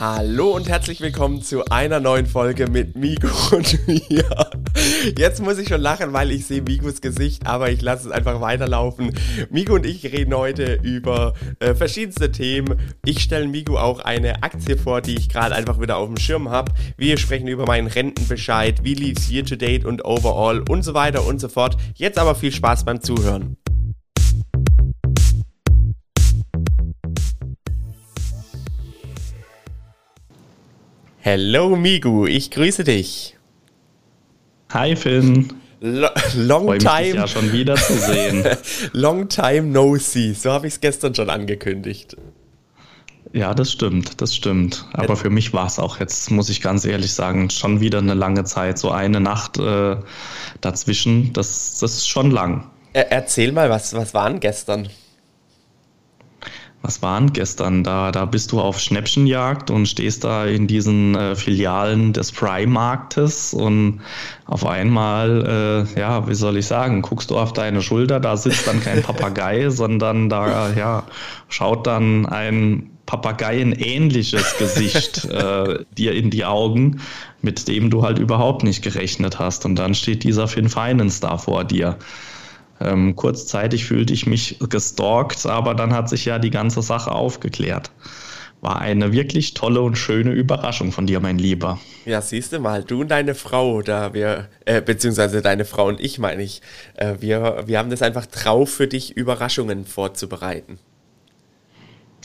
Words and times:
Hallo 0.00 0.52
und 0.52 0.66
herzlich 0.66 1.02
willkommen 1.02 1.42
zu 1.42 1.62
einer 1.66 2.00
neuen 2.00 2.24
Folge 2.24 2.70
mit 2.70 2.96
Migo 2.96 3.28
und 3.54 3.86
mir. 3.86 4.24
Jetzt 5.18 5.42
muss 5.42 5.58
ich 5.58 5.68
schon 5.68 5.82
lachen, 5.82 6.14
weil 6.14 6.30
ich 6.30 6.46
sehe 6.46 6.62
Migos 6.62 7.02
Gesicht, 7.02 7.46
aber 7.46 7.70
ich 7.70 7.82
lasse 7.82 8.08
es 8.08 8.10
einfach 8.14 8.40
weiterlaufen. 8.40 9.12
Migo 9.50 9.74
und 9.74 9.84
ich 9.84 10.02
reden 10.06 10.34
heute 10.34 10.80
über 10.82 11.34
äh, 11.58 11.74
verschiedenste 11.74 12.32
Themen. 12.32 12.80
Ich 13.04 13.20
stelle 13.20 13.46
Migo 13.46 13.76
auch 13.76 13.98
eine 13.98 14.42
Aktie 14.42 14.78
vor, 14.78 15.02
die 15.02 15.16
ich 15.16 15.28
gerade 15.28 15.54
einfach 15.54 15.78
wieder 15.78 15.98
auf 15.98 16.08
dem 16.08 16.16
Schirm 16.16 16.48
habe. 16.48 16.72
Wir 16.96 17.18
sprechen 17.18 17.46
über 17.46 17.66
meinen 17.66 17.86
Rentenbescheid, 17.86 18.82
wie 18.82 18.94
lief 18.94 19.18
es 19.18 19.30
year 19.30 19.44
to 19.44 19.56
date 19.56 19.84
und 19.84 20.06
overall 20.06 20.64
und 20.66 20.82
so 20.82 20.94
weiter 20.94 21.26
und 21.26 21.42
so 21.42 21.50
fort. 21.50 21.76
Jetzt 21.94 22.18
aber 22.18 22.34
viel 22.34 22.52
Spaß 22.52 22.86
beim 22.86 23.02
Zuhören. 23.02 23.58
Hello 31.22 31.76
Migu, 31.76 32.26
ich 32.26 32.50
grüße 32.50 32.82
dich. 32.82 33.36
Hi 34.72 34.96
Finn. 34.96 35.52
Lo 35.80 36.08
long 36.34 36.64
Freu 36.64 36.78
time. 36.78 37.02
Mich 37.02 37.14
ja 37.14 37.28
schon 37.28 37.52
wieder 37.52 37.74
zu 37.74 37.92
sehen. 37.92 38.42
long 38.92 39.28
time 39.28 39.64
no 39.64 39.96
see. 39.96 40.32
So 40.32 40.50
habe 40.50 40.66
ich 40.66 40.74
es 40.74 40.80
gestern 40.80 41.14
schon 41.14 41.28
angekündigt. 41.28 42.16
Ja, 43.34 43.52
das 43.52 43.70
stimmt, 43.70 44.22
das 44.22 44.34
stimmt. 44.34 44.86
Aber 44.94 45.14
für 45.14 45.28
mich 45.28 45.52
war 45.52 45.66
es 45.66 45.78
auch 45.78 46.00
jetzt, 46.00 46.30
muss 46.30 46.48
ich 46.48 46.62
ganz 46.62 46.86
ehrlich 46.86 47.12
sagen, 47.12 47.50
schon 47.50 47.80
wieder 47.80 47.98
eine 47.98 48.14
lange 48.14 48.44
Zeit. 48.44 48.78
So 48.78 48.90
eine 48.90 49.20
Nacht 49.20 49.58
äh, 49.58 49.96
dazwischen, 50.62 51.34
das, 51.34 51.80
das 51.80 51.98
ist 51.98 52.08
schon 52.08 52.30
lang. 52.30 52.70
Er 52.94 53.12
erzähl 53.12 53.52
mal, 53.52 53.68
was, 53.68 53.92
was 53.92 54.14
waren 54.14 54.40
gestern? 54.40 54.88
Was 56.82 57.02
waren 57.02 57.32
gestern? 57.34 57.84
Da, 57.84 58.10
da 58.10 58.24
bist 58.24 58.52
du 58.52 58.60
auf 58.60 58.80
Schnäppchenjagd 58.80 59.70
und 59.70 59.86
stehst 59.86 60.24
da 60.24 60.46
in 60.46 60.66
diesen 60.66 61.14
äh, 61.14 61.36
Filialen 61.36 62.14
des 62.14 62.30
Freimarktes 62.30 63.52
und 63.52 64.00
auf 64.46 64.64
einmal, 64.64 65.86
äh, 65.94 66.00
ja, 66.00 66.26
wie 66.26 66.34
soll 66.34 66.56
ich 66.56 66.66
sagen, 66.66 67.02
guckst 67.02 67.30
du 67.30 67.38
auf 67.38 67.52
deine 67.52 67.82
Schulter, 67.82 68.18
da 68.18 68.36
sitzt 68.36 68.66
dann 68.66 68.80
kein 68.80 69.02
Papagei, 69.02 69.68
sondern 69.70 70.30
da, 70.30 70.72
ja, 70.72 71.04
schaut 71.48 71.86
dann 71.86 72.24
ein 72.24 72.90
Papageienähnliches 73.10 74.56
Gesicht 74.58 75.24
äh, 75.30 75.84
dir 75.98 76.14
in 76.14 76.30
die 76.30 76.44
Augen, 76.44 77.00
mit 77.42 77.66
dem 77.66 77.90
du 77.90 78.04
halt 78.04 78.18
überhaupt 78.18 78.62
nicht 78.62 78.82
gerechnet 78.82 79.38
hast. 79.38 79.66
Und 79.66 79.74
dann 79.74 79.94
steht 79.94 80.22
dieser 80.22 80.46
Finn 80.46 80.68
Finance 80.68 81.20
da 81.20 81.36
vor 81.36 81.64
dir. 81.64 81.98
Ähm, 82.80 83.14
kurzzeitig 83.14 83.84
fühlte 83.84 84.14
ich 84.14 84.26
mich 84.26 84.58
gestalkt, 84.68 85.44
aber 85.46 85.74
dann 85.74 85.92
hat 85.92 86.08
sich 86.08 86.24
ja 86.24 86.38
die 86.38 86.50
ganze 86.50 86.80
Sache 86.82 87.12
aufgeklärt. 87.12 87.90
War 88.62 88.80
eine 88.80 89.12
wirklich 89.12 89.54
tolle 89.54 89.80
und 89.80 89.96
schöne 89.96 90.32
Überraschung 90.32 90.92
von 90.92 91.06
dir, 91.06 91.20
mein 91.20 91.38
Lieber. 91.38 91.78
Ja, 92.04 92.20
siehst 92.20 92.52
du 92.52 92.58
mal, 92.58 92.84
du 92.84 93.00
und 93.00 93.10
deine 93.10 93.34
Frau, 93.34 93.80
da 93.80 94.12
wir, 94.12 94.48
äh, 94.66 94.82
beziehungsweise 94.82 95.40
deine 95.40 95.64
Frau 95.64 95.86
und 95.86 96.00
ich, 96.00 96.18
meine 96.18 96.42
ich, 96.42 96.60
äh, 96.94 97.14
wir, 97.20 97.64
wir 97.66 97.78
haben 97.78 97.90
das 97.90 98.02
einfach 98.02 98.26
drauf 98.26 98.70
für 98.70 98.86
dich, 98.86 99.16
Überraschungen 99.16 99.86
vorzubereiten. 99.86 100.78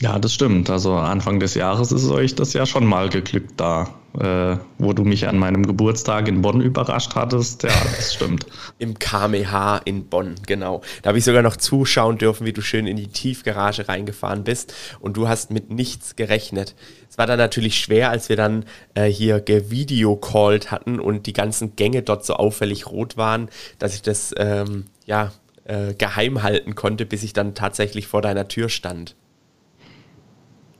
Ja, 0.00 0.18
das 0.18 0.34
stimmt. 0.34 0.68
Also 0.68 0.94
Anfang 0.94 1.40
des 1.40 1.54
Jahres 1.54 1.90
ist 1.90 2.08
euch 2.10 2.34
das 2.34 2.52
ja 2.52 2.66
schon 2.66 2.84
mal 2.84 3.08
geglückt 3.08 3.54
da, 3.56 3.88
äh, 4.18 4.58
wo 4.76 4.92
du 4.92 5.04
mich 5.04 5.26
an 5.26 5.38
meinem 5.38 5.64
Geburtstag 5.64 6.28
in 6.28 6.42
Bonn 6.42 6.60
überrascht 6.60 7.14
hattest. 7.14 7.62
Ja, 7.62 7.70
das 7.70 8.12
stimmt. 8.12 8.44
Im 8.78 8.98
KMH 8.98 9.78
in 9.86 10.06
Bonn, 10.06 10.34
genau. 10.46 10.82
Da 11.00 11.08
habe 11.08 11.18
ich 11.18 11.24
sogar 11.24 11.40
noch 11.40 11.56
zuschauen 11.56 12.18
dürfen, 12.18 12.46
wie 12.46 12.52
du 12.52 12.60
schön 12.60 12.86
in 12.86 12.98
die 12.98 13.08
Tiefgarage 13.08 13.88
reingefahren 13.88 14.44
bist 14.44 14.74
und 15.00 15.16
du 15.16 15.28
hast 15.28 15.50
mit 15.50 15.70
nichts 15.70 16.14
gerechnet. 16.14 16.74
Es 17.08 17.16
war 17.16 17.26
dann 17.26 17.38
natürlich 17.38 17.80
schwer, 17.80 18.10
als 18.10 18.28
wir 18.28 18.36
dann 18.36 18.66
äh, 18.94 19.06
hier 19.06 19.40
gevideocallt 19.40 20.70
hatten 20.70 21.00
und 21.00 21.24
die 21.24 21.32
ganzen 21.32 21.74
Gänge 21.74 22.02
dort 22.02 22.26
so 22.26 22.34
auffällig 22.34 22.86
rot 22.86 23.16
waren, 23.16 23.48
dass 23.78 23.94
ich 23.94 24.02
das 24.02 24.34
ähm, 24.36 24.84
ja 25.06 25.32
äh, 25.64 25.94
geheim 25.94 26.42
halten 26.42 26.74
konnte, 26.74 27.06
bis 27.06 27.22
ich 27.22 27.32
dann 27.32 27.54
tatsächlich 27.54 28.08
vor 28.08 28.20
deiner 28.20 28.46
Tür 28.46 28.68
stand. 28.68 29.16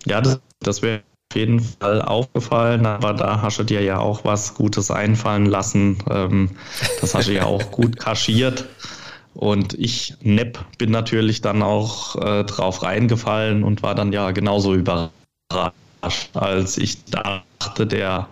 Ja, 0.06 0.20
das, 0.20 0.40
das 0.60 0.82
wäre 0.82 1.02
auf 1.30 1.36
jeden 1.36 1.60
Fall 1.60 2.00
aufgefallen, 2.00 2.86
aber 2.86 3.12
da 3.12 3.42
hast 3.42 3.58
du 3.58 3.64
dir 3.64 3.82
ja 3.82 3.98
auch 3.98 4.24
was 4.24 4.54
Gutes 4.54 4.90
einfallen 4.90 5.46
lassen. 5.46 5.98
Ähm, 6.08 6.50
das 7.00 7.14
hast 7.14 7.28
du 7.28 7.32
ja 7.32 7.44
auch 7.44 7.70
gut 7.70 7.96
kaschiert. 7.98 8.64
Und 9.34 9.74
ich, 9.74 10.14
Nepp, 10.22 10.64
bin 10.78 10.90
natürlich 10.90 11.42
dann 11.42 11.62
auch 11.62 12.16
äh, 12.16 12.44
drauf 12.44 12.82
reingefallen 12.82 13.64
und 13.64 13.82
war 13.82 13.94
dann 13.94 14.12
ja 14.12 14.30
genauso 14.30 14.72
überrascht, 14.72 15.10
als 16.32 16.78
ich 16.78 17.04
dachte, 17.04 17.86
der, 17.86 18.28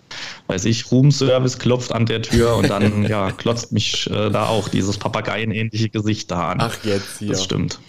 weiß 0.46 0.64
ich, 0.64 0.90
Roomservice 0.90 1.58
klopft 1.58 1.92
an 1.92 2.06
der 2.06 2.22
Tür 2.22 2.56
und 2.56 2.70
dann 2.70 3.04
ja, 3.08 3.32
klotzt 3.32 3.72
mich 3.72 4.08
äh, 4.10 4.30
da 4.30 4.46
auch 4.46 4.68
dieses 4.68 4.96
Papageienähnliche 4.96 5.90
Gesicht 5.90 6.30
da 6.30 6.52
an. 6.52 6.58
Ach, 6.60 6.76
jetzt 6.84 7.18
hier. 7.18 7.32
Das 7.32 7.44
stimmt. 7.44 7.80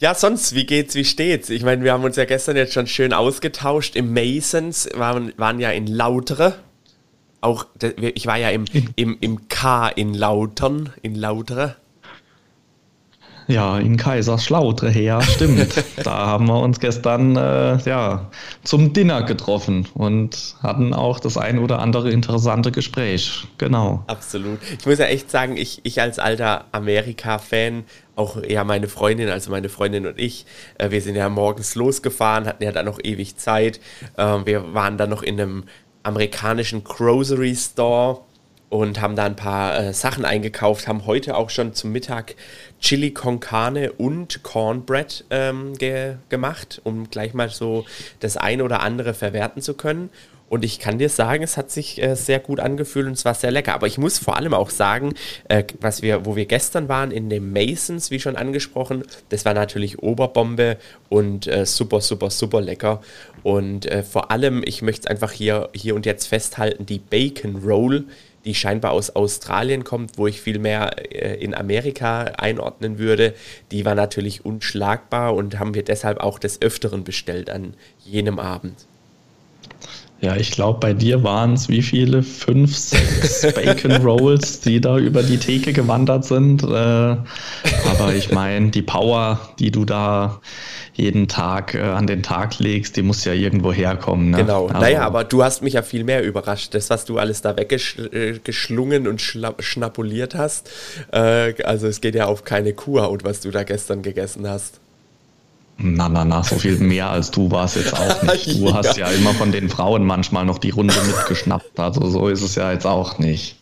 Ja, 0.00 0.14
sonst, 0.14 0.54
wie 0.54 0.64
geht's, 0.64 0.94
wie 0.94 1.04
steht's? 1.04 1.50
Ich 1.50 1.64
meine, 1.64 1.82
wir 1.82 1.92
haben 1.92 2.04
uns 2.04 2.14
ja 2.14 2.24
gestern 2.24 2.56
jetzt 2.56 2.72
schon 2.72 2.86
schön 2.86 3.12
ausgetauscht. 3.12 3.96
Im 3.96 4.12
Masons 4.12 4.88
waren, 4.94 5.32
waren 5.36 5.58
ja 5.58 5.70
in 5.70 5.88
Lautere. 5.88 6.54
Auch, 7.40 7.66
ich 8.00 8.26
war 8.26 8.36
ja 8.36 8.50
im, 8.50 8.64
im, 8.94 9.16
im 9.20 9.48
K 9.48 9.88
in 9.88 10.14
Lautern, 10.14 10.92
in 11.02 11.16
Lautere. 11.16 11.76
Ja, 13.48 13.78
in 13.78 13.96
Kaiserslautern 13.96 14.92
her, 14.92 15.22
stimmt. 15.22 15.82
da 16.04 16.26
haben 16.26 16.46
wir 16.46 16.60
uns 16.60 16.80
gestern 16.80 17.34
äh, 17.34 17.78
ja, 17.78 18.30
zum 18.62 18.92
Dinner 18.92 19.22
getroffen 19.22 19.88
und 19.94 20.54
hatten 20.62 20.92
auch 20.92 21.18
das 21.18 21.38
ein 21.38 21.58
oder 21.58 21.78
andere 21.78 22.10
interessante 22.10 22.70
Gespräch. 22.70 23.46
Genau. 23.56 24.04
Absolut. 24.06 24.58
Ich 24.78 24.84
muss 24.84 24.98
ja 24.98 25.06
echt 25.06 25.30
sagen, 25.30 25.56
ich, 25.56 25.80
ich 25.84 25.98
als 26.02 26.18
alter 26.18 26.66
Amerika-Fan, 26.72 27.84
auch 28.16 28.36
ja 28.46 28.64
meine 28.64 28.86
Freundin, 28.86 29.30
also 29.30 29.50
meine 29.50 29.70
Freundin 29.70 30.06
und 30.06 30.18
ich, 30.18 30.44
äh, 30.76 30.90
wir 30.90 31.00
sind 31.00 31.14
ja 31.16 31.30
morgens 31.30 31.74
losgefahren, 31.74 32.46
hatten 32.46 32.62
ja 32.62 32.72
dann 32.72 32.84
noch 32.84 32.98
ewig 33.02 33.36
Zeit. 33.36 33.80
Äh, 34.18 34.40
wir 34.44 34.74
waren 34.74 34.98
dann 34.98 35.08
noch 35.08 35.22
in 35.22 35.40
einem 35.40 35.64
amerikanischen 36.02 36.84
Grocery 36.84 37.56
Store 37.56 38.20
und 38.70 39.00
haben 39.00 39.16
da 39.16 39.24
ein 39.24 39.36
paar 39.36 39.78
äh, 39.78 39.92
Sachen 39.92 40.24
eingekauft, 40.24 40.88
haben 40.88 41.06
heute 41.06 41.36
auch 41.36 41.50
schon 41.50 41.74
zum 41.74 41.92
Mittag 41.92 42.34
Chili 42.80 43.12
con 43.12 43.40
Carne 43.40 43.92
und 43.92 44.42
Cornbread 44.42 45.24
ähm, 45.30 45.76
ge 45.78 46.16
gemacht, 46.28 46.80
um 46.84 47.08
gleich 47.10 47.34
mal 47.34 47.48
so 47.48 47.84
das 48.20 48.36
eine 48.36 48.64
oder 48.64 48.80
andere 48.80 49.14
verwerten 49.14 49.62
zu 49.62 49.74
können. 49.74 50.10
Und 50.48 50.64
ich 50.64 50.78
kann 50.78 50.98
dir 50.98 51.10
sagen, 51.10 51.42
es 51.42 51.56
hat 51.56 51.70
sich 51.70 52.02
äh, 52.02 52.14
sehr 52.14 52.38
gut 52.38 52.58
angefühlt 52.58 53.06
und 53.06 53.12
es 53.12 53.24
war 53.24 53.34
sehr 53.34 53.50
lecker. 53.50 53.74
Aber 53.74 53.86
ich 53.86 53.98
muss 53.98 54.18
vor 54.18 54.36
allem 54.36 54.54
auch 54.54 54.70
sagen, 54.70 55.14
äh, 55.48 55.64
was 55.80 56.00
wir, 56.00 56.24
wo 56.24 56.36
wir 56.36 56.46
gestern 56.46 56.88
waren 56.88 57.10
in 57.10 57.28
dem 57.28 57.52
Masons, 57.52 58.10
wie 58.10 58.20
schon 58.20 58.36
angesprochen, 58.36 59.04
das 59.28 59.44
war 59.44 59.52
natürlich 59.52 60.02
Oberbombe 60.02 60.78
und 61.10 61.46
äh, 61.46 61.66
super, 61.66 62.00
super, 62.00 62.30
super 62.30 62.60
lecker. 62.62 63.02
Und 63.42 63.86
äh, 63.86 64.02
vor 64.02 64.30
allem, 64.30 64.62
ich 64.64 64.80
möchte 64.80 65.02
es 65.02 65.06
einfach 65.06 65.32
hier, 65.32 65.68
hier 65.74 65.94
und 65.94 66.06
jetzt 66.06 66.26
festhalten, 66.26 66.86
die 66.86 66.98
Bacon 66.98 67.56
Roll, 67.56 68.06
die 68.48 68.54
scheinbar 68.54 68.92
aus 68.92 69.10
Australien 69.10 69.84
kommt, 69.84 70.16
wo 70.16 70.26
ich 70.26 70.40
viel 70.40 70.58
mehr 70.58 71.12
äh, 71.14 71.34
in 71.34 71.54
Amerika 71.54 72.22
einordnen 72.38 72.98
würde, 72.98 73.34
die 73.70 73.84
war 73.84 73.94
natürlich 73.94 74.46
unschlagbar 74.46 75.34
und 75.34 75.58
haben 75.58 75.74
wir 75.74 75.84
deshalb 75.84 76.18
auch 76.18 76.38
des 76.38 76.62
Öfteren 76.62 77.04
bestellt 77.04 77.50
an 77.50 77.74
jenem 78.06 78.38
Abend. 78.38 78.86
Ja, 80.20 80.34
ich 80.34 80.50
glaube, 80.50 80.80
bei 80.80 80.94
dir 80.94 81.22
waren 81.22 81.52
es 81.52 81.68
wie 81.68 81.82
viele? 81.82 82.24
Fünf, 82.24 82.76
sechs 82.76 83.42
Bacon 83.54 84.02
Rolls, 84.02 84.60
die 84.60 84.80
da 84.80 84.98
über 84.98 85.22
die 85.22 85.38
Theke 85.38 85.72
gewandert 85.72 86.24
sind. 86.24 86.64
Äh, 86.64 86.66
aber 86.66 88.14
ich 88.16 88.32
meine, 88.32 88.70
die 88.70 88.82
Power, 88.82 89.38
die 89.60 89.70
du 89.70 89.84
da 89.84 90.40
jeden 90.94 91.28
Tag 91.28 91.74
äh, 91.74 91.82
an 91.82 92.08
den 92.08 92.24
Tag 92.24 92.58
legst, 92.58 92.96
die 92.96 93.02
muss 93.02 93.24
ja 93.24 93.32
irgendwo 93.32 93.72
herkommen. 93.72 94.30
Ne? 94.30 94.38
Genau. 94.38 94.66
Also, 94.66 94.80
naja, 94.80 95.02
aber 95.02 95.22
du 95.22 95.44
hast 95.44 95.62
mich 95.62 95.74
ja 95.74 95.82
viel 95.82 96.02
mehr 96.02 96.24
überrascht. 96.24 96.74
Das, 96.74 96.90
was 96.90 97.04
du 97.04 97.18
alles 97.18 97.40
da 97.40 97.56
weggeschlungen 97.56 99.06
und 99.06 99.20
schnapuliert 99.20 100.34
hast. 100.34 100.68
Äh, 101.12 101.62
also 101.62 101.86
es 101.86 102.00
geht 102.00 102.16
ja 102.16 102.26
auf 102.26 102.42
keine 102.42 102.72
Kuhhaut, 102.72 103.22
was 103.22 103.38
du 103.40 103.52
da 103.52 103.62
gestern 103.62 104.02
gegessen 104.02 104.48
hast. 104.48 104.80
Na, 105.80 106.08
na, 106.08 106.24
na, 106.24 106.42
so 106.42 106.56
viel 106.56 106.76
mehr 106.78 107.08
als 107.08 107.30
du 107.30 107.50
warst 107.52 107.76
jetzt 107.76 107.94
auch 107.94 108.22
nicht. 108.32 108.46
Du 108.46 108.66
ja. 108.66 108.74
hast 108.74 108.96
ja 108.96 109.06
immer 109.08 109.32
von 109.32 109.52
den 109.52 109.68
Frauen 109.68 110.04
manchmal 110.04 110.44
noch 110.44 110.58
die 110.58 110.70
Runde 110.70 110.94
mitgeschnappt. 111.06 111.78
Also 111.78 112.08
so 112.08 112.28
ist 112.28 112.42
es 112.42 112.56
ja 112.56 112.72
jetzt 112.72 112.86
auch 112.86 113.18
nicht. 113.18 113.56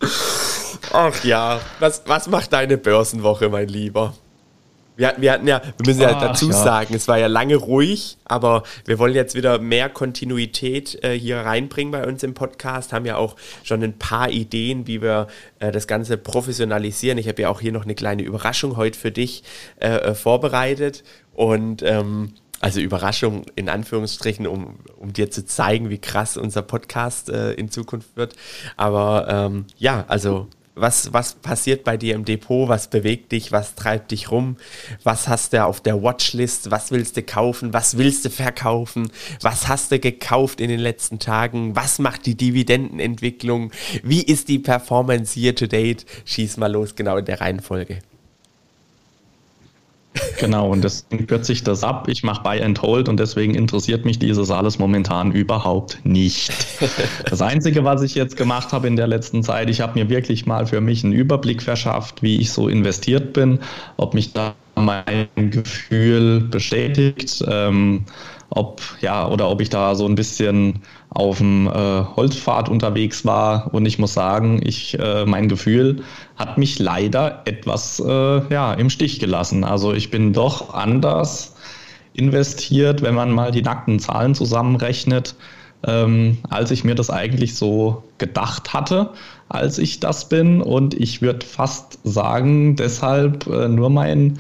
Ach 0.93 1.25
ja, 1.25 1.61
was, 1.79 2.03
was 2.07 2.29
macht 2.29 2.55
deine 2.55 2.79
Börsenwoche, 2.79 3.51
mein 3.51 3.69
Lieber? 3.69 4.15
Wir, 4.97 5.15
wir 5.19 5.33
hatten 5.33 5.47
ja, 5.47 5.63
wir 5.63 5.87
müssen 5.87 6.01
ja 6.01 6.17
Ach, 6.17 6.21
dazu 6.21 6.49
ja. 6.49 6.53
sagen, 6.53 6.95
es 6.95 7.07
war 7.07 7.19
ja 7.19 7.27
lange 7.27 7.57
ruhig, 7.57 8.17
aber 8.25 8.63
wir 8.87 8.99
wollen 8.99 9.15
jetzt 9.15 9.35
wieder 9.35 9.59
mehr 9.59 9.91
Kontinuität 9.91 11.03
äh, 11.05 11.13
hier 11.19 11.39
reinbringen 11.39 11.93
bei 11.93 12.07
uns 12.07 12.23
im 12.23 12.35
Podcast, 12.35 12.93
haben 12.93 13.05
ja 13.05 13.17
auch 13.17 13.37
schon 13.63 13.83
ein 13.83 13.99
paar 13.99 14.31
Ideen, 14.31 14.87
wie 14.87 15.03
wir 15.03 15.27
äh, 15.59 15.71
das 15.71 15.87
Ganze 15.87 16.17
professionalisieren. 16.17 17.19
Ich 17.19 17.29
habe 17.29 17.43
ja 17.43 17.51
auch 17.51 17.61
hier 17.61 17.73
noch 17.73 17.85
eine 17.85 17.95
kleine 17.95 18.23
Überraschung 18.23 18.77
heute 18.77 18.99
für 18.99 19.13
dich 19.13 19.43
äh, 19.81 19.89
äh 19.89 20.15
vorbereitet 20.15 21.05
und 21.35 21.83
ähm, 21.83 22.33
also 22.61 22.81
Überraschung 22.81 23.45
in 23.55 23.69
Anführungsstrichen, 23.69 24.47
um, 24.47 24.79
um 24.99 25.13
dir 25.13 25.31
zu 25.31 25.45
zeigen, 25.45 25.91
wie 25.91 25.99
krass 25.99 26.39
unser 26.39 26.63
Podcast 26.63 27.29
äh, 27.29 27.53
in 27.53 27.71
Zukunft 27.71 28.17
wird. 28.17 28.35
Aber 28.77 29.27
ähm, 29.29 29.67
ja, 29.77 30.07
also 30.09 30.49
was, 30.77 31.13
was 31.13 31.35
passiert 31.35 31.85
bei 31.85 31.97
dir 31.97 32.15
im 32.15 32.25
Depot? 32.25 32.69
Was 32.69 32.89
bewegt 32.89 33.33
dich? 33.33 33.51
Was 33.51 33.75
treibt 33.75 34.11
dich 34.11 34.31
rum? 34.31 34.57
Was 35.03 35.27
hast 35.27 35.55
du 35.55 35.65
auf 35.65 35.81
der 35.81 36.03
Watchlist? 36.03 36.71
Was 36.71 36.91
willst 36.91 37.17
du 37.17 37.23
kaufen? 37.23 37.73
Was 37.73 37.97
willst 37.97 38.27
du 38.27 38.31
verkaufen? 38.31 39.11
Was 39.41 39.69
hast 39.69 39.91
du 39.91 39.99
gekauft 39.99 40.61
in 40.61 40.69
den 40.69 40.81
letzten 40.81 41.19
Tagen? 41.19 41.75
Was 41.75 41.99
macht 41.99 42.27
die 42.27 42.37
Dividendenentwicklung? 42.37 43.73
Wie 44.03 44.23
ist 44.23 44.49
die 44.49 44.59
Performance 44.59 45.41
year 45.41 45.55
to 45.55 45.67
date? 45.67 46.05
Schieß 46.27 46.59
mal 46.59 46.71
los, 46.71 46.95
genau 46.95 47.17
in 47.17 47.25
der 47.25 47.41
Reihenfolge. 47.41 47.99
Genau, 50.39 50.71
und 50.71 50.83
deswegen 50.83 51.27
kürze 51.27 51.53
ich 51.53 51.65
das 51.65 51.83
ab. 51.83 52.09
Ich 52.09 52.23
mache 52.23 52.43
Buy 52.43 52.63
and 52.63 52.81
Hold 52.83 53.09
und 53.09 53.19
deswegen 53.19 53.55
interessiert 53.55 54.05
mich 54.05 54.19
dieses 54.19 54.51
alles 54.51 54.79
momentan 54.79 55.33
überhaupt 55.33 55.99
nicht. 56.05 56.53
Das 57.29 57.43
Einzige, 57.43 57.85
was 57.85 58.03
ich 58.03 58.15
jetzt 58.15 58.37
gemacht 58.37 58.73
habe 58.73 58.87
in 58.87 58.97
der 58.97 59.07
letzten 59.07 59.43
Zeit, 59.43 59.69
ich 59.69 59.81
habe 59.81 59.99
mir 59.99 60.09
wirklich 60.09 60.47
mal 60.47 60.67
für 60.67 60.81
mich 60.81 61.03
einen 61.03 61.13
Überblick 61.13 61.63
verschafft, 61.63 62.23
wie 62.23 62.37
ich 62.41 62.53
so 62.53 62.69
investiert 62.69 63.33
bin, 63.33 63.59
ob 63.97 64.15
mich 64.15 64.33
da 64.33 64.55
mein 64.77 65.29
Gefühl 65.51 66.41
bestätigt. 66.41 67.45
Ähm, 67.49 68.05
ob 68.51 68.81
ja 69.01 69.29
oder 69.29 69.49
ob 69.49 69.61
ich 69.61 69.71
da 69.71 69.95
so 69.95 70.07
ein 70.07 70.15
bisschen 70.15 70.83
auf 71.11 71.39
dem 71.39 71.67
äh, 71.67 71.71
Holzpfad 72.17 72.69
unterwegs 72.69 73.25
war 73.25 73.73
und 73.73 73.87
ich 73.87 73.99
muss 73.99 74.15
sagen, 74.15 74.61
ich 74.63 74.99
äh, 74.99 75.25
mein 75.25 75.49
Gefühl 75.49 76.03
hat 76.37 76.59
mich 76.59 76.79
leider 76.79 77.43
etwas 77.47 78.01
äh, 78.01 78.53
ja 78.53 78.75
im 78.75 78.91
Stich 78.91 79.19
gelassen. 79.19 79.65
Also 79.65 79.95
ich 79.95 80.11
bin 80.11 80.33
doch 80.33 80.75
anders 80.75 81.57
investiert, 82.13 83.03
wenn 83.03 83.15
man 83.15 83.31
mal 83.31 83.51
die 83.51 83.63
nackten 83.63 83.99
Zahlen 83.99 84.35
zusammenrechnet, 84.35 85.35
ähm, 85.87 86.39
als 86.49 86.71
ich 86.71 86.85
mir 86.85 86.95
das 86.95 87.11
eigentlich 87.11 87.55
so 87.55 88.03
gedacht 88.19 88.73
hatte, 88.73 89.11
als 89.49 89.79
ich 89.79 90.01
das 90.01 90.29
bin. 90.29 90.61
Und 90.61 90.95
ich 90.95 91.23
würde 91.23 91.47
fast 91.47 91.99
sagen, 92.05 92.77
deshalb 92.77 93.47
äh, 93.47 93.69
nur 93.69 93.91
mein 93.91 94.39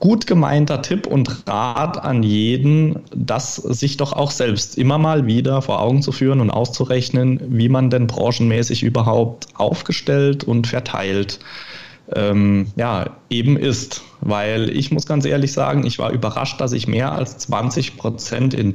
gut 0.00 0.26
gemeinter 0.26 0.82
Tipp 0.82 1.06
und 1.06 1.48
Rat 1.48 2.02
an 2.02 2.22
jeden, 2.22 3.00
das 3.14 3.56
sich 3.56 3.96
doch 3.96 4.12
auch 4.12 4.30
selbst 4.30 4.76
immer 4.76 4.98
mal 4.98 5.26
wieder 5.26 5.62
vor 5.62 5.80
Augen 5.80 6.02
zu 6.02 6.12
führen 6.12 6.40
und 6.40 6.50
auszurechnen, 6.50 7.40
wie 7.48 7.68
man 7.68 7.90
denn 7.90 8.06
branchenmäßig 8.06 8.82
überhaupt 8.82 9.46
aufgestellt 9.54 10.44
und 10.44 10.66
verteilt 10.66 11.38
ähm, 12.14 12.66
ja, 12.76 13.16
eben 13.30 13.56
ist. 13.56 14.02
Weil 14.20 14.70
ich 14.70 14.90
muss 14.90 15.06
ganz 15.06 15.24
ehrlich 15.24 15.52
sagen, 15.52 15.86
ich 15.86 15.98
war 15.98 16.10
überrascht, 16.10 16.60
dass 16.60 16.72
ich 16.72 16.86
mehr 16.86 17.12
als 17.12 17.38
20 17.38 17.96
Prozent 17.96 18.54
in 18.54 18.74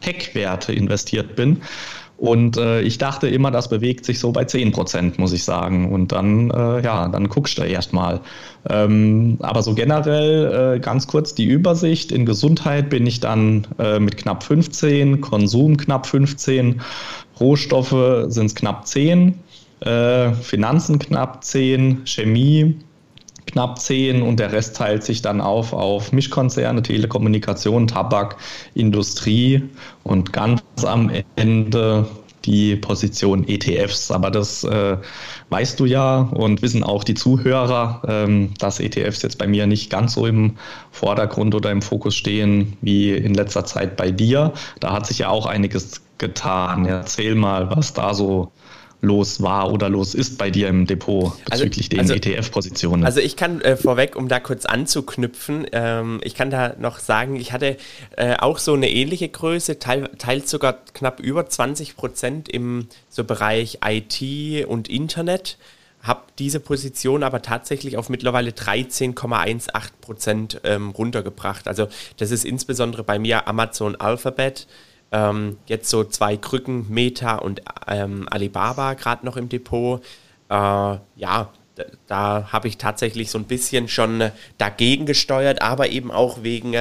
Tech-Werte 0.00 0.72
investiert 0.72 1.34
bin. 1.34 1.62
Und 2.18 2.56
äh, 2.56 2.80
ich 2.80 2.98
dachte 2.98 3.28
immer, 3.28 3.52
das 3.52 3.68
bewegt 3.68 4.04
sich 4.04 4.18
so 4.18 4.32
bei 4.32 4.44
10 4.44 4.72
Prozent, 4.72 5.20
muss 5.20 5.32
ich 5.32 5.44
sagen. 5.44 5.92
Und 5.92 6.10
dann, 6.10 6.50
äh, 6.50 6.82
ja, 6.82 7.08
dann 7.08 7.28
guckst 7.28 7.56
du 7.58 7.62
erstmal. 7.62 8.20
Ähm, 8.68 9.36
aber 9.40 9.62
so 9.62 9.72
generell 9.72 10.74
äh, 10.76 10.80
ganz 10.80 11.06
kurz 11.06 11.36
die 11.36 11.44
Übersicht. 11.44 12.10
In 12.10 12.26
Gesundheit 12.26 12.90
bin 12.90 13.06
ich 13.06 13.20
dann 13.20 13.68
äh, 13.78 14.00
mit 14.00 14.16
knapp 14.16 14.42
15, 14.42 15.20
Konsum 15.20 15.76
knapp 15.76 16.06
15, 16.06 16.80
Rohstoffe 17.38 18.26
sind 18.26 18.46
es 18.46 18.54
knapp 18.56 18.88
10, 18.88 19.38
äh, 19.80 20.32
Finanzen 20.32 20.98
knapp 20.98 21.44
10, 21.44 22.04
Chemie 22.04 22.74
knapp 23.48 23.80
10 23.80 24.22
und 24.22 24.38
der 24.38 24.52
Rest 24.52 24.76
teilt 24.76 25.04
sich 25.04 25.22
dann 25.22 25.40
auf 25.40 25.72
auf 25.72 26.12
Mischkonzerne, 26.12 26.82
Telekommunikation, 26.82 27.86
Tabak, 27.86 28.36
Industrie 28.74 29.62
und 30.04 30.32
ganz 30.32 30.62
am 30.84 31.10
Ende 31.36 32.06
die 32.44 32.76
Position 32.76 33.46
ETFs. 33.46 34.10
Aber 34.10 34.30
das 34.30 34.64
äh, 34.64 34.96
weißt 35.50 35.78
du 35.80 35.86
ja 35.86 36.20
und 36.32 36.62
wissen 36.62 36.82
auch 36.82 37.04
die 37.04 37.14
Zuhörer, 37.14 38.02
ähm, 38.06 38.54
dass 38.58 38.80
ETFs 38.80 39.22
jetzt 39.22 39.38
bei 39.38 39.46
mir 39.46 39.66
nicht 39.66 39.90
ganz 39.90 40.14
so 40.14 40.26
im 40.26 40.56
Vordergrund 40.90 41.54
oder 41.54 41.70
im 41.70 41.82
Fokus 41.82 42.14
stehen 42.14 42.76
wie 42.80 43.12
in 43.12 43.34
letzter 43.34 43.64
Zeit 43.64 43.96
bei 43.96 44.10
dir. 44.10 44.52
Da 44.80 44.92
hat 44.92 45.06
sich 45.06 45.18
ja 45.18 45.28
auch 45.28 45.46
einiges 45.46 46.00
getan. 46.18 46.86
Erzähl 46.86 47.34
mal, 47.34 47.70
was 47.70 47.92
da 47.92 48.14
so 48.14 48.50
los 49.00 49.42
war 49.42 49.72
oder 49.72 49.88
los 49.88 50.14
ist 50.14 50.38
bei 50.38 50.50
dir 50.50 50.68
im 50.68 50.86
Depot 50.86 51.32
also, 51.50 51.64
bezüglich 51.64 51.98
also, 51.98 52.14
den 52.14 52.28
also, 52.28 52.40
ETF-Positionen? 52.40 53.04
Also 53.04 53.20
ich 53.20 53.36
kann 53.36 53.60
äh, 53.60 53.76
vorweg, 53.76 54.16
um 54.16 54.28
da 54.28 54.40
kurz 54.40 54.66
anzuknüpfen, 54.66 55.66
ähm, 55.72 56.20
ich 56.24 56.34
kann 56.34 56.50
da 56.50 56.74
noch 56.78 56.98
sagen, 56.98 57.36
ich 57.36 57.52
hatte 57.52 57.76
äh, 58.16 58.36
auch 58.36 58.58
so 58.58 58.74
eine 58.74 58.90
ähnliche 58.90 59.28
Größe, 59.28 59.78
teil, 59.78 60.10
teils 60.18 60.50
sogar 60.50 60.78
knapp 60.94 61.20
über 61.20 61.48
20 61.48 61.96
Prozent 61.96 62.48
im 62.48 62.88
so 63.08 63.24
Bereich 63.24 63.78
IT 63.84 64.66
und 64.66 64.88
Internet 64.88 65.58
habe 66.02 66.22
diese 66.38 66.60
Position 66.60 67.22
aber 67.22 67.42
tatsächlich 67.42 67.96
auf 67.96 68.08
mittlerweile 68.08 68.50
13,18 68.50 69.90
Prozent 70.00 70.60
ähm, 70.64 70.90
runtergebracht. 70.90 71.66
Also 71.66 71.88
das 72.16 72.30
ist 72.30 72.44
insbesondere 72.44 73.02
bei 73.02 73.18
mir 73.18 73.48
Amazon 73.48 73.96
Alphabet, 73.96 74.66
ähm, 75.12 75.58
jetzt 75.66 75.88
so 75.88 76.04
zwei 76.04 76.36
Krücken, 76.36 76.86
Meta 76.88 77.36
und 77.36 77.62
ähm, 77.86 78.28
Alibaba 78.30 78.94
gerade 78.94 79.24
noch 79.24 79.36
im 79.36 79.48
Depot. 79.48 80.02
Äh, 80.48 80.54
ja, 80.54 81.50
da, 81.74 81.84
da 82.06 82.48
habe 82.52 82.68
ich 82.68 82.76
tatsächlich 82.76 83.30
so 83.30 83.38
ein 83.38 83.44
bisschen 83.44 83.88
schon 83.88 84.30
dagegen 84.58 85.06
gesteuert, 85.06 85.62
aber 85.62 85.88
eben 85.88 86.10
auch 86.10 86.42
wegen 86.42 86.74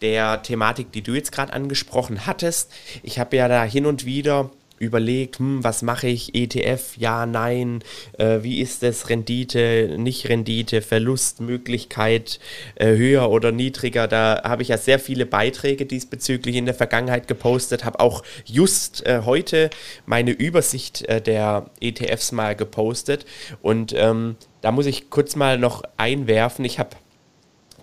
der 0.00 0.42
Thematik, 0.42 0.92
die 0.92 1.02
du 1.02 1.14
jetzt 1.14 1.32
gerade 1.32 1.52
angesprochen 1.52 2.26
hattest. 2.26 2.72
Ich 3.02 3.18
habe 3.18 3.36
ja 3.36 3.48
da 3.48 3.64
hin 3.64 3.86
und 3.86 4.04
wieder 4.04 4.50
überlegt, 4.78 5.38
hm, 5.38 5.62
was 5.62 5.82
mache 5.82 6.08
ich, 6.08 6.34
ETF, 6.34 6.96
ja, 6.96 7.26
nein, 7.26 7.82
äh, 8.18 8.38
wie 8.42 8.60
ist 8.60 8.82
es, 8.82 9.08
Rendite, 9.08 9.96
nicht 9.98 10.28
Rendite, 10.28 10.82
Verlustmöglichkeit, 10.82 12.40
äh, 12.74 12.96
höher 12.96 13.30
oder 13.30 13.52
niedriger, 13.52 14.08
da 14.08 14.42
habe 14.44 14.62
ich 14.62 14.68
ja 14.68 14.78
sehr 14.78 14.98
viele 14.98 15.26
Beiträge 15.26 15.86
diesbezüglich 15.86 16.56
in 16.56 16.66
der 16.66 16.74
Vergangenheit 16.74 17.28
gepostet, 17.28 17.84
habe 17.84 18.00
auch 18.00 18.22
just 18.44 19.06
äh, 19.06 19.22
heute 19.24 19.70
meine 20.06 20.32
Übersicht 20.32 21.02
äh, 21.02 21.20
der 21.20 21.70
ETFs 21.80 22.32
mal 22.32 22.56
gepostet. 22.56 23.26
Und 23.62 23.94
ähm, 23.96 24.36
da 24.60 24.72
muss 24.72 24.86
ich 24.86 25.10
kurz 25.10 25.36
mal 25.36 25.58
noch 25.58 25.82
einwerfen, 25.96 26.64
ich 26.64 26.78
habe 26.78 26.96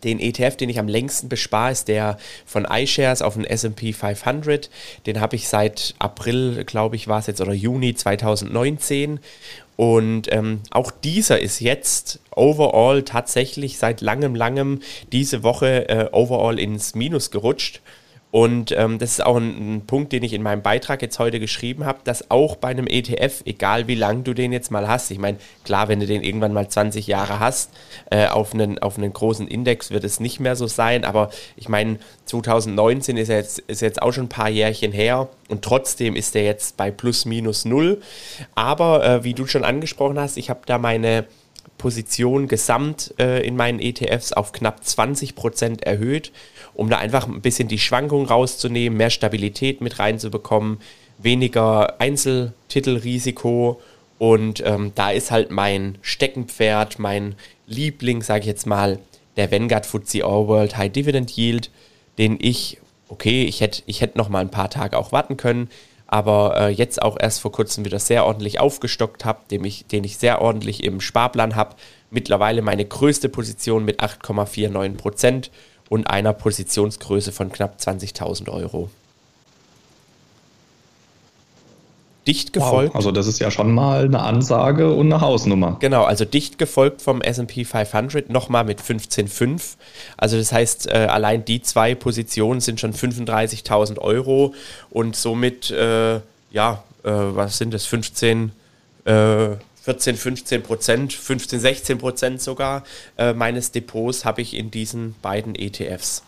den 0.04 0.20
ETF, 0.20 0.58
den 0.58 0.70
ich 0.70 0.80
am 0.80 0.88
längsten 0.88 1.30
bespare, 1.30 1.72
ist 1.72 1.88
der 1.88 2.18
von 2.46 2.66
iShares 2.70 3.22
auf 3.22 3.36
den 3.36 3.46
SP 3.46 3.94
500. 3.94 4.70
Den 5.06 5.20
habe 5.20 5.36
ich 5.36 5.48
seit 5.48 5.96
April, 6.00 6.64
glaube 6.66 6.96
ich, 6.96 7.08
war 7.08 7.20
es 7.20 7.28
jetzt, 7.28 7.42
oder 7.42 7.54
Juni 7.54 7.94
2019. 7.94 9.20
Und 9.78 10.32
ähm, 10.32 10.62
auch 10.70 10.92
dieser 10.92 11.40
ist 11.40 11.60
jetzt 11.60 12.20
overall 12.30 13.04
tatsächlich 13.04 13.78
seit 13.78 14.02
langem, 14.02 14.36
langem 14.36 14.82
diese 15.12 15.44
Woche 15.44 15.90
äh, 15.90 16.10
overall 16.12 16.60
ins 16.60 16.94
Minus 16.94 17.32
gerutscht. 17.32 17.82
Und 18.32 18.72
ähm, 18.72 18.98
das 18.98 19.12
ist 19.12 19.26
auch 19.26 19.36
ein, 19.36 19.76
ein, 19.76 19.86
Punkt, 19.86 20.14
den 20.14 20.24
ich 20.24 20.32
in 20.32 20.42
meinem 20.42 20.62
Beitrag 20.62 21.02
jetzt 21.02 21.20
heute 21.20 21.42
geschrieben 21.42 21.86
habe, 21.86 22.00
dass 22.06 22.32
auch 22.32 22.56
bei 22.56 22.70
einem 22.70 22.88
ETF, 22.88 23.42
egal 23.44 23.88
wie 23.88 23.96
lang 23.96 24.24
du 24.24 24.34
den 24.34 24.54
jetzt 24.54 24.72
mal 24.72 24.88
hast, 24.88 25.12
ich 25.12 25.20
meine, 25.20 25.38
klar, 25.66 25.90
wenn 25.90 26.00
du 26.00 26.06
den 26.08 26.24
irgendwann 26.24 26.54
mal 26.54 26.70
20 26.70 27.08
Jahre 27.08 27.42
hast, 27.42 27.72
äh, 28.10 28.28
auf, 28.28 28.54
einen, 28.54 28.80
auf 28.80 28.98
einen 28.98 29.12
großen 29.12 29.50
Index 29.50 29.92
wird 29.92 30.06
es 30.06 30.22
nicht 30.22 30.40
mehr 30.40 30.56
so 30.56 30.68
sein, 30.68 31.04
aber 31.04 31.30
ich 31.58 31.68
meine, 31.68 32.00
2019 32.26 33.18
ist 33.18 33.28
jetzt, 33.28 33.60
ist 33.60 33.82
jetzt 33.82 34.02
auch 34.02 34.14
schon 34.14 34.26
ein 34.26 34.30
paar 34.30 34.50
Jährchen 34.50 34.94
her 34.94 35.28
und 35.50 35.62
trotzdem 35.62 36.16
ist 36.16 36.34
der 36.34 36.44
jetzt 36.44 36.78
bei 36.78 36.90
plus 36.90 37.26
minus 37.26 37.66
null. 37.66 38.02
Aber 38.56 39.04
äh, 39.04 39.24
wie 39.26 39.34
du 39.34 39.46
schon 39.46 39.66
angesprochen 39.66 40.18
hast, 40.18 40.38
ich 40.38 40.50
habe 40.50 40.62
da 40.66 40.78
meine 40.78 41.26
Position 41.78 42.48
gesamt 42.48 43.14
äh, 43.20 43.46
in 43.46 43.56
meinen 43.56 43.80
ETFs 43.80 44.34
auf 44.34 44.52
knapp 44.52 44.86
20 44.86 45.36
Prozent 45.36 45.84
erhöht 45.84 46.32
um 46.74 46.90
da 46.90 46.98
einfach 46.98 47.28
ein 47.28 47.42
bisschen 47.42 47.68
die 47.68 47.80
Schwankung 47.80 48.26
rauszunehmen, 48.26 48.98
mehr 48.98 49.10
Stabilität 49.10 49.82
mit 49.82 50.00
reinzubekommen, 50.00 50.80
weniger 51.18 52.00
Einzeltitelrisiko. 52.00 53.82
Und 54.18 54.64
ähm, 54.66 54.92
da 54.96 55.12
ist 55.12 55.32
halt 55.32 55.52
mein 55.52 55.98
Steckenpferd, 56.02 57.00
mein 57.00 57.36
Liebling, 57.66 58.22
sage 58.22 58.42
ich 58.42 58.46
jetzt 58.48 58.68
mal, 58.68 59.00
der 59.38 59.52
Vanguard 59.52 59.86
FTSE 59.86 60.24
All 60.24 60.48
World 60.48 60.78
High 60.78 60.92
Dividend 60.92 61.36
Yield, 61.38 61.72
den 62.18 62.38
ich, 62.40 62.78
okay, 63.08 63.44
ich 63.46 63.62
hätte 63.62 63.84
ich 63.86 64.02
hätt 64.02 64.16
noch 64.16 64.30
mal 64.30 64.40
ein 64.40 64.52
paar 64.52 64.70
Tage 64.70 64.98
auch 64.98 65.12
warten 65.12 65.38
können, 65.38 65.70
aber 66.08 66.58
äh, 66.60 66.70
jetzt 66.70 67.02
auch 67.02 67.18
erst 67.20 67.40
vor 67.40 67.52
kurzem 67.54 67.86
wieder 67.86 68.00
sehr 68.00 68.26
ordentlich 68.26 68.60
aufgestockt 68.60 69.24
habe, 69.24 69.40
den 69.50 69.64
ich, 69.64 69.86
den 69.88 70.04
ich 70.04 70.18
sehr 70.18 70.42
ordentlich 70.42 70.84
im 70.84 71.00
Sparplan 71.00 71.56
habe. 71.56 71.76
Mittlerweile 72.10 72.62
meine 72.62 72.84
größte 72.86 73.30
Position 73.30 73.86
mit 73.86 74.02
8,49 74.02 74.98
Prozent 74.98 75.52
und 75.92 76.08
einer 76.08 76.32
Positionsgröße 76.32 77.34
von 77.34 77.52
knapp 77.52 77.76
20.000 77.78 78.50
Euro. 78.50 78.90
dicht 82.28 82.54
gefolgt. 82.54 82.90
Wow, 82.90 82.96
also 82.96 83.12
das 83.12 83.28
ist 83.28 83.40
ja 83.40 83.50
schon 83.50 83.74
mal 83.74 84.06
eine 84.06 84.22
Ansage 84.22 84.94
und 84.94 85.12
eine 85.12 85.22
Hausnummer. 85.22 85.78
Genau, 85.80 86.04
also 86.04 86.24
dicht 86.24 86.58
gefolgt 86.58 87.02
vom 87.02 87.20
S&P 87.20 87.66
500 87.66 88.30
nochmal 88.30 88.64
mit 88.64 88.80
15,5. 88.80 89.76
Also 90.18 90.38
das 90.38 90.54
heißt, 90.54 90.88
äh, 90.88 91.08
allein 91.10 91.44
die 91.44 91.62
zwei 91.62 91.96
Positionen 91.96 92.62
sind 92.62 92.80
schon 92.80 92.94
35.000 92.94 93.98
Euro 93.98 94.54
und 94.92 95.16
somit, 95.16 95.72
äh, 95.72 96.22
ja, 96.52 96.84
äh, 97.04 97.10
was 97.10 97.58
sind 97.58 97.74
das, 97.74 97.86
15, 97.86 98.52
14, 99.82 100.16
15 100.16 100.64
Prozent, 100.64 101.14
15, 101.14 101.60
16 101.60 101.98
Prozent 101.98 102.42
sogar 102.42 102.84
äh, 103.18 103.34
meines 103.34 103.72
Depots 103.72 104.26
habe 104.26 104.42
ich 104.42 104.56
in 104.56 104.70
diesen 104.70 105.16
beiden 105.22 105.56
ETFs. 105.56 106.24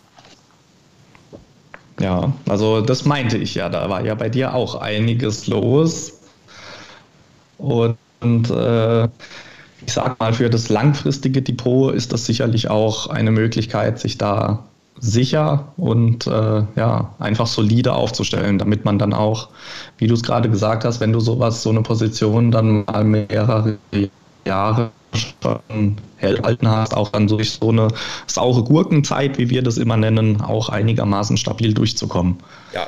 Ja, 1.99 2.33
also 2.49 2.81
das 2.81 3.05
meinte 3.05 3.37
ich 3.37 3.53
ja. 3.55 3.69
Da 3.69 3.87
war 3.89 4.03
ja 4.03 4.15
bei 4.15 4.29
dir 4.29 4.55
auch 4.55 4.75
einiges 4.75 5.45
los. 5.47 6.13
Und, 7.59 7.97
und 8.21 8.49
äh, 8.49 9.03
ich 9.85 9.93
sag 9.93 10.19
mal, 10.19 10.33
für 10.33 10.49
das 10.49 10.69
langfristige 10.69 11.43
Depot 11.43 11.93
ist 11.93 12.11
das 12.11 12.25
sicherlich 12.25 12.69
auch 12.69 13.07
eine 13.07 13.31
Möglichkeit, 13.31 13.99
sich 13.99 14.17
da 14.17 14.65
sicher 14.99 15.73
und 15.77 16.27
äh, 16.27 16.63
ja, 16.75 17.13
einfach 17.19 17.47
solide 17.47 17.93
aufzustellen, 17.93 18.57
damit 18.57 18.85
man 18.85 18.99
dann 18.99 19.13
auch, 19.13 19.49
wie 19.97 20.07
du 20.07 20.13
es 20.13 20.23
gerade 20.23 20.49
gesagt 20.49 20.85
hast, 20.85 20.99
wenn 20.99 21.11
du 21.11 21.19
sowas, 21.19 21.63
so 21.63 21.69
eine 21.69 21.81
Position 21.81 22.51
dann 22.51 22.85
mal 22.85 23.03
mehrere 23.03 23.77
Jahre 24.45 24.91
schon 25.13 25.97
halten 26.21 26.67
hast, 26.67 26.95
auch 26.95 27.09
dann 27.09 27.27
durch 27.27 27.51
so 27.53 27.69
eine 27.69 27.89
saure 28.27 28.63
Gurkenzeit, 28.63 29.37
wie 29.37 29.49
wir 29.49 29.61
das 29.61 29.77
immer 29.77 29.97
nennen, 29.97 30.41
auch 30.41 30.69
einigermaßen 30.69 31.37
stabil 31.37 31.73
durchzukommen. 31.73 32.37
Ja, 32.73 32.87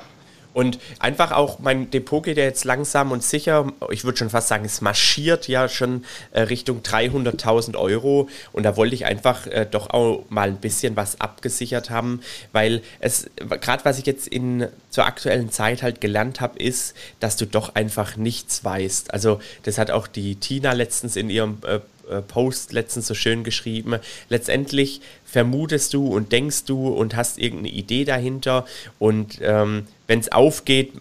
und 0.56 0.80
einfach 1.00 1.34
auch, 1.34 1.60
mein 1.60 1.90
Depot 1.92 2.24
geht 2.24 2.38
ja 2.38 2.46
jetzt 2.46 2.64
langsam 2.64 3.12
und 3.12 3.22
sicher, 3.22 3.74
ich 3.92 4.06
würde 4.06 4.18
schon 4.18 4.30
fast 4.30 4.48
sagen, 4.48 4.64
es 4.64 4.80
marschiert 4.80 5.50
ja 5.50 5.68
schon 5.68 6.06
äh, 6.32 6.44
Richtung 6.44 6.80
300.000 6.80 7.76
Euro. 7.76 8.30
Und 8.54 8.64
da 8.64 8.78
wollte 8.78 8.96
ich 8.96 9.04
einfach 9.04 9.48
äh, 9.48 9.68
doch 9.70 9.90
auch 9.90 10.24
mal 10.30 10.48
ein 10.48 10.62
bisschen 10.62 10.96
was 10.96 11.20
abgesichert 11.20 11.90
haben, 11.90 12.22
weil 12.54 12.84
es, 13.02 13.30
gerade 13.36 13.84
was 13.84 14.00
ich 14.00 14.06
jetzt 14.06 14.30
in, 14.30 14.70
zur 14.90 15.06
aktuellen 15.06 15.52
Zeit 15.52 15.84
halt 15.84 16.00
gelernt 16.00 16.40
habe, 16.40 16.58
ist, 16.58 16.96
dass 17.20 17.36
du 17.36 17.46
doch 17.46 17.76
einfach 17.76 18.16
nichts 18.16 18.64
weißt. 18.64 19.14
Also, 19.14 19.42
das 19.64 19.78
hat 19.78 19.92
auch 19.92 20.08
die 20.08 20.38
Tina 20.38 20.72
letztens 20.72 21.18
in 21.18 21.30
ihrem 21.30 21.58
äh, 21.68 21.80
Post 22.28 22.74
letztens 22.74 23.08
so 23.08 23.14
schön 23.14 23.44
geschrieben. 23.44 23.96
Letztendlich 24.30 25.02
vermutest 25.26 25.94
du 25.94 26.08
und 26.08 26.32
denkst 26.32 26.66
du 26.66 26.88
und 26.90 27.16
hast 27.16 27.38
irgendeine 27.38 27.70
Idee 27.70 28.06
dahinter 28.06 28.66
und 29.00 29.40
ähm, 29.42 29.88
wenn 30.08 30.20
es 30.20 30.32
aufgeht, 30.32 30.94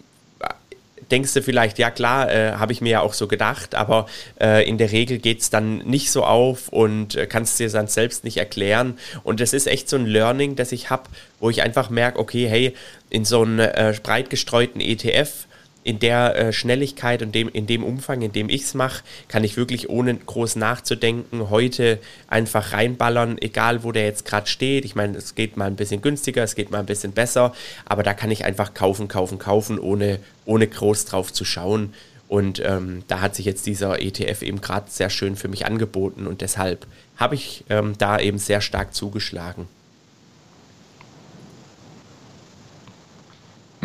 denkst 1.11 1.33
du 1.33 1.41
vielleicht, 1.41 1.77
ja 1.79 1.91
klar, 1.91 2.31
äh, 2.31 2.53
habe 2.53 2.71
ich 2.71 2.81
mir 2.81 2.89
ja 2.89 2.99
auch 3.01 3.13
so 3.13 3.27
gedacht, 3.27 3.75
aber 3.75 4.07
äh, 4.41 4.67
in 4.67 4.77
der 4.77 4.91
Regel 4.91 5.19
geht 5.19 5.41
es 5.41 5.49
dann 5.49 5.79
nicht 5.79 6.11
so 6.11 6.23
auf 6.23 6.69
und 6.69 7.15
äh, 7.15 7.27
kannst 7.27 7.59
dir 7.59 7.69
dann 7.69 7.87
selbst 7.87 8.23
nicht 8.23 8.37
erklären. 8.37 8.97
Und 9.23 9.39
das 9.39 9.53
ist 9.53 9.67
echt 9.67 9.89
so 9.89 9.97
ein 9.97 10.05
Learning, 10.05 10.55
das 10.55 10.71
ich 10.71 10.89
habe, 10.89 11.03
wo 11.39 11.49
ich 11.49 11.61
einfach 11.61 11.89
merke, 11.89 12.19
okay, 12.19 12.47
hey, 12.47 12.73
in 13.09 13.25
so 13.25 13.41
einem 13.41 13.59
äh, 13.59 13.93
breit 14.01 14.29
gestreuten 14.29 14.81
ETF 14.81 15.47
in 15.85 15.99
der 15.99 16.35
äh, 16.35 16.51
Schnelligkeit 16.51 17.21
und 17.21 17.35
dem, 17.35 17.47
in 17.47 17.67
dem 17.67 17.83
Umfang, 17.83 18.23
in 18.23 18.31
dem 18.31 18.49
ich 18.49 18.63
es 18.63 18.73
mache, 18.73 19.03
kann 19.27 19.43
ich 19.43 19.55
wirklich 19.55 19.87
ohne 19.87 20.15
groß 20.15 20.55
nachzudenken 20.55 21.51
heute 21.51 21.99
einfach 22.27 22.73
reinballern, 22.73 23.37
egal 23.39 23.83
wo 23.83 23.91
der 23.91 24.05
jetzt 24.05 24.25
gerade 24.25 24.47
steht. 24.47 24.83
Ich 24.83 24.95
meine, 24.95 25.15
es 25.15 25.35
geht 25.35 25.57
mal 25.57 25.65
ein 25.65 25.75
bisschen 25.75 26.01
günstiger, 26.01 26.43
es 26.43 26.55
geht 26.55 26.71
mal 26.71 26.79
ein 26.79 26.87
bisschen 26.87 27.11
besser, 27.11 27.53
aber 27.85 28.01
da 28.01 28.15
kann 28.15 28.31
ich 28.31 28.45
einfach 28.45 28.73
kaufen, 28.73 29.07
kaufen, 29.07 29.37
kaufen, 29.37 29.77
ohne, 29.77 30.17
ohne 30.45 30.67
groß 30.67 31.05
drauf 31.05 31.31
zu 31.31 31.45
schauen. 31.45 31.93
Und 32.27 32.59
ähm, 32.65 33.03
da 33.07 33.21
hat 33.21 33.35
sich 33.35 33.45
jetzt 33.45 33.67
dieser 33.67 34.01
ETF 34.01 34.41
eben 34.41 34.61
gerade 34.61 34.89
sehr 34.89 35.11
schön 35.11 35.35
für 35.35 35.49
mich 35.49 35.67
angeboten 35.67 36.25
und 36.25 36.41
deshalb 36.41 36.87
habe 37.15 37.35
ich 37.35 37.63
ähm, 37.69 37.93
da 37.99 38.17
eben 38.19 38.39
sehr 38.39 38.61
stark 38.61 38.95
zugeschlagen. 38.95 39.67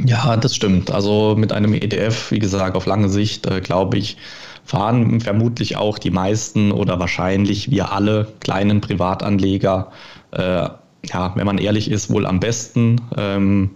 Ja, 0.07 0.37
das 0.37 0.55
stimmt. 0.55 0.91
Also 0.91 1.35
mit 1.37 1.53
einem 1.53 1.75
ETF, 1.75 2.31
wie 2.31 2.39
gesagt, 2.39 2.77
auf 2.77 2.87
lange 2.87 3.09
Sicht, 3.09 3.47
äh, 3.47 3.61
glaube 3.61 3.99
ich, 3.99 4.17
fahren 4.65 5.21
vermutlich 5.21 5.77
auch 5.77 5.99
die 5.99 6.11
meisten 6.11 6.71
oder 6.73 7.01
wahrscheinlich 7.01 7.71
wir 7.71 7.93
alle 7.93 8.29
kleinen 8.41 8.81
Privatanleger, 8.81 9.91
äh, 10.33 10.69
ja, 11.03 11.33
wenn 11.35 11.47
man 11.47 11.59
ehrlich 11.59 11.91
ist, 11.91 12.11
wohl 12.11 12.27
am 12.27 12.41
besten, 12.41 13.01
ähm, 13.17 13.71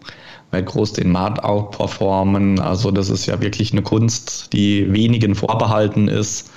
weil 0.50 0.62
groß 0.62 0.92
den 0.92 1.10
Markt 1.10 1.42
outperformen. 1.42 2.60
Also 2.60 2.90
das 2.90 3.10
ist 3.10 3.26
ja 3.26 3.40
wirklich 3.40 3.72
eine 3.72 3.82
Kunst, 3.82 4.52
die 4.52 4.92
wenigen 4.92 5.34
vorbehalten 5.34 6.08
ist. 6.08 6.50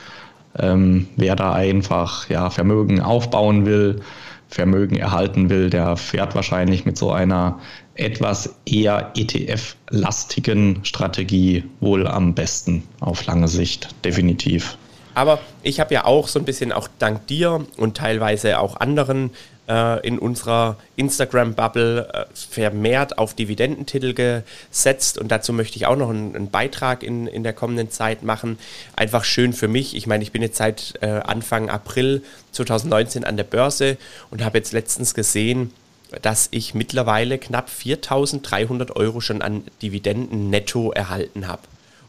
Ähm, 0.59 1.07
wer 1.15 1.35
da 1.35 1.53
einfach 1.53 2.29
ja, 2.29 2.49
Vermögen 2.49 3.01
aufbauen 3.01 3.65
will, 3.65 4.01
Vermögen 4.49 4.95
erhalten 4.95 5.49
will, 5.49 5.69
der 5.69 5.97
fährt 5.97 6.35
wahrscheinlich 6.35 6.85
mit 6.85 6.97
so 6.97 7.11
einer 7.11 7.59
etwas 7.97 8.55
eher 8.65 9.11
ETF-lastigen 9.15 10.79
Strategie 10.83 11.63
wohl 11.79 12.07
am 12.07 12.33
besten 12.33 12.83
auf 12.99 13.25
lange 13.25 13.47
Sicht, 13.47 13.89
definitiv. 14.05 14.77
Aber 15.13 15.39
ich 15.63 15.79
habe 15.79 15.93
ja 15.95 16.05
auch 16.05 16.27
so 16.27 16.37
ein 16.37 16.45
bisschen 16.45 16.71
auch 16.71 16.87
dank 16.99 17.25
dir 17.25 17.65
und 17.77 17.97
teilweise 17.97 18.59
auch 18.59 18.79
anderen 18.79 19.31
äh, 19.67 20.05
in 20.07 20.19
unserer 20.19 20.77
Instagram-Bubble 20.95 22.07
äh, 22.13 22.25
vermehrt 22.33 23.17
auf 23.17 23.33
Dividendentitel 23.33 24.13
gesetzt 24.13 25.17
und 25.17 25.31
dazu 25.31 25.53
möchte 25.53 25.77
ich 25.77 25.87
auch 25.87 25.95
noch 25.95 26.09
einen, 26.09 26.35
einen, 26.35 26.51
Beitrag 26.51 27.01
in, 27.03 27.25
in 27.25 27.43
der 27.43 27.53
kommenden 27.53 27.89
Zeit 27.89 28.21
machen. 28.21 28.59
Einfach 28.95 29.23
schön 29.23 29.53
für 29.53 29.67
mich. 29.67 29.95
Ich 29.95 30.07
meine, 30.07 30.23
ich 30.23 30.31
bin 30.31 30.41
jetzt 30.43 30.57
seit 30.57 30.93
äh, 31.01 31.07
Anfang 31.07 31.69
April 31.69 32.21
2019 32.51 33.23
an 33.23 33.37
der 33.37 33.43
Börse 33.43 33.97
und 34.29 34.43
habe 34.43 34.59
jetzt 34.59 34.71
letztens 34.71 35.13
gesehen, 35.13 35.73
dass 36.21 36.47
ich 36.51 36.73
mittlerweile 36.73 37.37
knapp 37.37 37.69
4.300 37.69 38.95
Euro 38.95 39.21
schon 39.21 39.41
an 39.41 39.63
Dividenden 39.81 40.49
netto 40.49 40.91
erhalten 40.91 41.47
habe. 41.47 41.61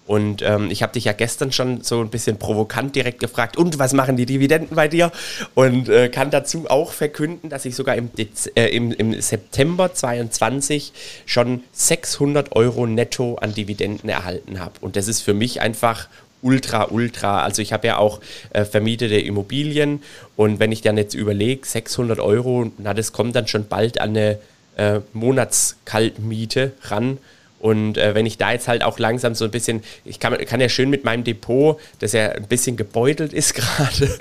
Und 0.08 0.40
ähm, 0.40 0.70
ich 0.70 0.82
habe 0.82 0.94
dich 0.94 1.04
ja 1.04 1.12
gestern 1.12 1.52
schon 1.52 1.82
so 1.82 2.00
ein 2.00 2.08
bisschen 2.08 2.38
provokant 2.38 2.96
direkt 2.96 3.20
gefragt, 3.20 3.58
und 3.58 3.78
was 3.78 3.92
machen 3.92 4.16
die 4.16 4.24
Dividenden 4.24 4.74
bei 4.74 4.88
dir? 4.88 5.12
Und 5.54 5.90
äh, 5.90 6.08
kann 6.08 6.30
dazu 6.30 6.64
auch 6.70 6.92
verkünden, 6.92 7.50
dass 7.50 7.66
ich 7.66 7.76
sogar 7.76 7.94
im, 7.94 8.10
Dez 8.14 8.50
äh, 8.54 8.68
im, 8.68 8.90
im 8.90 9.20
September 9.20 9.92
22 9.92 10.94
schon 11.26 11.62
600 11.72 12.56
Euro 12.56 12.86
netto 12.86 13.34
an 13.34 13.52
Dividenden 13.52 14.08
erhalten 14.08 14.60
habe. 14.60 14.72
Und 14.80 14.96
das 14.96 15.08
ist 15.08 15.20
für 15.20 15.34
mich 15.34 15.60
einfach 15.60 16.08
ultra, 16.42 16.88
ultra. 16.90 17.42
Also 17.42 17.62
ich 17.62 17.72
habe 17.72 17.86
ja 17.86 17.98
auch 17.98 18.20
äh, 18.50 18.64
vermietete 18.64 19.18
Immobilien 19.18 20.02
und 20.36 20.60
wenn 20.60 20.72
ich 20.72 20.82
dann 20.82 20.96
jetzt 20.96 21.14
überlege, 21.14 21.66
600 21.66 22.20
Euro, 22.20 22.70
na 22.78 22.94
das 22.94 23.12
kommt 23.12 23.34
dann 23.36 23.46
schon 23.46 23.66
bald 23.66 24.00
an 24.00 24.10
eine 24.10 24.38
äh, 24.76 25.00
Monatskaltmiete 25.12 26.72
ran. 26.82 27.18
Und 27.60 27.98
äh, 27.98 28.14
wenn 28.14 28.26
ich 28.26 28.38
da 28.38 28.52
jetzt 28.52 28.68
halt 28.68 28.84
auch 28.84 28.98
langsam 28.98 29.34
so 29.34 29.44
ein 29.44 29.50
bisschen, 29.50 29.82
ich 30.04 30.20
kann, 30.20 30.36
kann 30.46 30.60
ja 30.60 30.68
schön 30.68 30.90
mit 30.90 31.04
meinem 31.04 31.24
Depot, 31.24 31.78
das 31.98 32.12
ja 32.12 32.30
ein 32.30 32.46
bisschen 32.46 32.76
gebeutelt 32.76 33.32
ist 33.32 33.54
gerade 33.54 34.18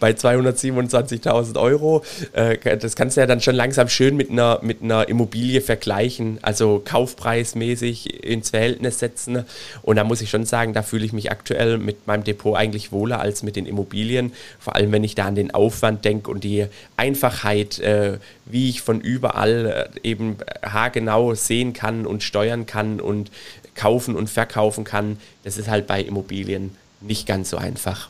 bei 0.00 0.12
227.000 0.12 1.60
Euro, 1.60 2.02
äh, 2.32 2.56
das 2.76 2.96
kannst 2.96 3.16
du 3.16 3.20
ja 3.20 3.26
dann 3.26 3.40
schon 3.40 3.54
langsam 3.54 3.88
schön 3.88 4.16
mit 4.16 4.30
einer, 4.30 4.60
mit 4.62 4.82
einer 4.82 5.08
Immobilie 5.08 5.60
vergleichen, 5.60 6.38
also 6.42 6.82
kaufpreismäßig 6.84 8.24
ins 8.24 8.50
Verhältnis 8.50 8.98
setzen. 8.98 9.44
Und 9.82 9.96
da 9.96 10.04
muss 10.04 10.22
ich 10.22 10.30
schon 10.30 10.46
sagen, 10.46 10.72
da 10.72 10.82
fühle 10.82 11.04
ich 11.04 11.12
mich 11.12 11.30
aktuell 11.30 11.78
mit 11.78 12.06
meinem 12.06 12.24
Depot 12.24 12.56
eigentlich 12.56 12.92
wohler 12.92 13.20
als 13.20 13.42
mit 13.42 13.56
den 13.56 13.66
Immobilien, 13.66 14.32
vor 14.58 14.76
allem 14.76 14.92
wenn 14.92 15.04
ich 15.04 15.14
da 15.14 15.26
an 15.26 15.34
den 15.34 15.52
Aufwand 15.52 16.04
denke 16.04 16.30
und 16.30 16.44
die 16.44 16.66
Einfachheit, 16.96 17.78
äh, 17.80 18.18
wie 18.44 18.68
ich 18.68 18.82
von 18.82 19.00
überall 19.00 19.90
äh, 19.94 20.08
eben 20.08 20.36
haargenau 20.64 21.34
sehen 21.34 21.72
kann 21.72 22.06
und 22.06 22.22
steuern 22.22 22.66
kann 22.66 23.00
und 23.00 23.30
kaufen 23.74 24.16
und 24.16 24.28
verkaufen 24.28 24.84
kann. 24.84 25.18
Das 25.44 25.56
ist 25.56 25.68
halt 25.68 25.86
bei 25.86 26.02
Immobilien 26.02 26.76
nicht 27.00 27.26
ganz 27.26 27.50
so 27.50 27.56
einfach. 27.56 28.08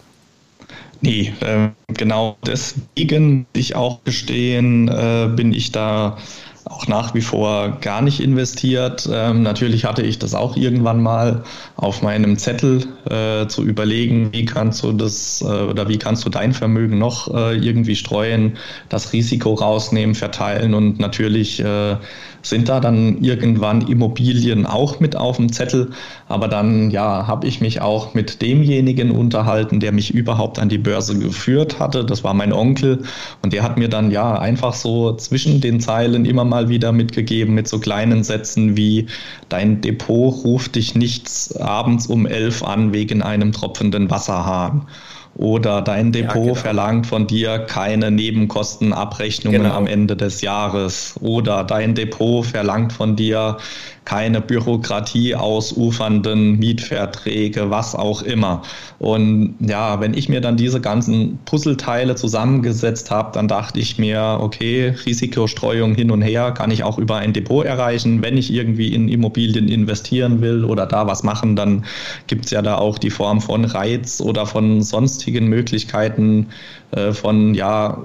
Nee, 1.00 1.32
äh, 1.40 1.70
genau 1.88 2.36
deswegen, 2.46 3.46
ich 3.52 3.74
auch 3.74 4.04
gestehen, 4.04 4.88
äh, 4.88 5.28
bin 5.34 5.52
ich 5.52 5.72
da 5.72 6.18
auch 6.64 6.86
nach 6.86 7.14
wie 7.14 7.20
vor 7.20 7.78
gar 7.80 8.02
nicht 8.02 8.20
investiert. 8.20 9.08
Ähm, 9.10 9.42
natürlich 9.42 9.84
hatte 9.84 10.02
ich 10.02 10.18
das 10.18 10.34
auch 10.34 10.56
irgendwann 10.56 11.02
mal 11.02 11.42
auf 11.76 12.02
meinem 12.02 12.36
Zettel 12.38 12.84
äh, 13.10 13.46
zu 13.48 13.64
überlegen, 13.64 14.32
wie 14.32 14.44
kannst 14.44 14.82
du 14.82 14.92
das 14.92 15.42
äh, 15.42 15.44
oder 15.44 15.88
wie 15.88 15.98
kannst 15.98 16.24
du 16.24 16.30
dein 16.30 16.52
Vermögen 16.52 16.98
noch 16.98 17.32
äh, 17.34 17.56
irgendwie 17.56 17.96
streuen, 17.96 18.56
das 18.88 19.12
Risiko 19.12 19.54
rausnehmen, 19.54 20.14
verteilen 20.14 20.74
und 20.74 20.98
natürlich 20.98 21.60
äh, 21.60 21.96
sind 22.42 22.68
da 22.68 22.80
dann 22.80 23.22
irgendwann 23.22 23.86
Immobilien 23.86 24.66
auch 24.66 25.00
mit 25.00 25.16
auf 25.16 25.36
dem 25.36 25.52
Zettel. 25.52 25.90
Aber 26.32 26.48
dann, 26.48 26.90
ja, 26.90 27.26
habe 27.26 27.46
ich 27.46 27.60
mich 27.60 27.82
auch 27.82 28.14
mit 28.14 28.40
demjenigen 28.40 29.10
unterhalten, 29.10 29.80
der 29.80 29.92
mich 29.92 30.14
überhaupt 30.14 30.58
an 30.58 30.70
die 30.70 30.78
Börse 30.78 31.18
geführt 31.18 31.78
hatte. 31.78 32.06
Das 32.06 32.24
war 32.24 32.32
mein 32.32 32.54
Onkel. 32.54 33.02
Und 33.42 33.52
der 33.52 33.62
hat 33.62 33.76
mir 33.76 33.90
dann, 33.90 34.10
ja, 34.10 34.38
einfach 34.38 34.72
so 34.72 35.14
zwischen 35.16 35.60
den 35.60 35.78
Zeilen 35.78 36.24
immer 36.24 36.46
mal 36.46 36.70
wieder 36.70 36.90
mitgegeben 36.90 37.54
mit 37.54 37.68
so 37.68 37.78
kleinen 37.78 38.24
Sätzen 38.24 38.78
wie 38.78 39.08
dein 39.50 39.82
Depot 39.82 40.42
ruft 40.42 40.76
dich 40.76 40.94
nichts 40.94 41.54
abends 41.54 42.06
um 42.06 42.24
elf 42.24 42.62
an 42.62 42.94
wegen 42.94 43.20
einem 43.20 43.52
tropfenden 43.52 44.08
Wasserhahn. 44.08 44.86
Oder 45.34 45.80
dein 45.80 46.12
Depot 46.12 46.34
ja, 46.36 46.42
genau. 46.42 46.54
verlangt 46.54 47.06
von 47.06 47.26
dir 47.26 47.58
keine 47.60 48.10
Nebenkostenabrechnungen 48.10 49.62
genau. 49.62 49.74
am 49.74 49.86
Ende 49.86 50.14
des 50.14 50.42
Jahres. 50.42 51.14
Oder 51.20 51.64
dein 51.64 51.94
Depot 51.94 52.44
verlangt 52.44 52.92
von 52.92 53.16
dir 53.16 53.56
keine 54.04 54.40
Bürokratie 54.40 55.34
ausufernden 55.34 56.58
Mietverträge, 56.58 57.70
was 57.70 57.94
auch 57.94 58.22
immer. 58.22 58.62
Und 58.98 59.54
ja, 59.60 60.00
wenn 60.00 60.14
ich 60.14 60.28
mir 60.28 60.40
dann 60.40 60.56
diese 60.56 60.80
ganzen 60.80 61.38
Puzzleteile 61.44 62.16
zusammengesetzt 62.16 63.10
habe, 63.10 63.30
dann 63.32 63.48
dachte 63.48 63.78
ich 63.78 63.98
mir, 63.98 64.38
okay, 64.40 64.94
Risikostreuung 65.06 65.94
hin 65.94 66.10
und 66.10 66.22
her 66.22 66.52
kann 66.52 66.70
ich 66.70 66.82
auch 66.82 66.98
über 66.98 67.16
ein 67.16 67.32
Depot 67.32 67.64
erreichen. 67.64 68.22
Wenn 68.22 68.36
ich 68.36 68.52
irgendwie 68.52 68.92
in 68.92 69.08
Immobilien 69.08 69.68
investieren 69.68 70.40
will 70.40 70.64
oder 70.64 70.86
da 70.86 71.06
was 71.06 71.22
machen, 71.22 71.54
dann 71.54 71.84
gibt 72.26 72.46
es 72.46 72.50
ja 72.50 72.62
da 72.62 72.76
auch 72.76 72.98
die 72.98 73.10
Form 73.10 73.40
von 73.40 73.64
Reiz 73.64 74.20
oder 74.20 74.46
von 74.46 74.82
sonstigen 75.22 75.46
Möglichkeiten 75.46 76.48
äh, 76.90 77.12
von, 77.12 77.54
ja, 77.54 78.02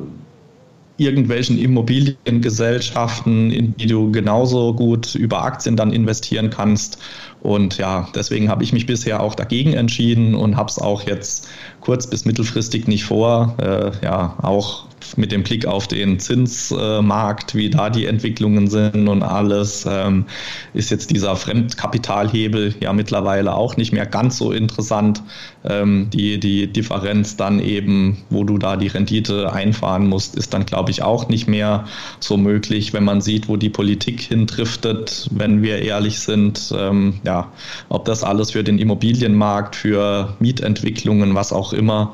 irgendwelchen 0.99 1.59
Immobiliengesellschaften, 1.59 3.51
in 3.51 3.77
die 3.77 3.85
du 3.85 4.11
genauso 4.11 4.73
gut 4.73 5.13
über 5.13 5.43
Aktien 5.43 5.75
dann 5.75 5.93
investieren 5.93 6.49
kannst. 6.49 6.97
Und 7.39 7.77
ja, 7.77 8.09
deswegen 8.15 8.49
habe 8.49 8.63
ich 8.63 8.73
mich 8.73 8.87
bisher 8.87 9.21
auch 9.21 9.35
dagegen 9.35 9.73
entschieden 9.73 10.33
und 10.33 10.57
habe 10.57 10.69
es 10.69 10.79
auch 10.79 11.03
jetzt 11.03 11.47
kurz- 11.81 12.07
bis 12.09 12.25
mittelfristig 12.25 12.87
nicht 12.87 13.03
vor. 13.03 13.55
Äh, 13.61 13.91
ja, 14.03 14.37
auch 14.41 14.87
mit 15.15 15.31
dem 15.31 15.43
Blick 15.43 15.65
auf 15.65 15.87
den 15.87 16.19
Zinsmarkt, 16.19 17.55
wie 17.55 17.69
da 17.69 17.89
die 17.89 18.05
Entwicklungen 18.05 18.67
sind 18.67 19.07
und 19.07 19.23
alles, 19.23 19.85
ähm, 19.89 20.25
ist 20.73 20.91
jetzt 20.91 21.11
dieser 21.11 21.35
Fremdkapitalhebel 21.35 22.75
ja 22.79 22.91
mittlerweile 22.93 23.55
auch 23.55 23.77
nicht 23.77 23.93
mehr 23.93 24.05
ganz 24.05 24.37
so 24.37 24.51
interessant. 24.51 25.23
Ähm, 25.63 26.09
die, 26.11 26.39
die 26.39 26.67
Differenz 26.67 27.37
dann 27.37 27.59
eben, 27.59 28.17
wo 28.29 28.43
du 28.43 28.57
da 28.57 28.77
die 28.77 28.87
Rendite 28.87 29.51
einfahren 29.53 30.07
musst, 30.07 30.35
ist 30.35 30.53
dann, 30.53 30.65
glaube 30.65 30.91
ich, 30.91 31.03
auch 31.03 31.29
nicht 31.29 31.47
mehr 31.47 31.85
so 32.19 32.37
möglich, 32.37 32.93
wenn 32.93 33.03
man 33.03 33.21
sieht, 33.21 33.47
wo 33.47 33.57
die 33.57 33.69
Politik 33.69 34.21
hindriftet, 34.21 35.29
wenn 35.31 35.61
wir 35.61 35.81
ehrlich 35.81 36.19
sind. 36.19 36.73
Ähm, 36.77 37.19
ja, 37.23 37.51
ob 37.89 38.05
das 38.05 38.23
alles 38.23 38.51
für 38.51 38.63
den 38.63 38.79
Immobilienmarkt, 38.79 39.75
für 39.75 40.35
Mietentwicklungen, 40.39 41.35
was 41.35 41.53
auch 41.53 41.73
immer, 41.73 42.13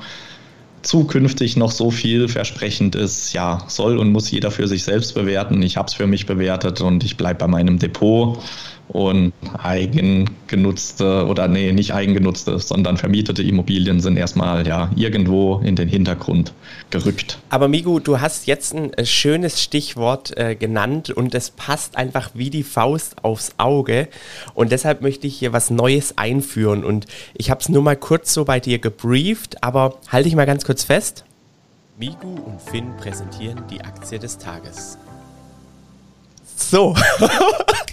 zukünftig 0.84 1.58
noch 1.58 1.72
so 1.72 1.90
vielversprechend 1.92 2.96
ist, 2.96 3.34
ja, 3.34 3.64
soll 3.68 3.98
und 3.98 4.12
muss 4.12 4.30
jeder 4.30 4.52
für 4.52 4.68
sich 4.68 4.84
selbst 4.84 5.16
bewerten. 5.16 5.62
Ich 5.62 5.78
habe 5.78 5.88
es 5.88 5.94
für 5.94 6.08
mich 6.08 6.26
bewertet 6.26 6.82
und 6.82 7.04
ich 7.04 7.18
bleibe 7.18 7.40
bei 7.40 7.48
meinem 7.48 7.80
Depot 7.80 8.38
und 8.94 9.34
eigengenutzte 9.62 11.26
oder 11.26 11.48
nee, 11.48 11.72
nicht 11.72 11.94
eigengenutzte, 11.94 12.60
sondern 12.60 12.98
vermietete 12.98 13.42
Immobilien 13.42 14.00
sind 14.00 14.18
erstmal 14.18 14.66
ja 14.68 14.92
irgendwo 14.96 15.60
in 15.66 15.76
den 15.76 15.90
Hintergrund 15.90 16.54
gerückt. 16.92 17.40
Aber 17.50 17.68
Migu, 17.68 18.00
du 18.00 18.22
hast 18.22 18.46
jetzt 18.46 18.74
ein 18.74 18.94
äh, 18.94 19.06
schönes 19.06 19.62
Stichwort 19.62 20.38
äh, 20.38 20.56
genannt 20.56 21.10
und 21.10 21.34
es 21.34 21.50
passt 21.50 21.98
einfach 21.98 22.30
wie 22.36 22.52
die 22.52 22.64
Faust 22.64 23.24
aufs 23.24 23.54
Auge 23.58 24.08
und 24.54 24.72
deshalb 24.72 25.02
möchte 25.02 25.26
ich 25.26 25.38
hier 25.38 25.54
was 25.54 25.72
Neues 25.72 26.18
einführen 26.18 26.86
und 26.86 27.08
ich 27.34 27.50
habe 27.50 27.62
es 27.62 27.70
nur 27.70 27.82
mal 27.82 27.98
kurz 27.98 28.32
so 28.32 28.46
bei 28.46 28.60
dir 28.60 28.78
gebrieft, 28.78 29.64
aber 29.64 29.98
halte 30.10 30.30
ich 30.30 30.36
mal 30.36 30.46
ganz 30.46 30.66
kurz 30.66 30.84
fest. 30.84 31.26
Migu 31.98 32.36
und 32.46 32.62
Finn 32.62 32.96
präsentieren 32.98 33.64
die 33.72 33.82
Aktie 33.82 34.20
des 34.20 34.38
Tages. 34.38 34.98
So. 36.56 36.96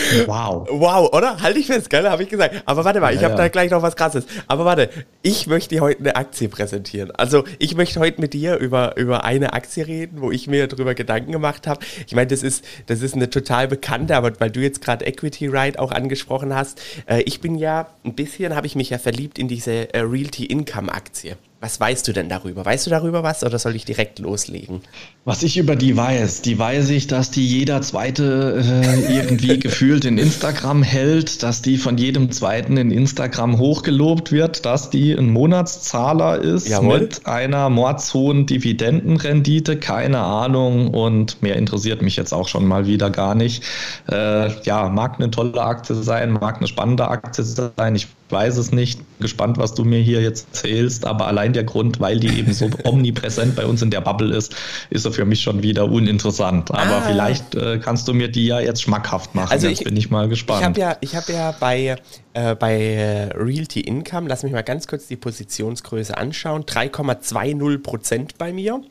Wow. 0.25 0.67
Wow, 0.69 1.13
oder? 1.13 1.41
Halte 1.41 1.59
ich 1.59 1.67
fest, 1.67 1.89
gell? 1.89 2.09
Habe 2.09 2.23
ich 2.23 2.29
gesagt. 2.29 2.63
Aber 2.65 2.85
warte 2.85 2.99
mal, 2.99 3.13
ich 3.13 3.21
ja, 3.21 3.29
habe 3.29 3.37
ja. 3.37 3.43
da 3.43 3.47
gleich 3.49 3.71
noch 3.71 3.81
was 3.81 3.95
Krasses. 3.95 4.25
Aber 4.47 4.65
warte, 4.65 4.89
ich 5.21 5.47
möchte 5.47 5.75
dir 5.75 5.81
heute 5.81 5.99
eine 5.99 6.15
Aktie 6.15 6.49
präsentieren. 6.49 7.11
Also, 7.11 7.43
ich 7.59 7.75
möchte 7.75 7.99
heute 7.99 8.21
mit 8.21 8.33
dir 8.33 8.57
über, 8.57 8.97
über 8.97 9.23
eine 9.23 9.53
Aktie 9.53 9.87
reden, 9.87 10.21
wo 10.21 10.31
ich 10.31 10.47
mir 10.47 10.67
darüber 10.67 10.95
Gedanken 10.95 11.31
gemacht 11.31 11.67
habe. 11.67 11.85
Ich 12.07 12.15
meine, 12.15 12.27
das 12.27 12.43
ist, 12.43 12.63
das 12.87 13.01
ist 13.01 13.15
eine 13.15 13.29
total 13.29 13.67
bekannte, 13.67 14.15
aber 14.15 14.39
weil 14.39 14.51
du 14.51 14.59
jetzt 14.59 14.81
gerade 14.81 15.05
Equity 15.05 15.47
Ride 15.47 15.79
auch 15.79 15.91
angesprochen 15.91 16.53
hast, 16.53 16.81
äh, 17.07 17.21
ich 17.21 17.41
bin 17.41 17.55
ja 17.55 17.87
ein 18.03 18.13
bisschen, 18.13 18.55
habe 18.55 18.67
ich 18.67 18.75
mich 18.75 18.89
ja 18.89 18.97
verliebt 18.97 19.39
in 19.39 19.47
diese 19.47 19.93
äh, 19.93 19.99
Realty 19.99 20.45
Income 20.45 20.91
Aktie. 20.91 21.37
Was 21.61 21.79
weißt 21.79 22.07
du 22.07 22.11
denn 22.11 22.27
darüber? 22.27 22.65
Weißt 22.65 22.87
du 22.87 22.89
darüber 22.89 23.21
was 23.21 23.43
oder 23.43 23.59
soll 23.59 23.75
ich 23.75 23.85
direkt 23.85 24.17
loslegen? 24.17 24.81
Was 25.25 25.43
ich 25.43 25.57
über 25.57 25.75
die 25.75 25.95
weiß, 25.95 26.41
die 26.41 26.57
weiß 26.57 26.89
ich, 26.89 27.05
dass 27.05 27.29
die 27.29 27.47
jeder 27.47 27.83
zweite 27.83 28.63
äh, 28.65 29.15
irgendwie 29.15 29.59
gefühlt 29.59 30.00
in 30.05 30.17
Instagram 30.17 30.83
hält, 30.83 31.43
dass 31.43 31.61
die 31.61 31.77
von 31.77 31.97
jedem 31.97 32.31
zweiten 32.31 32.77
in 32.77 32.91
Instagram 32.91 33.57
hochgelobt 33.57 34.31
wird, 34.31 34.65
dass 34.65 34.89
die 34.89 35.13
ein 35.13 35.29
Monatszahler 35.29 36.39
ist 36.39 36.69
Jawohl. 36.69 36.99
mit 36.99 37.25
einer 37.25 37.69
mordshohen 37.69 38.45
Dividendenrendite, 38.45 39.77
keine 39.77 40.19
Ahnung 40.19 40.93
und 40.93 41.41
mehr 41.41 41.55
interessiert 41.55 42.01
mich 42.01 42.15
jetzt 42.15 42.33
auch 42.33 42.47
schon 42.47 42.65
mal 42.65 42.87
wieder 42.87 43.09
gar 43.09 43.35
nicht. 43.35 43.63
Äh, 44.09 44.51
ja, 44.63 44.89
mag 44.89 45.15
eine 45.19 45.31
tolle 45.31 45.61
Aktie 45.61 45.95
sein, 45.95 46.31
mag 46.31 46.57
eine 46.57 46.67
spannende 46.67 47.07
Aktie 47.07 47.43
sein. 47.43 47.95
Ich 47.95 48.07
weiß 48.31 48.57
es 48.57 48.71
nicht. 48.71 48.99
Gespannt, 49.19 49.57
was 49.57 49.73
du 49.73 49.83
mir 49.83 49.99
hier 49.99 50.21
jetzt 50.21 50.47
erzählst, 50.47 51.05
aber 51.05 51.27
allein 51.27 51.53
der 51.53 51.63
Grund, 51.63 51.99
weil 51.99 52.19
die 52.19 52.39
eben 52.39 52.53
so 52.53 52.69
omnipräsent 52.83 53.55
bei 53.55 53.65
uns 53.65 53.81
in 53.81 53.91
der 53.91 54.01
Bubble 54.01 54.35
ist, 54.35 54.55
ist 54.89 55.05
er 55.05 55.11
für 55.11 55.25
mich 55.25 55.41
schon 55.41 55.61
wieder 55.61 55.85
uninteressant. 55.85 56.71
Aber 56.71 56.97
ah. 56.97 57.03
vielleicht 57.07 57.55
äh, 57.55 57.79
kannst 57.79 58.07
du 58.07 58.13
mir 58.13 58.29
die 58.29 58.47
ja 58.47 58.59
jetzt 58.59 58.81
schmackhaft 58.81 59.35
machen. 59.35 59.51
Also 59.51 59.67
jetzt 59.67 59.81
ich, 59.81 59.85
bin 59.85 59.95
ich 59.95 60.09
mal 60.09 60.27
gespannt. 60.27 60.61
Ich 60.61 60.65
habe 60.65 60.79
ja, 60.79 60.97
ich 61.01 61.15
hab 61.15 61.29
ja 61.29 61.55
bei, 61.59 61.97
äh, 62.33 62.55
bei 62.55 62.79
äh, 62.79 63.29
Realty 63.35 63.81
Income, 63.81 64.29
lass 64.29 64.43
mich 64.43 64.53
mal 64.53 64.63
ganz 64.63 64.87
kurz 64.87 65.07
die 65.07 65.15
Positionsgröße 65.15 66.17
anschauen, 66.17 66.63
3,20 66.63 67.79
Prozent 67.79 68.37
bei 68.37 68.53
mir. 68.53 68.81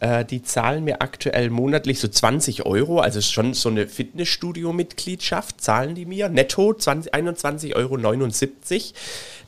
Äh, 0.00 0.24
die 0.24 0.42
zahlen 0.42 0.84
mir 0.84 1.00
aktuell 1.02 1.50
monatlich 1.50 2.00
so 2.00 2.08
20 2.08 2.66
Euro, 2.66 3.00
also 3.00 3.20
schon 3.20 3.54
so 3.54 3.68
eine 3.68 3.86
Fitnessstudio-Mitgliedschaft 3.86 5.60
zahlen 5.60 5.94
die 5.94 6.06
mir, 6.06 6.28
netto 6.28 6.70
21,79 6.70 7.74
Euro. 7.76 7.96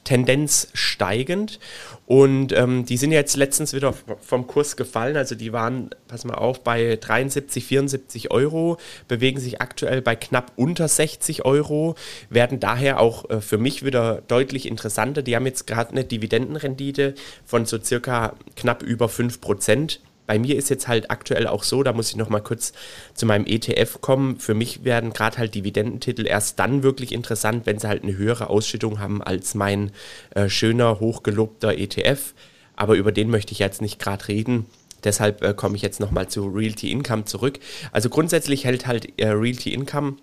Tendenz 0.05 0.69
steigend. 0.75 1.59
Und 2.07 2.53
ähm, 2.53 2.85
die 2.85 2.97
sind 2.97 3.13
jetzt 3.13 3.37
letztens 3.37 3.73
wieder 3.73 3.95
vom 4.21 4.47
Kurs 4.47 4.77
gefallen. 4.77 5.17
Also 5.17 5.35
die 5.35 5.53
waren, 5.53 5.91
pass 6.09 6.25
mal 6.25 6.35
auf, 6.35 6.63
bei 6.63 6.97
73, 6.97 7.65
74 7.65 8.31
Euro, 8.31 8.79
bewegen 9.09 9.41
sich 9.41 9.61
aktuell 9.61 10.03
bei 10.03 10.17
knapp 10.17 10.53
unter 10.57 10.89
60 10.89 11.45
Euro, 11.45 11.95
werden 12.29 12.61
daher 12.61 13.01
auch 13.01 13.31
äh, 13.31 13.41
für 13.41 13.59
mich 13.59 13.85
wieder 13.85 14.23
deutlich 14.29 14.67
interessanter. 14.67 15.23
Die 15.23 15.37
haben 15.37 15.47
jetzt 15.47 15.67
gerade 15.67 15.93
eine 15.93 16.05
Dividendenrendite 16.05 17.15
von 17.45 17.65
so 17.65 17.81
circa 17.81 18.35
knapp 18.57 18.83
über 18.83 19.09
5 19.09 19.41
Prozent 19.41 20.01
bei 20.27 20.39
mir 20.39 20.57
ist 20.57 20.71
jetzt 20.71 20.89
halt 20.89 21.11
aktuell 21.11 21.47
auch 21.47 21.63
so, 21.63 21.83
da 21.83 21.93
muss 21.93 22.11
ich 22.11 22.17
nochmal 22.17 22.43
kurz 22.43 22.73
zu 23.15 23.27
meinem 23.27 23.47
ETF 23.47 24.01
kommen. 24.01 24.39
Für 24.39 24.55
mich 24.55 24.85
werden 24.85 25.13
gerade 25.13 25.39
halt 25.39 25.55
Dividendentitel 25.55 26.27
erst 26.27 26.59
dann 26.59 26.83
wirklich 26.83 27.13
interessant, 27.13 27.67
wenn 27.67 27.79
sie 27.79 27.89
halt 27.89 28.03
eine 28.03 28.17
höhere 28.17 28.49
Ausschüttung 28.49 28.99
haben 28.99 29.23
als 29.23 29.55
mein 29.55 29.91
äh, 30.35 30.49
schöner, 30.49 31.01
hochgelobter 31.01 31.77
ETF. 31.77 32.35
Aber 32.77 32.95
über 32.95 33.13
den 33.13 33.31
möchte 33.31 33.53
ich 33.53 33.59
jetzt 33.59 33.83
nicht 33.83 33.99
gerade 33.99 34.29
reden. 34.29 34.67
Deshalb 35.05 35.43
äh, 35.43 35.55
komme 35.55 35.77
ich 35.77 35.83
jetzt 35.83 36.01
nochmal 36.01 36.29
zu 36.29 36.47
Realty 36.47 36.91
Income 36.91 37.25
zurück. 37.25 37.59
Also 37.91 38.09
grundsätzlich 38.09 38.65
hält 38.65 38.87
halt 38.87 39.21
äh, 39.21 39.29
Realty 39.29 39.75
Income 39.75 40.17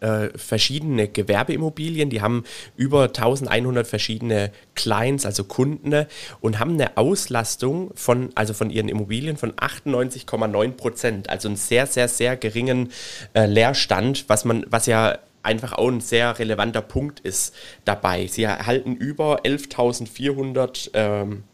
äh, 0.00 0.28
verschiedene 0.36 1.08
Gewerbeimmobilien, 1.08 2.10
die 2.10 2.20
haben 2.22 2.44
über 2.76 3.04
1100 3.04 3.86
verschiedene 3.86 4.52
Clients, 4.74 5.26
also 5.26 5.44
Kunden 5.44 6.06
und 6.40 6.58
haben 6.58 6.72
eine 6.72 6.96
Auslastung 6.96 7.90
von, 7.94 8.30
also 8.34 8.54
von 8.54 8.70
ihren 8.70 8.88
Immobilien 8.88 9.36
von 9.36 9.52
98,9 9.52 10.72
Prozent, 10.72 11.30
also 11.30 11.48
einen 11.48 11.56
sehr, 11.56 11.86
sehr, 11.86 12.08
sehr 12.08 12.36
geringen 12.36 12.90
äh, 13.34 13.46
Leerstand, 13.46 14.24
was 14.28 14.44
man, 14.44 14.64
was 14.68 14.86
ja 14.86 15.18
einfach 15.42 15.72
auch 15.74 15.88
ein 15.88 16.00
sehr 16.00 16.38
relevanter 16.38 16.82
Punkt 16.82 17.20
ist 17.20 17.54
dabei. 17.84 18.26
Sie 18.26 18.42
erhalten 18.42 18.96
über 18.96 19.44
11.400 19.44 20.90
ähm, 20.94 21.44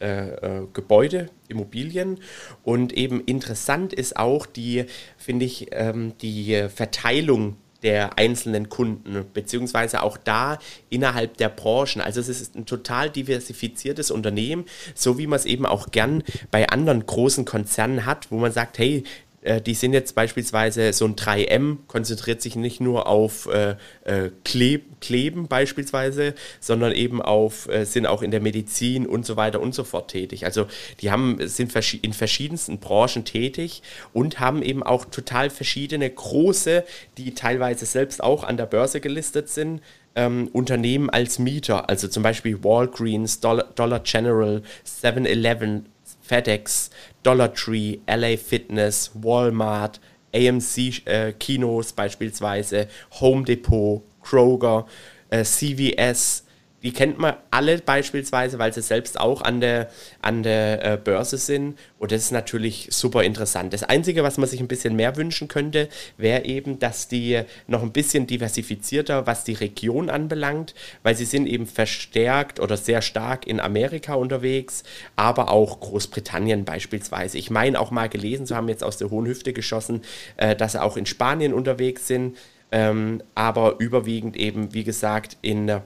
äh, 0.00 0.60
äh, 0.60 0.66
Gebäude, 0.72 1.28
Immobilien. 1.48 2.20
Und 2.62 2.92
eben 2.92 3.20
interessant 3.24 3.92
ist 3.92 4.16
auch 4.16 4.46
die, 4.46 4.84
finde 5.16 5.44
ich, 5.44 5.68
ähm, 5.72 6.12
die 6.22 6.68
Verteilung 6.72 7.56
der 7.82 8.18
einzelnen 8.18 8.68
Kunden, 8.68 9.24
beziehungsweise 9.32 10.02
auch 10.02 10.16
da 10.16 10.58
innerhalb 10.90 11.36
der 11.36 11.48
Branchen. 11.48 12.00
Also 12.00 12.20
es 12.20 12.28
ist 12.28 12.56
ein 12.56 12.66
total 12.66 13.10
diversifiziertes 13.10 14.10
Unternehmen, 14.10 14.64
so 14.94 15.18
wie 15.18 15.26
man 15.26 15.38
es 15.38 15.44
eben 15.44 15.66
auch 15.66 15.90
gern 15.90 16.24
bei 16.50 16.68
anderen 16.68 17.06
großen 17.06 17.44
Konzernen 17.44 18.04
hat, 18.04 18.30
wo 18.30 18.38
man 18.38 18.52
sagt, 18.52 18.78
hey, 18.78 19.04
die 19.42 19.74
sind 19.74 19.92
jetzt 19.92 20.14
beispielsweise 20.14 20.92
so 20.92 21.04
ein 21.04 21.14
3M, 21.14 21.78
konzentriert 21.86 22.42
sich 22.42 22.56
nicht 22.56 22.80
nur 22.80 23.06
auf 23.06 23.46
äh, 23.46 23.76
äh, 24.04 24.30
Kleb 24.44 25.00
Kleben 25.00 25.46
beispielsweise, 25.46 26.34
sondern 26.60 26.92
eben 26.92 27.22
auf, 27.22 27.68
äh, 27.68 27.84
sind 27.84 28.06
auch 28.06 28.22
in 28.22 28.30
der 28.30 28.40
Medizin 28.40 29.06
und 29.06 29.24
so 29.24 29.36
weiter 29.36 29.60
und 29.60 29.74
so 29.74 29.84
fort 29.84 30.10
tätig. 30.10 30.44
Also 30.44 30.66
die 31.00 31.10
haben, 31.10 31.38
sind 31.46 31.72
in 32.02 32.12
verschiedensten 32.12 32.78
Branchen 32.78 33.24
tätig 33.24 33.82
und 34.12 34.40
haben 34.40 34.62
eben 34.62 34.82
auch 34.82 35.04
total 35.04 35.50
verschiedene 35.50 36.10
große, 36.10 36.84
die 37.16 37.34
teilweise 37.34 37.86
selbst 37.86 38.22
auch 38.22 38.44
an 38.44 38.56
der 38.56 38.66
Börse 38.66 39.00
gelistet 39.00 39.48
sind, 39.48 39.80
ähm, 40.16 40.48
Unternehmen 40.52 41.10
als 41.10 41.38
Mieter, 41.38 41.88
also 41.88 42.08
zum 42.08 42.22
Beispiel 42.22 42.64
Walgreens, 42.64 43.40
Dollar, 43.40 43.68
Dollar 43.76 44.00
General, 44.00 44.62
7-Eleven, 44.84 45.86
FedEx, 46.28 46.90
Dollar 47.22 47.52
Tree, 47.54 48.00
LA 48.06 48.36
Fitness, 48.36 49.10
Walmart, 49.14 50.00
AMC 50.34 51.06
äh, 51.06 51.32
Kinos 51.32 51.92
beispielsweise, 51.92 52.88
Home 53.20 53.44
Depot, 53.44 54.02
Kroger, 54.22 54.86
äh, 55.30 55.42
CVS, 55.42 56.44
die 56.82 56.92
kennt 56.92 57.18
man 57.18 57.34
alle 57.50 57.78
beispielsweise, 57.78 58.58
weil 58.58 58.72
sie 58.72 58.82
selbst 58.82 59.18
auch 59.18 59.42
an 59.42 59.60
der, 59.60 59.90
an 60.22 60.42
der 60.42 60.84
äh, 60.84 60.96
Börse 60.96 61.36
sind. 61.36 61.76
Und 61.98 62.12
das 62.12 62.22
ist 62.22 62.30
natürlich 62.30 62.88
super 62.90 63.24
interessant. 63.24 63.72
Das 63.72 63.82
Einzige, 63.82 64.22
was 64.22 64.38
man 64.38 64.48
sich 64.48 64.60
ein 64.60 64.68
bisschen 64.68 64.94
mehr 64.94 65.16
wünschen 65.16 65.48
könnte, 65.48 65.88
wäre 66.16 66.44
eben, 66.44 66.78
dass 66.78 67.08
die 67.08 67.42
noch 67.66 67.82
ein 67.82 67.92
bisschen 67.92 68.26
diversifizierter, 68.26 69.26
was 69.26 69.44
die 69.44 69.54
Region 69.54 70.08
anbelangt, 70.08 70.74
weil 71.02 71.16
sie 71.16 71.24
sind 71.24 71.46
eben 71.46 71.66
verstärkt 71.66 72.60
oder 72.60 72.76
sehr 72.76 73.02
stark 73.02 73.46
in 73.46 73.58
Amerika 73.58 74.14
unterwegs, 74.14 74.84
aber 75.16 75.50
auch 75.50 75.80
Großbritannien 75.80 76.64
beispielsweise. 76.64 77.38
Ich 77.38 77.50
meine 77.50 77.80
auch 77.80 77.90
mal 77.90 78.08
gelesen 78.08 78.46
zu 78.46 78.54
haben, 78.54 78.68
jetzt 78.68 78.84
aus 78.84 78.98
der 78.98 79.10
hohen 79.10 79.26
Hüfte 79.26 79.52
geschossen, 79.52 80.02
äh, 80.36 80.54
dass 80.54 80.72
sie 80.72 80.82
auch 80.82 80.96
in 80.96 81.06
Spanien 81.06 81.52
unterwegs 81.52 82.06
sind. 82.06 82.36
Ähm, 82.70 83.22
aber 83.34 83.76
überwiegend 83.78 84.36
eben, 84.36 84.74
wie 84.74 84.84
gesagt, 84.84 85.38
in 85.40 85.80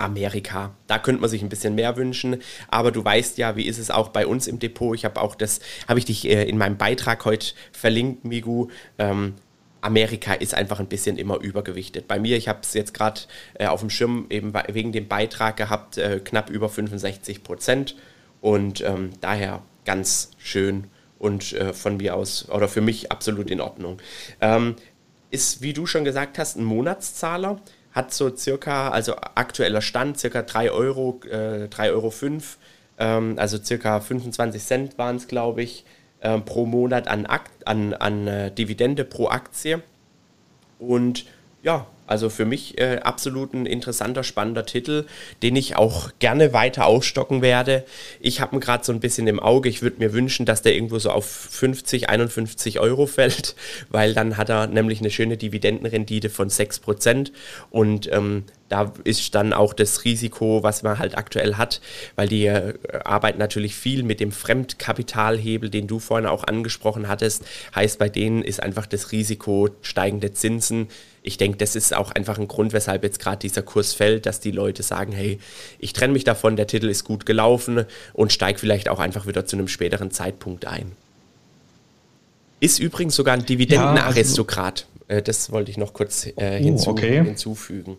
Amerika. 0.00 0.74
Da 0.86 0.98
könnte 0.98 1.20
man 1.20 1.30
sich 1.30 1.42
ein 1.42 1.48
bisschen 1.48 1.74
mehr 1.74 1.96
wünschen, 1.96 2.36
aber 2.68 2.90
du 2.90 3.04
weißt 3.04 3.38
ja, 3.38 3.56
wie 3.56 3.66
ist 3.66 3.78
es 3.78 3.90
auch 3.90 4.08
bei 4.08 4.26
uns 4.26 4.46
im 4.46 4.58
Depot. 4.58 4.94
Ich 4.94 5.04
habe 5.04 5.20
auch 5.20 5.34
das, 5.34 5.60
habe 5.88 5.98
ich 5.98 6.04
dich 6.04 6.28
äh, 6.28 6.44
in 6.44 6.58
meinem 6.58 6.76
Beitrag 6.76 7.24
heute 7.24 7.54
verlinkt, 7.72 8.24
Migu. 8.24 8.68
Ähm, 8.98 9.34
Amerika 9.82 10.34
ist 10.34 10.54
einfach 10.54 10.80
ein 10.80 10.88
bisschen 10.88 11.16
immer 11.16 11.40
übergewichtet. 11.40 12.06
Bei 12.06 12.18
mir, 12.18 12.36
ich 12.36 12.48
habe 12.48 12.60
es 12.62 12.74
jetzt 12.74 12.92
gerade 12.92 13.22
äh, 13.54 13.66
auf 13.66 13.80
dem 13.80 13.90
Schirm 13.90 14.26
eben 14.28 14.52
wegen 14.68 14.92
dem 14.92 15.08
Beitrag 15.08 15.56
gehabt, 15.56 15.98
äh, 15.98 16.20
knapp 16.22 16.50
über 16.50 16.68
65 16.68 17.42
Prozent 17.42 17.96
und 18.40 18.82
ähm, 18.82 19.10
daher 19.20 19.62
ganz 19.84 20.32
schön 20.38 20.84
und 21.18 21.52
äh, 21.52 21.72
von 21.72 21.96
mir 21.96 22.14
aus 22.16 22.48
oder 22.48 22.68
für 22.68 22.80
mich 22.80 23.10
absolut 23.10 23.50
in 23.50 23.60
Ordnung. 23.60 23.98
Ähm, 24.40 24.76
ist, 25.30 25.62
wie 25.62 25.72
du 25.72 25.86
schon 25.86 26.04
gesagt 26.04 26.38
hast, 26.38 26.56
ein 26.56 26.64
Monatszahler 26.64 27.60
hat 27.92 28.12
so 28.12 28.34
circa, 28.34 28.90
also 28.90 29.16
aktueller 29.16 29.80
Stand, 29.80 30.18
circa 30.18 30.42
3 30.42 30.70
Euro, 30.70 31.20
äh, 31.30 31.68
3,05 31.68 31.92
Euro, 31.92 32.12
ähm, 32.98 33.34
also 33.38 33.58
circa 33.58 34.00
25 34.00 34.62
Cent 34.62 34.98
waren 34.98 35.16
es, 35.16 35.26
glaube 35.26 35.62
ich, 35.62 35.84
äh, 36.20 36.38
pro 36.38 36.66
Monat 36.66 37.08
an, 37.08 37.26
Akt, 37.26 37.66
an, 37.66 37.94
an 37.94 38.26
äh, 38.26 38.50
Dividende 38.52 39.04
pro 39.04 39.28
Aktie. 39.28 39.82
Und 40.78 41.24
ja, 41.62 41.86
also 42.10 42.28
für 42.28 42.44
mich 42.44 42.78
äh, 42.78 42.98
absolut 43.02 43.54
ein 43.54 43.66
interessanter, 43.66 44.24
spannender 44.24 44.66
Titel, 44.66 45.06
den 45.42 45.54
ich 45.54 45.76
auch 45.76 46.10
gerne 46.18 46.52
weiter 46.52 46.86
aufstocken 46.86 47.40
werde. 47.40 47.84
Ich 48.20 48.40
habe 48.40 48.56
ihn 48.56 48.60
gerade 48.60 48.84
so 48.84 48.92
ein 48.92 49.00
bisschen 49.00 49.28
im 49.28 49.38
Auge. 49.38 49.68
Ich 49.68 49.80
würde 49.80 49.98
mir 49.98 50.12
wünschen, 50.12 50.44
dass 50.44 50.62
der 50.62 50.74
irgendwo 50.74 50.98
so 50.98 51.10
auf 51.10 51.26
50, 51.26 52.10
51 52.10 52.80
Euro 52.80 53.06
fällt, 53.06 53.54
weil 53.90 54.12
dann 54.12 54.36
hat 54.36 54.48
er 54.48 54.66
nämlich 54.66 55.00
eine 55.00 55.10
schöne 55.10 55.36
Dividendenrendite 55.36 56.30
von 56.30 56.48
6%. 56.48 57.30
Und 57.70 58.12
ähm, 58.12 58.44
da 58.68 58.92
ist 59.04 59.34
dann 59.34 59.52
auch 59.52 59.72
das 59.72 60.04
Risiko, 60.04 60.62
was 60.62 60.82
man 60.82 60.98
halt 60.98 61.18
aktuell 61.18 61.56
hat, 61.56 61.80
weil 62.16 62.28
die 62.28 62.46
äh, 62.46 62.74
arbeiten 63.04 63.38
natürlich 63.38 63.74
viel 63.74 64.02
mit 64.02 64.20
dem 64.20 64.32
Fremdkapitalhebel, 64.32 65.70
den 65.70 65.86
du 65.86 65.98
vorhin 65.98 66.26
auch 66.26 66.44
angesprochen 66.44 67.08
hattest. 67.08 67.44
Heißt, 67.74 67.98
bei 67.98 68.08
denen 68.08 68.42
ist 68.42 68.62
einfach 68.62 68.86
das 68.86 69.12
Risiko 69.12 69.68
steigende 69.82 70.32
Zinsen 70.32 70.88
ich 71.22 71.36
denke, 71.36 71.58
das 71.58 71.76
ist 71.76 71.94
auch 71.94 72.12
einfach 72.12 72.38
ein 72.38 72.48
Grund, 72.48 72.72
weshalb 72.72 73.02
jetzt 73.02 73.20
gerade 73.20 73.38
dieser 73.38 73.62
Kurs 73.62 73.92
fällt, 73.92 74.26
dass 74.26 74.40
die 74.40 74.50
Leute 74.50 74.82
sagen, 74.82 75.12
hey, 75.12 75.38
ich 75.78 75.92
trenne 75.92 76.12
mich 76.12 76.24
davon, 76.24 76.56
der 76.56 76.66
Titel 76.66 76.88
ist 76.88 77.04
gut 77.04 77.26
gelaufen 77.26 77.84
und 78.14 78.32
steige 78.32 78.58
vielleicht 78.58 78.88
auch 78.88 78.98
einfach 78.98 79.26
wieder 79.26 79.44
zu 79.44 79.56
einem 79.56 79.68
späteren 79.68 80.10
Zeitpunkt 80.10 80.66
ein. 80.66 80.92
Ist 82.60 82.78
übrigens 82.78 83.16
sogar 83.16 83.34
ein 83.34 83.44
Dividendenaristokrat. 83.44 84.80
Ja, 84.80 85.16
also, 85.16 85.24
das 85.24 85.52
wollte 85.52 85.70
ich 85.70 85.76
noch 85.76 85.92
kurz 85.92 86.26
äh, 86.26 86.32
oh, 86.36 86.42
hinzu, 86.42 86.90
okay. 86.90 87.24
hinzufügen. 87.24 87.98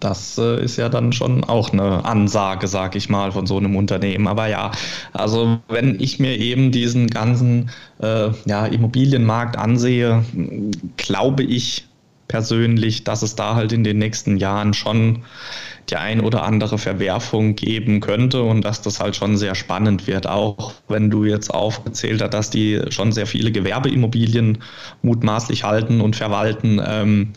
Das 0.00 0.36
äh, 0.36 0.62
ist 0.62 0.76
ja 0.76 0.88
dann 0.88 1.12
schon 1.12 1.42
auch 1.44 1.72
eine 1.72 2.04
Ansage, 2.04 2.68
sag 2.68 2.96
ich 2.96 3.08
mal, 3.08 3.32
von 3.32 3.46
so 3.46 3.56
einem 3.56 3.76
Unternehmen. 3.76 4.28
Aber 4.28 4.46
ja, 4.46 4.70
also 5.12 5.58
wenn 5.68 5.98
ich 6.00 6.18
mir 6.18 6.38
eben 6.38 6.70
diesen 6.70 7.06
ganzen 7.06 7.70
äh, 8.00 8.28
ja, 8.44 8.66
Immobilienmarkt 8.66 9.56
ansehe, 9.56 10.24
glaube 10.96 11.42
ich 11.44 11.86
persönlich, 12.28 13.04
dass 13.04 13.22
es 13.22 13.36
da 13.36 13.54
halt 13.54 13.72
in 13.72 13.84
den 13.84 13.98
nächsten 13.98 14.36
Jahren 14.36 14.74
schon 14.74 15.22
die 15.88 15.96
ein 15.96 16.20
oder 16.20 16.42
andere 16.42 16.78
Verwerfung 16.78 17.54
geben 17.54 18.00
könnte 18.00 18.42
und 18.42 18.62
dass 18.64 18.82
das 18.82 18.98
halt 19.00 19.14
schon 19.14 19.36
sehr 19.36 19.54
spannend 19.54 20.06
wird, 20.06 20.26
auch 20.26 20.72
wenn 20.88 21.10
du 21.10 21.24
jetzt 21.24 21.54
aufgezählt 21.54 22.20
hast, 22.20 22.34
dass 22.34 22.50
die 22.50 22.80
schon 22.90 23.12
sehr 23.12 23.26
viele 23.26 23.52
Gewerbeimmobilien 23.52 24.58
mutmaßlich 25.02 25.62
halten 25.64 26.00
und 26.00 26.16
verwalten. 26.16 26.80
Ähm, 26.84 27.32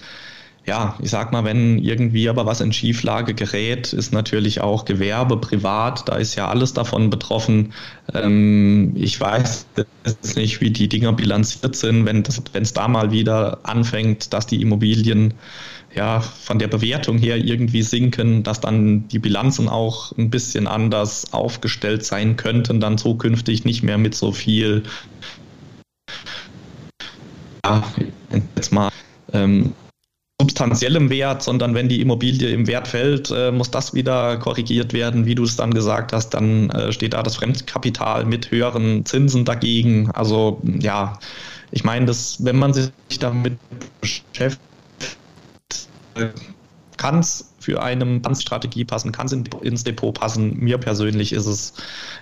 ja, 0.69 0.95
ich 1.01 1.09
sag 1.09 1.31
mal, 1.31 1.45
wenn 1.45 1.79
irgendwie 1.79 2.29
aber 2.29 2.45
was 2.45 2.61
in 2.61 2.71
Schieflage 2.71 3.33
gerät, 3.33 3.91
ist 3.91 4.13
natürlich 4.13 4.61
auch 4.61 4.85
Gewerbe, 4.85 5.37
privat, 5.37 6.07
da 6.07 6.15
ist 6.15 6.35
ja 6.35 6.47
alles 6.47 6.73
davon 6.73 7.09
betroffen. 7.09 7.73
Ähm, 8.13 8.91
ich 8.95 9.19
weiß 9.19 9.65
jetzt 10.05 10.37
nicht, 10.37 10.61
wie 10.61 10.69
die 10.69 10.87
Dinger 10.87 11.11
bilanziert 11.13 11.75
sind, 11.75 12.05
wenn 12.05 12.23
es 12.23 12.73
da 12.73 12.87
mal 12.87 13.11
wieder 13.11 13.61
anfängt, 13.63 14.31
dass 14.31 14.45
die 14.45 14.61
Immobilien 14.61 15.33
ja 15.95 16.19
von 16.19 16.59
der 16.59 16.67
Bewertung 16.67 17.17
her 17.17 17.37
irgendwie 17.37 17.81
sinken, 17.81 18.43
dass 18.43 18.61
dann 18.61 19.07
die 19.07 19.17
Bilanzen 19.17 19.69
auch 19.69 20.15
ein 20.19 20.29
bisschen 20.29 20.67
anders 20.67 21.33
aufgestellt 21.33 22.05
sein 22.05 22.35
könnten, 22.35 22.79
dann 22.79 22.99
zukünftig 22.99 23.65
nicht 23.65 23.81
mehr 23.81 23.97
mit 23.97 24.13
so 24.13 24.31
viel 24.31 24.83
ja, 27.65 27.83
jetzt 28.55 28.71
mal 28.71 28.91
ähm, 29.33 29.73
substanziellem 30.59 31.09
Wert, 31.09 31.41
sondern 31.41 31.73
wenn 31.73 31.87
die 31.87 32.01
Immobilie 32.01 32.49
im 32.49 32.67
Wert 32.67 32.89
fällt, 32.89 33.31
äh, 33.31 33.49
muss 33.51 33.71
das 33.71 33.93
wieder 33.93 34.37
korrigiert 34.37 34.91
werden, 34.91 35.25
wie 35.25 35.35
du 35.35 35.43
es 35.43 35.55
dann 35.55 35.73
gesagt 35.73 36.11
hast, 36.11 36.31
dann 36.31 36.69
äh, 36.71 36.91
steht 36.91 37.13
da 37.13 37.23
das 37.23 37.37
Fremdkapital 37.37 38.25
mit 38.25 38.51
höheren 38.51 39.05
Zinsen 39.05 39.45
dagegen. 39.45 40.11
Also 40.11 40.61
ja, 40.65 41.17
ich 41.71 41.85
meine, 41.85 42.07
dass 42.07 42.43
wenn 42.43 42.57
man 42.57 42.73
sich 42.73 42.91
damit 43.19 43.57
beschäftigt, 44.01 44.61
äh, 46.15 46.27
kann 46.97 47.19
es 47.19 47.48
für 47.69 47.83
eine 47.83 48.19
Strategie 48.39 48.83
passen, 48.83 49.11
kann 49.11 49.27
es 49.27 49.33
ins 49.61 49.83
Depot 49.83 50.13
passen. 50.13 50.57
Mir 50.57 50.79
persönlich 50.79 51.33
ist 51.33 51.45
es 51.45 51.73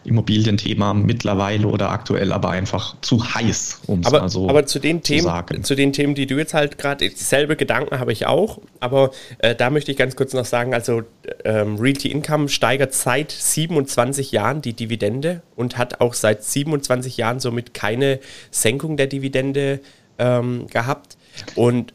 Immobilienthema 0.03 0.93
mittlerweile 0.93 1.67
oder 1.67 1.89
aktuell 1.89 2.33
aber 2.33 2.49
einfach 2.49 2.95
zu 3.01 3.23
heiß, 3.23 3.81
um 3.87 4.01
es 4.01 4.11
mal 4.11 4.27
so 4.27 4.49
aber 4.49 4.65
zu 4.65 4.79
den 4.79 5.01
zu 5.01 5.13
Themen, 5.13 5.23
sagen. 5.23 5.63
Zu 5.63 5.75
den 5.75 5.93
Themen, 5.93 6.15
die 6.15 6.27
du 6.27 6.35
jetzt 6.35 6.53
halt 6.53 6.77
gerade, 6.77 7.09
dieselbe 7.09 7.55
Gedanken 7.55 7.99
habe 7.99 8.11
ich 8.11 8.25
auch, 8.25 8.59
aber 8.81 9.11
äh, 9.37 9.55
da 9.55 9.69
möchte 9.69 9.91
ich 9.91 9.97
ganz 9.97 10.17
kurz 10.17 10.33
noch 10.33 10.45
sagen, 10.45 10.73
also 10.73 11.03
ähm, 11.45 11.77
Realty 11.77 12.11
Income 12.11 12.49
steigert 12.49 12.93
seit 12.93 13.31
27 13.31 14.33
Jahren 14.33 14.61
die 14.61 14.73
Dividende 14.73 15.43
und 15.55 15.77
hat 15.77 16.01
auch 16.01 16.13
seit 16.13 16.43
27 16.43 17.15
Jahren 17.15 17.39
somit 17.39 17.73
keine 17.73 18.19
Senkung 18.51 18.97
der 18.97 19.07
Dividende 19.07 19.79
ähm, 20.19 20.67
gehabt 20.67 21.17
und 21.55 21.93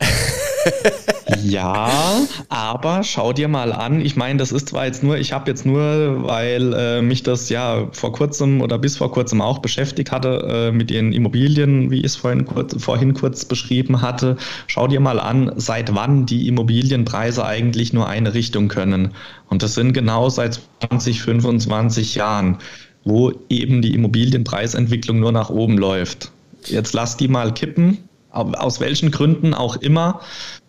ja, 1.42 2.26
aber 2.48 3.02
schau 3.04 3.32
dir 3.32 3.48
mal 3.48 3.72
an. 3.72 4.00
Ich 4.00 4.16
meine, 4.16 4.38
das 4.38 4.52
ist 4.52 4.70
zwar 4.70 4.86
jetzt 4.86 5.02
nur, 5.02 5.18
ich 5.18 5.32
habe 5.32 5.50
jetzt 5.50 5.64
nur, 5.64 6.24
weil 6.26 6.72
äh, 6.72 7.02
mich 7.02 7.22
das 7.22 7.48
ja 7.48 7.88
vor 7.92 8.12
kurzem 8.12 8.60
oder 8.60 8.78
bis 8.78 8.96
vor 8.96 9.12
kurzem 9.12 9.40
auch 9.40 9.60
beschäftigt 9.60 10.10
hatte 10.10 10.46
äh, 10.48 10.72
mit 10.72 10.90
den 10.90 11.12
Immobilien, 11.12 11.90
wie 11.90 12.00
ich 12.00 12.06
es 12.06 12.16
vorhin 12.16 12.44
kurz, 12.44 12.82
vorhin 12.82 13.14
kurz 13.14 13.44
beschrieben 13.44 14.02
hatte. 14.02 14.36
Schau 14.66 14.88
dir 14.88 15.00
mal 15.00 15.20
an, 15.20 15.52
seit 15.56 15.94
wann 15.94 16.26
die 16.26 16.48
Immobilienpreise 16.48 17.44
eigentlich 17.44 17.92
nur 17.92 18.08
eine 18.08 18.34
Richtung 18.34 18.68
können. 18.68 19.12
Und 19.48 19.62
das 19.62 19.74
sind 19.74 19.92
genau 19.92 20.28
seit 20.28 20.60
20, 20.88 21.22
25 21.22 22.14
Jahren, 22.14 22.58
wo 23.04 23.32
eben 23.48 23.82
die 23.82 23.94
Immobilienpreisentwicklung 23.94 25.20
nur 25.20 25.32
nach 25.32 25.50
oben 25.50 25.78
läuft. 25.78 26.32
Jetzt 26.66 26.92
lass 26.92 27.16
die 27.16 27.28
mal 27.28 27.52
kippen 27.52 27.98
aus 28.32 28.80
welchen 28.80 29.10
Gründen 29.10 29.54
auch 29.54 29.76
immer. 29.76 30.20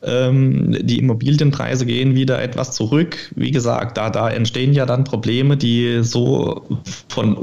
Ähm, 0.04 0.78
die 0.82 1.00
Immobilienpreise 1.00 1.86
gehen 1.86 2.16
wieder 2.16 2.42
etwas 2.42 2.74
zurück. 2.74 3.32
Wie 3.36 3.52
gesagt, 3.52 3.98
da, 3.98 4.10
da 4.10 4.30
entstehen 4.30 4.74
ja 4.74 4.86
dann 4.86 5.04
Probleme, 5.04 5.56
die 5.56 6.04
so 6.04 6.66
von 7.08 7.38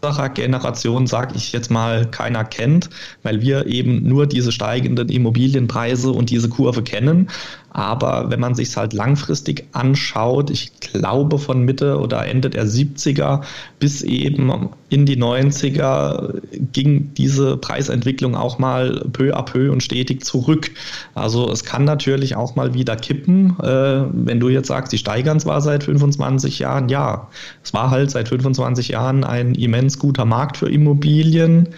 unserer 0.00 0.28
Generation, 0.28 1.06
sage 1.06 1.34
ich 1.36 1.52
jetzt 1.52 1.70
mal, 1.70 2.06
keiner 2.06 2.44
kennt, 2.44 2.88
weil 3.22 3.40
wir 3.40 3.66
eben 3.66 4.08
nur 4.08 4.26
diese 4.26 4.52
steigenden 4.52 5.08
Immobilienpreise 5.08 6.10
und 6.12 6.30
diese 6.30 6.48
Kurve 6.48 6.82
kennen. 6.82 7.28
Aber 7.70 8.30
wenn 8.30 8.40
man 8.40 8.54
sich 8.54 8.68
es 8.68 8.76
halt 8.76 8.92
langfristig 8.92 9.66
anschaut, 9.72 10.50
ich 10.50 10.80
glaube 10.80 11.38
von 11.38 11.62
Mitte 11.62 11.98
oder 11.98 12.26
Ende 12.26 12.50
der 12.50 12.66
70er 12.66 13.42
bis 13.78 14.02
eben 14.02 14.70
in 14.88 15.06
die 15.06 15.16
90er 15.16 16.40
ging 16.72 17.12
diese 17.14 17.56
Preisentwicklung 17.56 18.34
auch 18.34 18.58
mal 18.58 19.04
peu 19.12 19.36
à 19.36 19.42
peu 19.42 19.70
und 19.70 19.82
stetig 19.82 20.24
zurück. 20.24 20.70
Also 21.14 21.50
es 21.52 21.62
kann 21.62 21.84
natürlich 21.84 22.36
auch 22.36 22.56
mal 22.56 22.74
wieder 22.74 22.96
kippen. 22.96 23.56
Äh, 23.60 24.04
wenn 24.12 24.40
du 24.40 24.48
jetzt 24.48 24.68
sagst, 24.68 24.92
die 24.92 24.98
steigern 24.98 25.38
zwar 25.38 25.60
seit 25.60 25.84
25 25.84 26.58
Jahren, 26.58 26.88
ja, 26.88 27.28
es 27.62 27.74
war 27.74 27.90
halt 27.90 28.10
seit 28.10 28.28
25 28.28 28.88
Jahren 28.88 29.24
ein 29.24 29.54
immens 29.54 29.87
guter 29.96 30.24
Markt 30.24 30.56
für 30.56 30.68
Immobilien. 30.68 31.68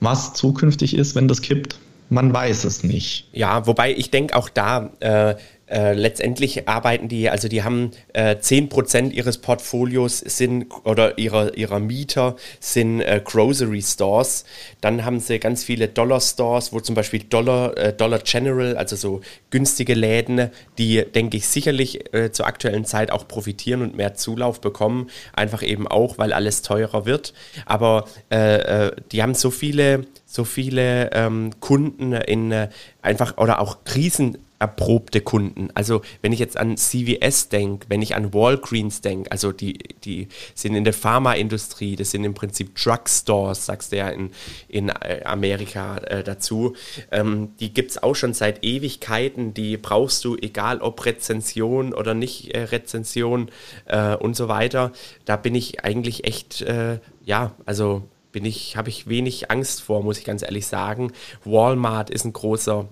Was 0.00 0.34
zukünftig 0.34 0.94
ist, 0.94 1.14
wenn 1.16 1.26
das 1.26 1.40
kippt, 1.42 1.78
man 2.10 2.32
weiß 2.32 2.64
es 2.64 2.84
nicht. 2.84 3.28
Ja, 3.32 3.66
wobei 3.66 3.92
ich 3.92 4.10
denke 4.10 4.36
auch 4.36 4.48
da, 4.48 4.90
äh, 5.00 5.34
äh, 5.70 5.92
letztendlich 5.92 6.68
arbeiten 6.68 7.08
die, 7.08 7.28
also 7.28 7.48
die 7.48 7.62
haben 7.62 7.90
äh, 8.12 8.36
10% 8.36 9.10
ihres 9.10 9.38
Portfolios 9.38 10.18
sind 10.18 10.66
oder 10.84 11.18
ihrer, 11.18 11.56
ihrer 11.56 11.78
Mieter 11.78 12.36
sind 12.60 13.00
äh, 13.00 13.20
Grocery 13.22 13.82
Stores. 13.82 14.44
Dann 14.80 15.04
haben 15.04 15.20
sie 15.20 15.38
ganz 15.38 15.64
viele 15.64 15.88
Dollar 15.88 16.20
Stores, 16.20 16.72
wo 16.72 16.80
zum 16.80 16.94
Beispiel 16.94 17.22
Dollar, 17.24 17.76
äh, 17.76 17.92
Dollar 17.92 18.20
General, 18.20 18.76
also 18.76 18.96
so 18.96 19.20
günstige 19.50 19.94
Läden, 19.94 20.50
die, 20.78 21.04
denke 21.04 21.36
ich, 21.36 21.48
sicherlich 21.48 22.14
äh, 22.14 22.32
zur 22.32 22.46
aktuellen 22.46 22.84
Zeit 22.84 23.10
auch 23.10 23.28
profitieren 23.28 23.82
und 23.82 23.96
mehr 23.96 24.14
Zulauf 24.14 24.60
bekommen. 24.60 25.10
Einfach 25.32 25.62
eben 25.62 25.86
auch, 25.86 26.18
weil 26.18 26.32
alles 26.32 26.62
teurer 26.62 27.06
wird. 27.06 27.34
Aber 27.66 28.06
äh, 28.30 28.86
äh, 28.86 28.96
die 29.12 29.22
haben 29.22 29.34
so 29.34 29.50
viele 29.50 30.06
so 30.30 30.44
viele 30.44 31.10
ähm, 31.12 31.52
Kunden 31.58 32.12
in 32.12 32.52
äh, 32.52 32.68
einfach 33.00 33.38
oder 33.38 33.60
auch 33.60 33.78
krisenerprobte 33.84 35.22
Kunden. 35.22 35.70
Also 35.72 36.02
wenn 36.20 36.34
ich 36.34 36.38
jetzt 36.38 36.58
an 36.58 36.76
CVS 36.76 37.48
denke, 37.48 37.86
wenn 37.88 38.02
ich 38.02 38.14
an 38.14 38.34
Walgreens 38.34 39.00
denke, 39.00 39.32
also 39.32 39.52
die, 39.52 39.78
die 40.04 40.28
sind 40.54 40.74
in 40.74 40.84
der 40.84 40.92
Pharmaindustrie, 40.92 41.96
das 41.96 42.10
sind 42.10 42.24
im 42.24 42.34
Prinzip 42.34 42.76
Drugstores, 42.76 43.64
sagst 43.64 43.90
du 43.90 43.96
ja 43.96 44.10
in, 44.10 44.30
in 44.68 44.90
äh, 44.90 45.22
Amerika 45.24 45.96
äh, 45.96 46.22
dazu. 46.22 46.76
Ähm, 47.10 47.54
die 47.58 47.72
gibt 47.72 47.92
es 47.92 48.02
auch 48.02 48.14
schon 48.14 48.34
seit 48.34 48.62
Ewigkeiten, 48.62 49.54
die 49.54 49.78
brauchst 49.78 50.26
du, 50.26 50.36
egal 50.36 50.82
ob 50.82 51.06
Rezension 51.06 51.94
oder 51.94 52.12
nicht 52.12 52.54
äh, 52.54 52.64
Rezension 52.64 53.50
äh, 53.86 54.14
und 54.14 54.36
so 54.36 54.48
weiter. 54.48 54.92
Da 55.24 55.36
bin 55.36 55.54
ich 55.54 55.84
eigentlich 55.84 56.26
echt, 56.26 56.60
äh, 56.60 56.98
ja, 57.24 57.54
also 57.64 58.02
bin 58.38 58.44
ich, 58.44 58.76
habe 58.76 58.88
ich 58.88 59.08
wenig 59.08 59.50
Angst 59.50 59.82
vor, 59.82 60.04
muss 60.04 60.18
ich 60.18 60.24
ganz 60.24 60.42
ehrlich 60.42 60.68
sagen. 60.68 61.10
Walmart 61.44 62.08
ist 62.08 62.24
ein 62.24 62.32
großer, 62.32 62.86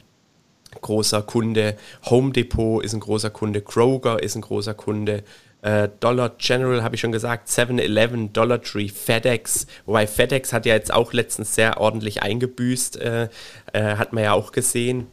großer 0.80 1.22
Kunde, 1.22 1.76
Home 2.06 2.32
Depot 2.32 2.84
ist 2.84 2.94
ein 2.94 3.00
großer 3.00 3.30
Kunde, 3.30 3.60
Kroger 3.60 4.20
ist 4.20 4.34
ein 4.34 4.40
großer 4.40 4.74
Kunde. 4.74 5.22
Äh, 5.62 5.88
Dollar 6.00 6.30
General 6.36 6.82
habe 6.82 6.96
ich 6.96 7.00
schon 7.00 7.12
gesagt, 7.12 7.48
7-Eleven, 7.48 8.32
Dollar 8.32 8.60
Tree, 8.60 8.88
FedEx, 8.88 9.68
wobei 9.84 10.08
FedEx 10.08 10.52
hat 10.52 10.66
ja 10.66 10.74
jetzt 10.74 10.92
auch 10.92 11.12
letztens 11.12 11.54
sehr 11.54 11.80
ordentlich 11.80 12.24
eingebüßt, 12.24 12.96
äh, 12.96 13.28
äh, 13.72 13.94
hat 13.94 14.12
man 14.12 14.24
ja 14.24 14.32
auch 14.32 14.50
gesehen. 14.50 15.06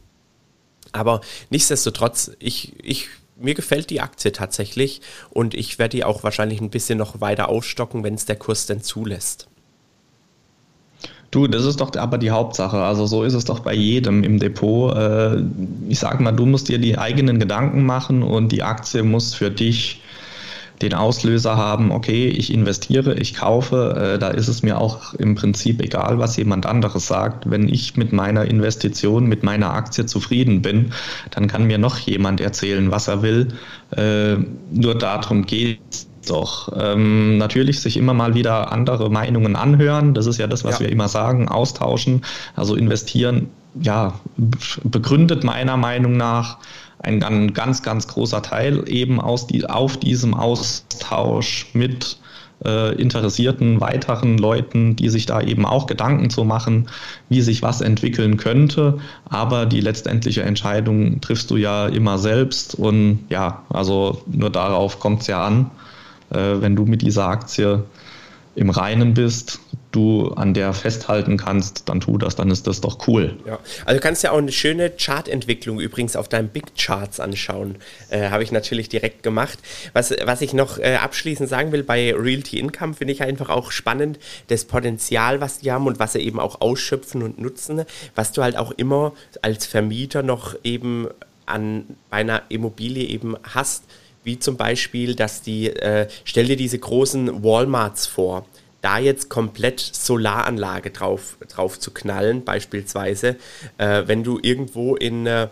Aber 0.90 1.20
nichtsdestotrotz, 1.50 2.32
ich, 2.40 2.72
ich, 2.84 3.06
mir 3.36 3.54
gefällt 3.54 3.88
die 3.88 4.00
Aktie 4.00 4.32
tatsächlich 4.32 5.00
und 5.30 5.54
ich 5.54 5.78
werde 5.78 5.96
die 5.96 6.02
auch 6.02 6.24
wahrscheinlich 6.24 6.60
ein 6.60 6.70
bisschen 6.70 6.98
noch 6.98 7.20
weiter 7.20 7.48
aufstocken, 7.48 8.02
wenn 8.02 8.14
es 8.14 8.24
der 8.24 8.34
Kurs 8.34 8.66
denn 8.66 8.82
zulässt. 8.82 9.46
Du, 11.34 11.48
das 11.48 11.64
ist 11.64 11.80
doch 11.80 11.92
aber 11.96 12.16
die 12.16 12.30
Hauptsache. 12.30 12.76
Also 12.76 13.06
so 13.06 13.24
ist 13.24 13.34
es 13.34 13.44
doch 13.44 13.58
bei 13.58 13.74
jedem 13.74 14.22
im 14.22 14.38
Depot. 14.38 14.96
Äh, 14.96 15.42
ich 15.88 15.98
sag 15.98 16.20
mal, 16.20 16.30
du 16.30 16.46
musst 16.46 16.68
dir 16.68 16.78
die 16.78 16.96
eigenen 16.96 17.40
Gedanken 17.40 17.84
machen 17.84 18.22
und 18.22 18.52
die 18.52 18.62
Aktie 18.62 19.02
muss 19.02 19.34
für 19.34 19.50
dich 19.50 20.00
den 20.80 20.94
Auslöser 20.94 21.56
haben, 21.56 21.90
okay, 21.90 22.28
ich 22.28 22.52
investiere, 22.52 23.14
ich 23.14 23.34
kaufe, 23.34 24.14
äh, 24.14 24.18
da 24.18 24.28
ist 24.28 24.46
es 24.46 24.62
mir 24.62 24.78
auch 24.78 25.14
im 25.14 25.34
Prinzip 25.34 25.80
egal, 25.82 26.20
was 26.20 26.36
jemand 26.36 26.66
anderes 26.66 27.08
sagt. 27.08 27.50
Wenn 27.50 27.68
ich 27.68 27.96
mit 27.96 28.12
meiner 28.12 28.44
Investition, 28.44 29.26
mit 29.26 29.42
meiner 29.42 29.74
Aktie 29.74 30.06
zufrieden 30.06 30.62
bin, 30.62 30.92
dann 31.32 31.48
kann 31.48 31.64
mir 31.64 31.78
noch 31.78 31.98
jemand 31.98 32.40
erzählen, 32.40 32.92
was 32.92 33.08
er 33.08 33.22
will. 33.22 33.48
Äh, 33.96 34.36
nur 34.70 34.96
darum 34.96 35.46
geht 35.46 35.80
es 35.90 36.06
doch. 36.24 36.72
Ähm, 36.78 37.38
natürlich 37.38 37.80
sich 37.80 37.96
immer 37.96 38.14
mal 38.14 38.34
wieder 38.34 38.72
andere 38.72 39.10
Meinungen 39.10 39.56
anhören. 39.56 40.14
Das 40.14 40.26
ist 40.26 40.38
ja 40.38 40.46
das, 40.46 40.64
was 40.64 40.78
ja. 40.78 40.86
wir 40.86 40.92
immer 40.92 41.08
sagen, 41.08 41.48
austauschen. 41.48 42.22
Also 42.56 42.74
investieren, 42.74 43.50
ja, 43.80 44.14
begründet 44.84 45.44
meiner 45.44 45.76
Meinung 45.76 46.16
nach 46.16 46.58
ein, 47.00 47.22
ein 47.22 47.52
ganz, 47.52 47.82
ganz 47.82 48.08
großer 48.08 48.42
Teil 48.42 48.84
eben 48.86 49.20
aus 49.20 49.46
die, 49.46 49.68
auf 49.68 49.96
diesem 49.96 50.34
Austausch 50.34 51.66
mit 51.74 52.18
äh, 52.64 52.94
interessierten 52.94 53.80
weiteren 53.80 54.38
Leuten, 54.38 54.96
die 54.96 55.08
sich 55.08 55.26
da 55.26 55.40
eben 55.40 55.66
auch 55.66 55.86
Gedanken 55.86 56.30
zu 56.30 56.44
machen, 56.44 56.88
wie 57.28 57.42
sich 57.42 57.62
was 57.62 57.80
entwickeln 57.80 58.36
könnte. 58.36 58.98
Aber 59.28 59.66
die 59.66 59.80
letztendliche 59.80 60.42
Entscheidung 60.42 61.20
triffst 61.20 61.50
du 61.50 61.56
ja 61.56 61.86
immer 61.86 62.18
selbst 62.18 62.74
und 62.74 63.24
ja, 63.28 63.62
also 63.68 64.22
nur 64.26 64.50
darauf 64.50 64.98
kommt 64.98 65.22
es 65.22 65.26
ja 65.26 65.44
an 65.44 65.70
wenn 66.30 66.74
du 66.76 66.84
mit 66.84 67.02
dieser 67.02 67.26
Aktie 67.26 67.84
im 68.56 68.70
Reinen 68.70 69.14
bist, 69.14 69.60
du 69.90 70.28
an 70.34 70.54
der 70.54 70.72
festhalten 70.72 71.36
kannst, 71.36 71.88
dann 71.88 72.00
tu 72.00 72.18
das, 72.18 72.36
dann 72.36 72.50
ist 72.50 72.66
das 72.66 72.80
doch 72.80 73.06
cool. 73.06 73.36
Ja, 73.46 73.58
also 73.84 73.98
du 73.98 74.02
kannst 74.02 74.22
ja 74.22 74.32
auch 74.32 74.38
eine 74.38 74.52
schöne 74.52 74.90
Chartentwicklung 74.90 75.80
übrigens 75.80 76.16
auf 76.16 76.28
deinen 76.28 76.48
Big 76.48 76.76
Charts 76.76 77.20
anschauen. 77.20 77.76
Äh, 78.10 78.30
Habe 78.30 78.42
ich 78.42 78.52
natürlich 78.52 78.88
direkt 78.88 79.22
gemacht. 79.22 79.58
Was, 79.92 80.12
was 80.24 80.40
ich 80.40 80.52
noch 80.52 80.78
äh, 80.78 80.96
abschließend 80.96 81.48
sagen 81.48 81.72
will, 81.72 81.82
bei 81.82 82.12
Realty 82.14 82.58
Income 82.58 82.94
finde 82.94 83.12
ich 83.12 83.22
einfach 83.22 83.50
auch 83.50 83.70
spannend, 83.70 84.18
das 84.48 84.64
Potenzial, 84.64 85.40
was 85.40 85.58
die 85.58 85.70
haben 85.70 85.86
und 85.86 85.98
was 85.98 86.12
sie 86.12 86.20
eben 86.20 86.40
auch 86.40 86.60
ausschöpfen 86.60 87.22
und 87.22 87.40
nutzen, 87.40 87.84
was 88.14 88.32
du 88.32 88.42
halt 88.42 88.56
auch 88.56 88.72
immer 88.72 89.12
als 89.42 89.66
Vermieter 89.66 90.22
noch 90.22 90.56
eben 90.64 91.08
an 91.46 91.84
einer 92.10 92.42
Immobilie 92.48 93.06
eben 93.06 93.36
hast 93.42 93.84
wie 94.24 94.38
zum 94.38 94.56
Beispiel, 94.56 95.14
dass 95.14 95.42
die, 95.42 95.68
äh, 95.68 96.08
stell 96.24 96.46
dir 96.46 96.56
diese 96.56 96.78
großen 96.78 97.44
Walmarts 97.44 98.06
vor, 98.06 98.46
da 98.80 98.98
jetzt 98.98 99.30
komplett 99.30 99.80
Solaranlage 99.80 100.90
drauf, 100.90 101.36
drauf 101.48 101.78
zu 101.78 101.90
knallen, 101.90 102.44
beispielsweise, 102.44 103.36
äh, 103.78 104.02
wenn 104.06 104.24
du 104.24 104.38
irgendwo 104.42 104.96
in, 104.96 105.26
äh, 105.26 105.48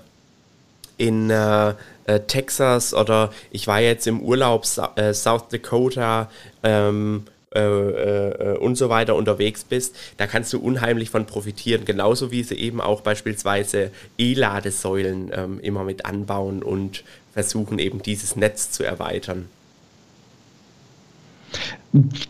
in 0.98 1.30
äh, 1.30 1.74
äh 2.04 2.20
Texas 2.26 2.92
oder 2.92 3.32
ich 3.50 3.66
war 3.66 3.80
jetzt 3.80 4.06
im 4.06 4.20
Urlaub 4.20 4.66
äh, 4.96 5.14
South 5.14 5.48
Dakota, 5.48 6.30
ähm, 6.62 7.24
äh, 7.54 7.60
äh, 7.60 8.56
und 8.56 8.76
so 8.76 8.88
weiter 8.88 9.14
unterwegs 9.14 9.64
bist, 9.64 9.94
da 10.16 10.26
kannst 10.26 10.54
du 10.54 10.58
unheimlich 10.58 11.10
von 11.10 11.26
profitieren. 11.26 11.84
Genauso 11.84 12.30
wie 12.30 12.42
sie 12.42 12.54
eben 12.54 12.80
auch 12.80 13.02
beispielsweise 13.02 13.90
E-Ladesäulen 14.16 15.30
ähm, 15.34 15.60
immer 15.60 15.84
mit 15.84 16.06
anbauen 16.06 16.62
und 16.62 17.04
versuchen 17.32 17.78
eben 17.78 18.02
dieses 18.02 18.36
Netz 18.36 18.70
zu 18.70 18.84
erweitern. 18.84 19.46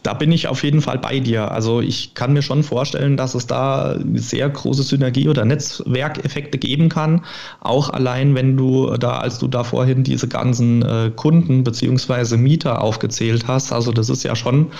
Da 0.02 0.14
bin 0.14 0.32
ich 0.32 0.48
auf 0.48 0.64
jeden 0.64 0.80
Fall 0.80 0.98
bei 0.98 1.20
dir. 1.20 1.52
Also 1.52 1.80
ich 1.80 2.14
kann 2.14 2.32
mir 2.32 2.42
schon 2.42 2.64
vorstellen, 2.64 3.16
dass 3.16 3.36
es 3.36 3.46
da 3.46 3.96
sehr 4.14 4.48
große 4.48 4.82
Synergie- 4.82 5.28
oder 5.28 5.44
Netzwerkeffekte 5.44 6.58
geben 6.58 6.88
kann. 6.88 7.24
Auch 7.60 7.90
allein, 7.90 8.34
wenn 8.34 8.56
du 8.56 8.96
da, 8.96 9.18
als 9.18 9.38
du 9.38 9.46
da 9.46 9.62
vorhin 9.62 10.02
diese 10.02 10.26
ganzen 10.26 10.82
äh, 10.82 11.12
Kunden 11.14 11.62
bzw. 11.62 12.36
Mieter 12.36 12.82
aufgezählt 12.82 13.46
hast. 13.46 13.72
Also 13.72 13.92
das 13.92 14.08
ist 14.08 14.24
ja 14.24 14.34
schon 14.34 14.72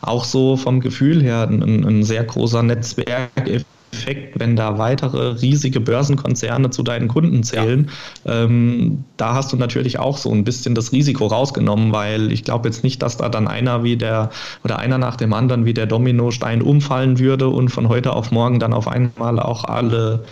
auch 0.00 0.24
so 0.24 0.56
vom 0.56 0.78
Gefühl 0.78 1.20
her 1.20 1.48
ein, 1.50 1.84
ein 1.84 2.04
sehr 2.04 2.22
großer 2.22 2.62
Netzwerkeffekt 2.62 3.66
Effekt, 3.92 4.38
wenn 4.38 4.56
da 4.56 4.78
weitere 4.78 5.40
riesige 5.40 5.80
Börsenkonzerne 5.80 6.70
zu 6.70 6.82
deinen 6.82 7.08
Kunden 7.08 7.42
zählen. 7.42 7.90
Ja. 8.24 8.44
Ähm, 8.44 9.04
da 9.16 9.34
hast 9.34 9.52
du 9.52 9.56
natürlich 9.56 9.98
auch 9.98 10.18
so 10.18 10.32
ein 10.32 10.44
bisschen 10.44 10.74
das 10.74 10.92
Risiko 10.92 11.26
rausgenommen, 11.26 11.92
weil 11.92 12.32
ich 12.32 12.44
glaube 12.44 12.68
jetzt 12.68 12.84
nicht, 12.84 13.02
dass 13.02 13.16
da 13.16 13.28
dann 13.28 13.48
einer 13.48 13.82
wie 13.84 13.96
der 13.96 14.30
oder 14.64 14.78
einer 14.78 14.98
nach 14.98 15.16
dem 15.16 15.32
anderen 15.32 15.64
wie 15.64 15.74
der 15.74 15.86
Dominostein 15.86 16.62
umfallen 16.62 17.18
würde 17.18 17.48
und 17.48 17.70
von 17.70 17.88
heute 17.88 18.12
auf 18.12 18.30
morgen 18.30 18.58
dann 18.58 18.72
auf 18.72 18.88
einmal 18.88 19.40
auch 19.40 19.64
alle 19.64 20.24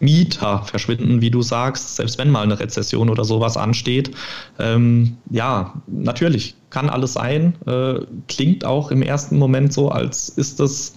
Mieter 0.00 0.62
verschwinden, 0.64 1.20
wie 1.20 1.30
du 1.30 1.42
sagst, 1.42 1.96
selbst 1.96 2.18
wenn 2.18 2.30
mal 2.30 2.42
eine 2.42 2.58
Rezession 2.58 3.10
oder 3.10 3.24
sowas 3.24 3.56
ansteht. 3.56 4.10
Ähm, 4.58 5.18
ja, 5.30 5.74
natürlich 5.86 6.54
kann 6.70 6.88
alles 6.88 7.12
sein. 7.12 7.54
Äh, 7.66 8.00
klingt 8.26 8.64
auch 8.64 8.90
im 8.90 9.02
ersten 9.02 9.38
Moment 9.38 9.72
so, 9.74 9.90
als 9.90 10.30
ist 10.30 10.58
es 10.58 10.94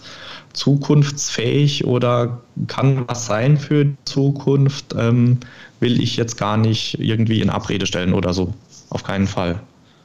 zukunftsfähig 0.53 1.85
oder 1.85 2.41
kann 2.67 3.07
was 3.07 3.25
sein 3.25 3.57
für 3.57 3.85
die 3.85 3.97
Zukunft. 4.05 4.95
Ähm, 4.97 5.39
will 5.79 6.01
ich 6.01 6.15
jetzt 6.15 6.37
gar 6.37 6.57
nicht 6.57 6.99
irgendwie 6.99 7.41
in 7.41 7.49
Abrede 7.49 7.85
stellen 7.85 8.13
oder 8.13 8.33
so. 8.33 8.53
Auf 8.89 9.03
keinen 9.03 9.27
Fall. 9.27 9.59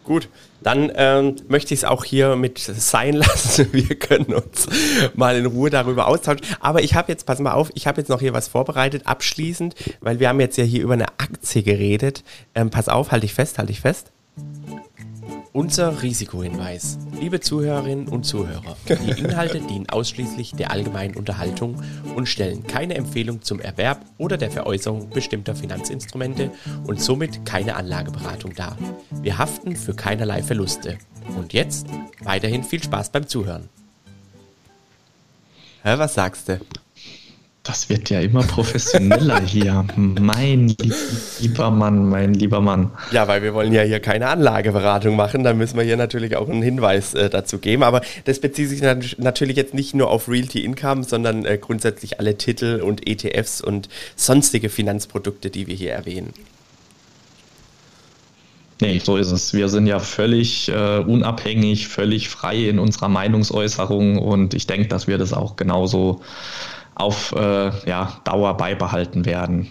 Gut, 0.08 0.28
dann 0.62 0.90
ähm, 0.94 1.36
möchte 1.48 1.74
ich 1.74 1.80
es 1.80 1.84
auch 1.84 2.02
hier 2.02 2.34
mit 2.34 2.58
sein 2.58 3.14
lassen. 3.14 3.68
Wir 3.72 3.94
können 3.94 4.34
uns 4.34 4.66
mal 5.14 5.36
in 5.36 5.46
Ruhe 5.46 5.70
darüber 5.70 6.08
austauschen. 6.08 6.40
Aber 6.60 6.82
ich 6.82 6.94
habe 6.94 7.12
jetzt, 7.12 7.26
pass 7.26 7.38
mal 7.40 7.52
auf, 7.52 7.70
ich 7.74 7.86
habe 7.86 8.00
jetzt 8.00 8.08
noch 8.08 8.20
hier 8.20 8.32
was 8.32 8.48
vorbereitet, 8.48 9.06
abschließend, 9.06 9.74
weil 10.00 10.18
wir 10.18 10.30
haben 10.30 10.40
jetzt 10.40 10.56
ja 10.56 10.64
hier 10.64 10.82
über 10.82 10.94
eine 10.94 11.08
Aktie 11.18 11.62
geredet. 11.62 12.24
Ähm, 12.54 12.70
pass 12.70 12.88
auf, 12.88 13.12
halte 13.12 13.26
ich 13.26 13.34
fest, 13.34 13.58
halte 13.58 13.70
ich 13.70 13.80
fest. 13.80 14.10
Unser 15.52 16.02
Risikohinweis. 16.02 16.98
Liebe 17.18 17.40
Zuhörerinnen 17.40 18.08
und 18.08 18.24
Zuhörer, 18.24 18.76
die 18.88 19.18
Inhalte 19.18 19.60
dienen 19.60 19.88
ausschließlich 19.88 20.52
der 20.52 20.70
allgemeinen 20.70 21.16
Unterhaltung 21.16 21.82
und 22.14 22.26
stellen 22.28 22.66
keine 22.66 22.94
Empfehlung 22.94 23.42
zum 23.42 23.58
Erwerb 23.58 24.04
oder 24.18 24.36
der 24.36 24.50
Veräußerung 24.50 25.08
bestimmter 25.10 25.54
Finanzinstrumente 25.56 26.50
und 26.86 27.00
somit 27.00 27.46
keine 27.46 27.76
Anlageberatung 27.76 28.54
dar. 28.54 28.76
Wir 29.22 29.38
haften 29.38 29.74
für 29.74 29.94
keinerlei 29.94 30.42
Verluste. 30.42 30.98
Und 31.36 31.52
jetzt 31.52 31.86
weiterhin 32.20 32.62
viel 32.62 32.82
Spaß 32.82 33.10
beim 33.10 33.26
Zuhören. 33.26 33.68
Hä, 35.82 35.94
was 35.96 36.14
sagst 36.14 36.48
du? 36.48 36.60
Das 37.68 37.90
wird 37.90 38.08
ja 38.08 38.20
immer 38.20 38.42
professioneller 38.44 39.42
hier. 39.42 39.84
Mein 39.94 40.74
lieber 41.38 41.70
Mann, 41.70 42.08
mein 42.08 42.32
lieber 42.32 42.62
Mann. 42.62 42.92
Ja, 43.12 43.28
weil 43.28 43.42
wir 43.42 43.52
wollen 43.52 43.74
ja 43.74 43.82
hier 43.82 44.00
keine 44.00 44.28
Anlageberatung 44.28 45.14
machen. 45.16 45.44
Da 45.44 45.52
müssen 45.52 45.76
wir 45.76 45.84
hier 45.84 45.98
natürlich 45.98 46.36
auch 46.36 46.48
einen 46.48 46.62
Hinweis 46.62 47.12
äh, 47.12 47.28
dazu 47.28 47.58
geben. 47.58 47.82
Aber 47.82 48.00
das 48.24 48.40
bezieht 48.40 48.70
sich 48.70 48.80
nat 48.80 49.16
natürlich 49.18 49.58
jetzt 49.58 49.74
nicht 49.74 49.94
nur 49.94 50.08
auf 50.08 50.30
Realty 50.30 50.64
Income, 50.64 51.04
sondern 51.04 51.44
äh, 51.44 51.58
grundsätzlich 51.58 52.18
alle 52.18 52.38
Titel 52.38 52.80
und 52.82 53.06
ETFs 53.06 53.60
und 53.60 53.90
sonstige 54.16 54.70
Finanzprodukte, 54.70 55.50
die 55.50 55.66
wir 55.66 55.74
hier 55.74 55.92
erwähnen. 55.92 56.32
Nee, 58.80 58.98
so 58.98 59.18
ist 59.18 59.30
es. 59.30 59.52
Wir 59.52 59.68
sind 59.68 59.86
ja 59.86 59.98
völlig 59.98 60.70
äh, 60.70 61.00
unabhängig, 61.00 61.88
völlig 61.88 62.30
frei 62.30 62.68
in 62.68 62.78
unserer 62.78 63.10
Meinungsäußerung 63.10 64.16
und 64.16 64.54
ich 64.54 64.66
denke, 64.66 64.88
dass 64.88 65.06
wir 65.06 65.18
das 65.18 65.34
auch 65.34 65.56
genauso 65.56 66.22
auf 66.98 67.32
äh, 67.32 67.70
ja, 67.88 68.12
Dauer 68.24 68.56
beibehalten 68.56 69.24
werden. 69.24 69.68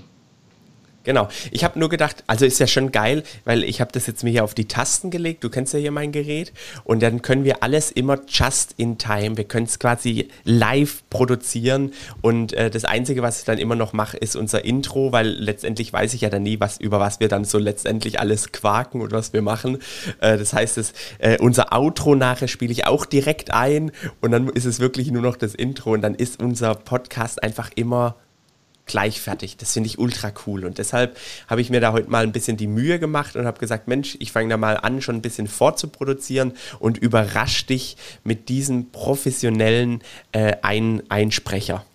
Genau. 1.08 1.30
Ich 1.52 1.64
habe 1.64 1.80
nur 1.80 1.88
gedacht, 1.88 2.26
also 2.28 2.46
ist 2.46 2.60
ja 2.60 2.68
schon 2.68 2.92
geil, 2.92 3.24
weil 3.46 3.64
ich 3.64 3.80
habe 3.80 3.94
das 3.94 4.08
jetzt 4.08 4.26
mir 4.26 4.32
hier 4.32 4.44
auf 4.44 4.54
die 4.54 4.68
Tasten 4.68 5.10
gelegt. 5.10 5.42
Du 5.42 5.50
kennst 5.50 5.74
ja 5.74 5.80
hier 5.80 5.92
mein 5.92 6.12
Gerät. 6.12 6.52
Und 6.84 7.02
dann 7.02 7.22
können 7.22 7.46
wir 7.46 7.64
alles 7.64 7.92
immer 7.92 8.20
just 8.28 8.74
in 8.76 8.98
time. 8.98 9.38
Wir 9.38 9.46
können 9.46 9.68
es 9.68 9.80
quasi 9.80 10.28
live 10.44 11.04
produzieren. 11.10 11.94
Und 12.22 12.52
äh, 12.52 12.70
das 12.70 12.84
Einzige, 12.84 13.22
was 13.22 13.40
ich 13.40 13.46
dann 13.46 13.58
immer 13.58 13.76
noch 13.76 13.94
mache, 13.94 14.18
ist 14.18 14.36
unser 14.36 14.66
Intro, 14.66 15.14
weil 15.14 15.30
letztendlich 15.30 15.94
weiß 15.94 16.14
ich 16.14 16.20
ja 16.20 16.30
dann 16.30 16.44
nie, 16.44 16.60
was, 16.60 16.78
über 16.78 17.00
was 17.00 17.22
wir 17.22 17.30
dann 17.30 17.46
so 17.46 17.58
letztendlich 17.58 18.20
alles 18.20 18.52
quaken 18.52 19.00
und 19.00 19.14
was 19.14 19.32
wir 19.32 19.42
machen. 19.42 19.78
Äh, 20.20 20.38
das 20.38 20.52
heißt, 20.52 20.76
das, 20.76 20.92
äh, 21.20 21.38
unser 21.38 21.72
Outro 21.72 22.16
nachher 22.16 22.50
spiele 22.50 22.74
ich 22.74 22.86
auch 22.86 23.06
direkt 23.06 23.54
ein. 23.54 23.94
Und 24.20 24.32
dann 24.32 24.50
ist 24.50 24.66
es 24.66 24.82
wirklich 24.82 25.10
nur 25.10 25.22
noch 25.22 25.38
das 25.38 25.56
Intro. 25.56 25.94
Und 25.94 26.02
dann 26.02 26.16
ist 26.16 26.44
unser 26.44 26.76
Podcast 26.76 27.42
einfach 27.42 27.72
immer 27.76 28.18
gleich 28.88 29.22
fertig. 29.22 29.58
Das 29.58 29.74
finde 29.74 29.88
ich 29.88 30.00
ultra 30.00 30.32
cool. 30.46 30.66
Und 30.66 30.78
deshalb 30.78 31.18
habe 31.48 31.62
ich 31.62 31.70
mir 31.70 31.80
da 31.80 31.92
heute 31.92 32.10
mal 32.10 32.24
ein 32.24 32.32
bisschen 32.32 32.58
die 32.58 32.68
Mühe 32.68 33.00
gemacht 33.00 33.36
und 33.36 33.46
habe 33.46 33.60
gesagt, 33.60 33.88
Mensch, 33.88 34.18
ich 34.20 34.32
fange 34.32 34.50
da 34.50 34.58
mal 34.58 34.78
an, 34.78 35.02
schon 35.02 35.16
ein 35.16 35.22
bisschen 35.22 35.48
vorzuproduzieren 35.48 36.54
und 36.80 36.98
überrasch 36.98 37.66
dich 37.66 37.98
mit 38.24 38.50
diesem 38.50 38.92
professionellen 38.92 40.02
äh, 40.32 40.56
ein 40.62 41.04
Einsprecher. 41.10 41.86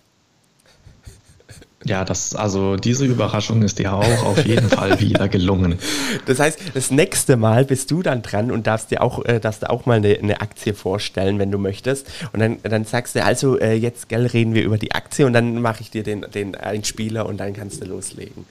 Ja, 1.85 2.05
das, 2.05 2.33
also 2.33 2.77
diese 2.77 3.05
Überraschung 3.05 3.61
ist 3.61 3.79
dir 3.79 3.93
auch 3.93 4.23
auf 4.23 4.45
jeden 4.45 4.69
Fall 4.69 4.99
wieder 5.01 5.27
gelungen. 5.27 5.77
Das 6.25 6.39
heißt, 6.39 6.59
das 6.73 6.91
nächste 6.91 7.35
Mal 7.35 7.65
bist 7.65 7.91
du 7.91 8.01
dann 8.01 8.21
dran 8.21 8.51
und 8.51 8.67
darfst 8.67 8.91
dir 8.91 9.01
auch, 9.01 9.23
äh, 9.25 9.39
darfst 9.39 9.63
dir 9.63 9.69
auch 9.69 9.85
mal 9.85 9.97
eine, 9.97 10.17
eine, 10.17 10.41
Aktie 10.41 10.73
vorstellen, 10.73 11.39
wenn 11.39 11.51
du 11.51 11.57
möchtest. 11.57 12.07
Und 12.31 12.39
dann, 12.39 12.57
dann 12.63 12.85
sagst 12.85 13.15
du, 13.15 13.23
also 13.23 13.59
äh, 13.59 13.73
jetzt 13.73 14.07
gell, 14.09 14.25
reden 14.25 14.53
wir 14.53 14.63
über 14.63 14.77
die 14.77 14.93
Aktie 14.93 15.25
und 15.25 15.33
dann 15.33 15.61
mache 15.61 15.81
ich 15.81 15.91
dir 15.91 16.03
den, 16.03 16.25
den 16.33 16.55
Einspieler 16.55 17.25
und 17.25 17.37
dann 17.37 17.53
kannst 17.53 17.81
du 17.81 17.85
loslegen. 17.85 18.45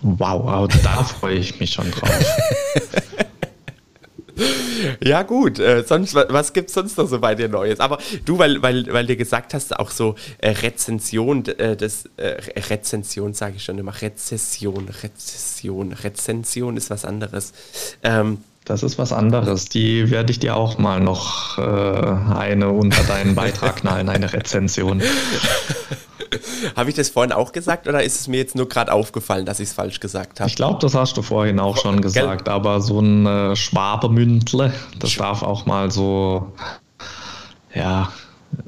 Wow, 0.00 0.46
also 0.46 0.78
da 0.84 1.02
freue 1.02 1.34
ich 1.34 1.58
mich 1.58 1.72
schon 1.72 1.90
drauf. 1.90 2.08
Ja, 5.02 5.22
gut. 5.22 5.58
Äh, 5.58 5.84
sonst, 5.86 6.14
was 6.14 6.52
gibt 6.52 6.68
es 6.68 6.74
sonst 6.74 6.96
noch 6.98 7.08
so 7.08 7.18
bei 7.18 7.34
dir 7.34 7.48
Neues? 7.48 7.80
Aber 7.80 7.98
du, 8.24 8.38
weil, 8.38 8.62
weil, 8.62 8.86
weil 8.92 9.06
du 9.06 9.16
gesagt 9.16 9.54
hast, 9.54 9.78
auch 9.78 9.90
so 9.90 10.14
äh, 10.38 10.50
Rezension, 10.50 11.44
äh, 11.46 11.76
das 11.76 12.04
äh, 12.16 12.36
Rezension 12.70 13.34
sage 13.34 13.56
ich 13.56 13.64
schon 13.64 13.78
immer, 13.78 14.00
Rezession, 14.00 14.88
Rezession, 15.02 15.92
Rezension 15.92 16.76
ist 16.76 16.90
was 16.90 17.04
anderes. 17.04 17.52
Ähm, 18.02 18.38
das 18.64 18.82
ist 18.82 18.98
was 18.98 19.12
anderes. 19.12 19.64
Die 19.66 20.10
werde 20.10 20.30
ich 20.30 20.40
dir 20.40 20.54
auch 20.54 20.76
mal 20.78 21.00
noch 21.00 21.58
äh, 21.58 21.62
eine 21.62 22.68
unter 22.68 23.02
deinen 23.04 23.34
Beitrag 23.34 23.76
knallen, 23.76 24.08
eine 24.08 24.32
Rezension. 24.32 25.02
habe 26.76 26.90
ich 26.90 26.96
das 26.96 27.08
vorhin 27.08 27.32
auch 27.32 27.52
gesagt 27.52 27.88
oder 27.88 28.02
ist 28.02 28.20
es 28.20 28.28
mir 28.28 28.38
jetzt 28.38 28.54
nur 28.54 28.68
gerade 28.68 28.92
aufgefallen, 28.92 29.46
dass 29.46 29.60
ich 29.60 29.68
es 29.68 29.74
falsch 29.74 30.00
gesagt 30.00 30.40
habe? 30.40 30.48
Ich 30.48 30.56
glaube, 30.56 30.78
das 30.80 30.94
hast 30.94 31.16
du 31.16 31.22
vorhin 31.22 31.60
auch 31.60 31.76
schon 31.76 32.00
gesagt, 32.00 32.44
Gell? 32.44 32.54
aber 32.54 32.80
so 32.80 33.00
ein 33.00 33.26
äh, 33.26 33.56
Schwabemündle, 33.56 34.72
das 34.98 35.16
darf 35.16 35.42
auch 35.42 35.66
mal 35.66 35.90
so, 35.90 36.52
ja, 37.74 38.12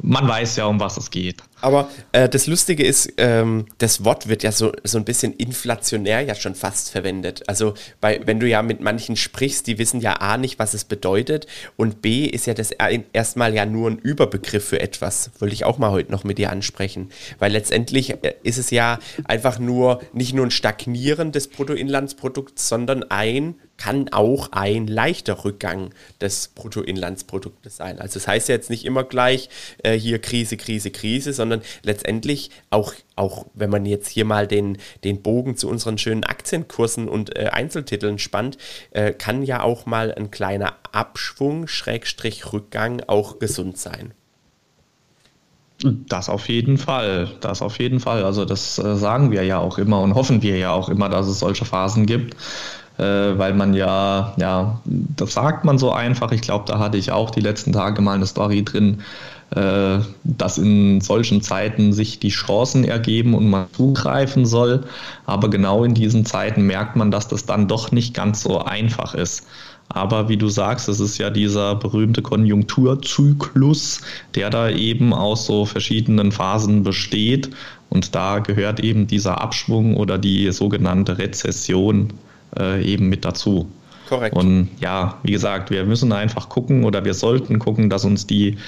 man 0.02 0.28
weiß 0.28 0.56
ja, 0.56 0.66
um 0.66 0.80
was 0.80 0.96
es 0.96 1.10
geht. 1.10 1.42
Aber 1.60 1.90
äh, 2.12 2.28
das 2.28 2.46
Lustige 2.46 2.84
ist, 2.84 3.12
ähm, 3.16 3.66
das 3.78 4.04
Wort 4.04 4.28
wird 4.28 4.42
ja 4.42 4.52
so, 4.52 4.72
so 4.84 4.98
ein 4.98 5.04
bisschen 5.04 5.32
inflationär 5.34 6.20
ja 6.22 6.34
schon 6.34 6.54
fast 6.54 6.90
verwendet. 6.90 7.42
Also 7.48 7.74
bei, 8.00 8.20
wenn 8.24 8.40
du 8.40 8.48
ja 8.48 8.62
mit 8.62 8.80
manchen 8.80 9.16
sprichst, 9.16 9.66
die 9.66 9.78
wissen 9.78 10.00
ja 10.00 10.14
A 10.14 10.36
nicht, 10.36 10.58
was 10.58 10.74
es 10.74 10.84
bedeutet 10.84 11.46
und 11.76 12.02
B 12.02 12.24
ist 12.24 12.46
ja 12.46 12.54
das 12.54 12.70
erstmal 13.12 13.54
ja 13.54 13.66
nur 13.66 13.90
ein 13.90 13.98
Überbegriff 13.98 14.64
für 14.64 14.80
etwas. 14.80 15.30
Wollte 15.38 15.54
ich 15.54 15.64
auch 15.64 15.78
mal 15.78 15.90
heute 15.90 16.10
noch 16.10 16.24
mit 16.24 16.38
dir 16.38 16.50
ansprechen. 16.50 17.10
Weil 17.38 17.52
letztendlich 17.52 18.10
äh, 18.10 18.34
ist 18.42 18.58
es 18.58 18.70
ja 18.70 18.98
einfach 19.24 19.58
nur 19.58 20.00
nicht 20.12 20.34
nur 20.34 20.46
ein 20.46 20.50
Stagnieren 20.50 21.32
des 21.32 21.48
Bruttoinlandsprodukts, 21.48 22.68
sondern 22.68 23.02
ein 23.04 23.56
kann 23.80 24.10
auch 24.12 24.52
ein 24.52 24.86
leichter 24.86 25.44
Rückgang 25.44 25.90
des 26.20 26.48
Bruttoinlandsproduktes 26.48 27.78
sein. 27.78 27.98
Also 27.98 28.14
das 28.14 28.28
heißt 28.28 28.48
ja 28.50 28.54
jetzt 28.54 28.68
nicht 28.68 28.84
immer 28.84 29.04
gleich 29.04 29.48
äh, 29.82 29.94
hier 29.94 30.20
Krise, 30.20 30.58
Krise, 30.58 30.90
Krise, 30.90 31.32
sondern 31.32 31.49
letztendlich 31.82 32.50
auch, 32.70 32.92
auch 33.16 33.46
wenn 33.54 33.70
man 33.70 33.86
jetzt 33.86 34.08
hier 34.08 34.24
mal 34.24 34.46
den, 34.46 34.78
den 35.04 35.22
Bogen 35.22 35.56
zu 35.56 35.68
unseren 35.68 35.98
schönen 35.98 36.24
Aktienkursen 36.24 37.08
und 37.08 37.36
äh, 37.36 37.48
Einzeltiteln 37.48 38.18
spannt, 38.18 38.58
äh, 38.92 39.12
kann 39.12 39.42
ja 39.42 39.62
auch 39.62 39.86
mal 39.86 40.14
ein 40.14 40.30
kleiner 40.30 40.74
Abschwung, 40.92 41.66
Schrägstrich 41.66 42.52
Rückgang 42.52 43.02
auch 43.06 43.38
gesund 43.38 43.78
sein. 43.78 44.12
Das 45.82 46.28
auf 46.28 46.48
jeden 46.48 46.76
Fall, 46.76 47.30
das 47.40 47.62
auf 47.62 47.78
jeden 47.78 48.00
Fall. 48.00 48.24
Also 48.24 48.44
das 48.44 48.78
äh, 48.78 48.96
sagen 48.96 49.30
wir 49.30 49.44
ja 49.44 49.58
auch 49.58 49.78
immer 49.78 50.00
und 50.02 50.14
hoffen 50.14 50.42
wir 50.42 50.58
ja 50.58 50.72
auch 50.72 50.90
immer, 50.90 51.08
dass 51.08 51.26
es 51.26 51.38
solche 51.38 51.64
Phasen 51.64 52.04
gibt 52.04 52.36
äh, 53.00 53.38
weil 53.38 53.54
man 53.54 53.72
ja, 53.72 54.34
ja, 54.36 54.80
das 54.84 55.32
sagt 55.32 55.64
man 55.64 55.78
so 55.78 55.92
einfach. 55.92 56.32
Ich 56.32 56.42
glaube, 56.42 56.64
da 56.66 56.78
hatte 56.78 56.98
ich 56.98 57.10
auch 57.12 57.30
die 57.30 57.40
letzten 57.40 57.72
Tage 57.72 58.02
mal 58.02 58.14
eine 58.14 58.26
Story 58.26 58.62
drin, 58.62 59.02
dass 59.52 60.58
in 60.58 61.00
solchen 61.00 61.42
Zeiten 61.42 61.92
sich 61.92 62.20
die 62.20 62.28
Chancen 62.28 62.84
ergeben 62.84 63.34
und 63.34 63.50
man 63.50 63.66
zugreifen 63.72 64.46
soll. 64.46 64.84
Aber 65.26 65.50
genau 65.50 65.82
in 65.82 65.94
diesen 65.94 66.24
Zeiten 66.24 66.62
merkt 66.62 66.94
man, 66.94 67.10
dass 67.10 67.26
das 67.26 67.46
dann 67.46 67.66
doch 67.66 67.90
nicht 67.90 68.14
ganz 68.14 68.42
so 68.42 68.60
einfach 68.60 69.14
ist. 69.14 69.46
Aber 69.92 70.28
wie 70.28 70.36
du 70.36 70.48
sagst, 70.48 70.88
es 70.88 71.00
ist 71.00 71.18
ja 71.18 71.30
dieser 71.30 71.74
berühmte 71.74 72.22
Konjunkturzyklus, 72.22 74.02
der 74.36 74.48
da 74.48 74.70
eben 74.70 75.12
aus 75.12 75.46
so 75.46 75.66
verschiedenen 75.66 76.30
Phasen 76.30 76.84
besteht. 76.84 77.50
Und 77.88 78.14
da 78.14 78.38
gehört 78.38 78.78
eben 78.78 79.08
dieser 79.08 79.40
Abschwung 79.40 79.96
oder 79.96 80.16
die 80.16 80.52
sogenannte 80.52 81.18
Rezession 81.18 82.12
äh, 82.56 82.84
eben 82.84 83.08
mit 83.08 83.24
dazu. 83.24 83.68
Korrekt. 84.10 84.34
Und 84.34 84.68
ja, 84.80 85.20
wie 85.22 85.30
gesagt, 85.30 85.70
wir 85.70 85.84
müssen 85.84 86.12
einfach 86.12 86.48
gucken 86.48 86.82
oder 86.82 87.04
wir 87.04 87.14
sollten 87.14 87.60
gucken, 87.60 87.88
dass 87.88 88.04
uns 88.04 88.26
die 88.26 88.58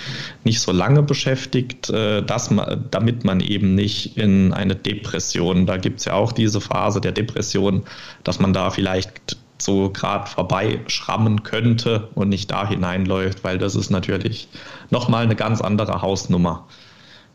nicht 0.44 0.61
so 0.61 0.70
lange 0.70 1.02
beschäftigt, 1.02 1.90
äh, 1.90 2.22
dass 2.22 2.52
man, 2.52 2.85
damit 2.92 3.24
man 3.24 3.40
eben 3.40 3.74
nicht 3.74 4.16
in 4.16 4.52
eine 4.52 4.76
Depression, 4.76 5.66
da 5.66 5.78
gibt 5.78 5.98
es 5.98 6.05
ja 6.05 6.12
auch 6.12 6.31
diese 6.31 6.61
Phase 6.61 7.00
der 7.00 7.11
Depression, 7.11 7.83
dass 8.22 8.38
man 8.38 8.52
da 8.52 8.70
vielleicht 8.70 9.37
so 9.59 9.90
gerade 9.90 10.31
vorbeischrammen 10.31 11.42
könnte 11.42 12.09
und 12.14 12.28
nicht 12.28 12.48
da 12.52 12.68
hineinläuft, 12.68 13.42
weil 13.42 13.59
das 13.59 13.74
ist 13.74 13.90
natürlich 13.90 14.46
nochmal 14.90 15.24
eine 15.24 15.35
ganz 15.35 15.61
andere 15.61 16.02
Hausnummer. 16.02 16.68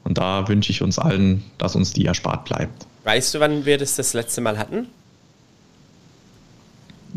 Und 0.05 0.17
da 0.17 0.47
wünsche 0.47 0.71
ich 0.71 0.81
uns 0.81 0.97
allen, 0.97 1.43
dass 1.57 1.75
uns 1.75 1.91
die 1.91 2.05
erspart 2.05 2.45
bleibt. 2.45 2.87
Weißt 3.03 3.33
du, 3.33 3.41
wann 3.41 3.65
wir 3.65 3.77
das 3.77 3.97
das 3.97 4.13
letzte 4.13 4.39
Mal 4.39 4.57
hatten? 4.57 4.87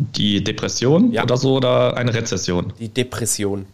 Die 0.00 0.42
Depression 0.42 1.12
ja. 1.12 1.24
oder 1.24 1.36
so 1.36 1.56
oder 1.56 1.96
eine 1.96 2.14
Rezession? 2.14 2.72
Die 2.80 2.88
Depression. 2.88 3.66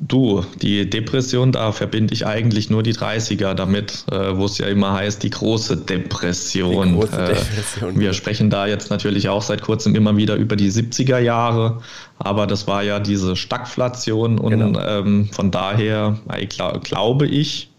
Du, 0.00 0.44
die 0.60 0.90
Depression, 0.90 1.52
da 1.52 1.70
verbinde 1.70 2.12
ich 2.12 2.26
eigentlich 2.26 2.68
nur 2.68 2.82
die 2.82 2.92
30er 2.92 3.54
damit, 3.54 4.04
äh, 4.10 4.36
wo 4.36 4.46
es 4.46 4.58
ja 4.58 4.66
immer 4.66 4.92
heißt, 4.92 5.22
die 5.22 5.30
große 5.30 5.76
Depression. 5.76 6.88
Die 6.88 6.94
große 6.94 7.16
Depression. 7.16 7.94
Äh, 7.94 8.00
wir 8.00 8.12
sprechen 8.12 8.50
da 8.50 8.66
jetzt 8.66 8.90
natürlich 8.90 9.28
auch 9.28 9.42
seit 9.42 9.62
kurzem 9.62 9.94
immer 9.94 10.16
wieder 10.16 10.34
über 10.34 10.56
die 10.56 10.72
70er 10.72 11.20
Jahre, 11.20 11.80
aber 12.18 12.48
das 12.48 12.66
war 12.66 12.82
ja 12.82 12.98
diese 12.98 13.36
Stagflation 13.36 14.40
und 14.40 14.50
genau. 14.50 14.80
ähm, 14.80 15.28
von 15.30 15.52
daher 15.52 16.18
äh, 16.28 16.46
glaube 16.46 17.28
ich, 17.28 17.70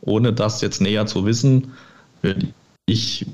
ohne 0.00 0.32
das 0.32 0.62
jetzt 0.62 0.80
näher 0.80 1.06
zu 1.06 1.24
wissen, 1.24 1.72
würde 2.22 2.48
ich 2.86 3.26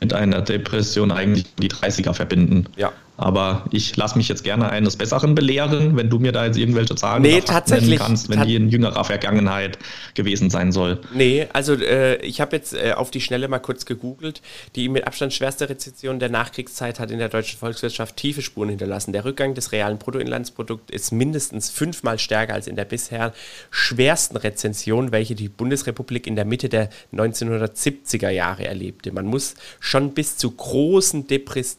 mit 0.00 0.12
einer 0.12 0.42
Depression 0.42 1.10
eigentlich 1.10 1.46
die 1.56 1.68
30er 1.68 2.14
verbinden. 2.14 2.66
Ja. 2.76 2.92
Aber 3.16 3.64
ich 3.70 3.96
lasse 3.96 4.18
mich 4.18 4.28
jetzt 4.28 4.44
gerne 4.44 4.68
eines 4.70 4.96
Besseren 4.96 5.34
belehren, 5.34 5.96
wenn 5.96 6.10
du 6.10 6.18
mir 6.18 6.32
da 6.32 6.44
jetzt 6.44 6.58
irgendwelche 6.58 6.94
Zahlen 6.96 7.22
nee, 7.22 7.40
tatsächlich, 7.40 7.98
kannst, 7.98 8.28
wenn 8.28 8.42
die 8.42 8.56
in 8.56 8.68
jüngerer 8.68 9.04
Vergangenheit 9.04 9.78
gewesen 10.14 10.50
sein 10.50 10.70
soll. 10.70 11.00
Nee, 11.14 11.46
also 11.52 11.74
äh, 11.74 12.16
ich 12.16 12.40
habe 12.40 12.56
jetzt 12.56 12.74
äh, 12.74 12.92
auf 12.92 13.10
die 13.10 13.22
Schnelle 13.22 13.48
mal 13.48 13.58
kurz 13.58 13.86
gegoogelt. 13.86 14.42
Die 14.74 14.88
mit 14.90 15.06
Abstand 15.06 15.32
schwerste 15.32 15.68
Rezession 15.68 16.18
der 16.18 16.28
Nachkriegszeit 16.28 17.00
hat 17.00 17.10
in 17.10 17.18
der 17.18 17.30
deutschen 17.30 17.58
Volkswirtschaft 17.58 18.16
tiefe 18.16 18.42
Spuren 18.42 18.68
hinterlassen. 18.68 19.12
Der 19.12 19.24
Rückgang 19.24 19.54
des 19.54 19.72
realen 19.72 19.96
Bruttoinlandsprodukts 19.96 20.92
ist 20.92 21.10
mindestens 21.12 21.70
fünfmal 21.70 22.18
stärker 22.18 22.52
als 22.52 22.66
in 22.66 22.76
der 22.76 22.84
bisher 22.84 23.32
schwersten 23.70 24.36
Rezession, 24.36 25.10
welche 25.12 25.34
die 25.34 25.48
Bundesrepublik 25.48 26.26
in 26.26 26.36
der 26.36 26.44
Mitte 26.44 26.68
der 26.68 26.90
1970er 27.14 28.28
Jahre 28.28 28.66
erlebte. 28.66 29.10
Man 29.12 29.24
muss 29.24 29.54
schon 29.80 30.12
bis 30.12 30.36
zu 30.36 30.50
großen, 30.50 31.26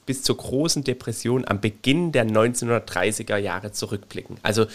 bis 0.06 0.24
zur 0.24 0.38
großen 0.38 0.84
Depression 0.84 1.27
Produktion 1.28 1.46
am 1.48 1.60
Beginn 1.60 2.12
der 2.12 2.26
1930er 2.26 3.38
Jahre 3.38 3.72
zurückblicken. 3.72 4.38
Also 4.44 4.66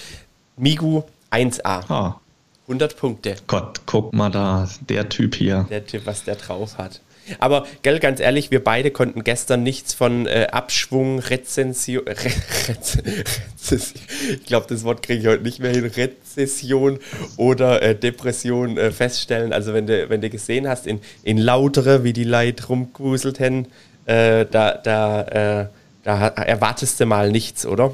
Migu 0.57 1.03
1A. 1.31 1.91
Ah. 1.91 2.21
100 2.69 2.97
Punkte. 2.97 3.35
Gott, 3.47 3.81
guck 3.87 4.13
mal 4.13 4.31
da, 4.31 4.69
der 4.89 5.09
Typ 5.09 5.35
hier. 5.35 5.67
Der 5.71 5.85
Typ, 5.85 6.07
was 6.07 6.25
der 6.25 6.37
drauf 6.37 6.79
hat. 6.79 7.01
Aber, 7.39 7.67
gell, 7.83 8.01
ganz 8.01 8.19
ehrlich, 8.19 8.51
wir 8.51 8.63
beide 8.63 8.91
konnten 8.91 9.25
gestern 9.25 9.63
nichts 9.63 9.95
von 9.95 10.27
äh, 10.27 10.49
Abschwung, 10.51 11.19
Rezension, 11.21 12.07
Re 12.07 12.15
Rezession, 12.69 14.03
ich 14.31 14.45
glaube, 14.45 14.67
das 14.69 14.85
Wort 14.85 15.03
kriege 15.03 15.21
ich 15.21 15.27
heute 15.27 15.43
nicht 15.43 15.61
mehr 15.61 15.71
hin, 15.71 15.85
Rezession 15.85 16.99
oder 17.37 17.81
äh, 17.83 17.95
Depression 17.95 18.77
äh, 18.77 18.91
feststellen. 18.91 19.53
Also, 19.53 19.73
wenn 19.73 19.87
du, 19.87 20.09
wenn 20.09 20.21
du 20.21 20.31
gesehen 20.31 20.69
hast, 20.69 20.87
in, 20.87 21.01
in 21.23 21.39
Lautere, 21.39 22.03
wie 22.05 22.13
die 22.13 22.25
Leute 22.25 22.67
rumgewuselt 22.67 23.39
haben, 23.39 23.67
äh, 24.07 24.45
da, 24.51 24.75
da, 24.75 25.23
äh, 25.63 25.67
da 26.05 26.29
erwartest 26.29 27.01
du 27.01 27.07
mal 27.07 27.31
nichts, 27.31 27.65
oder? 27.67 27.93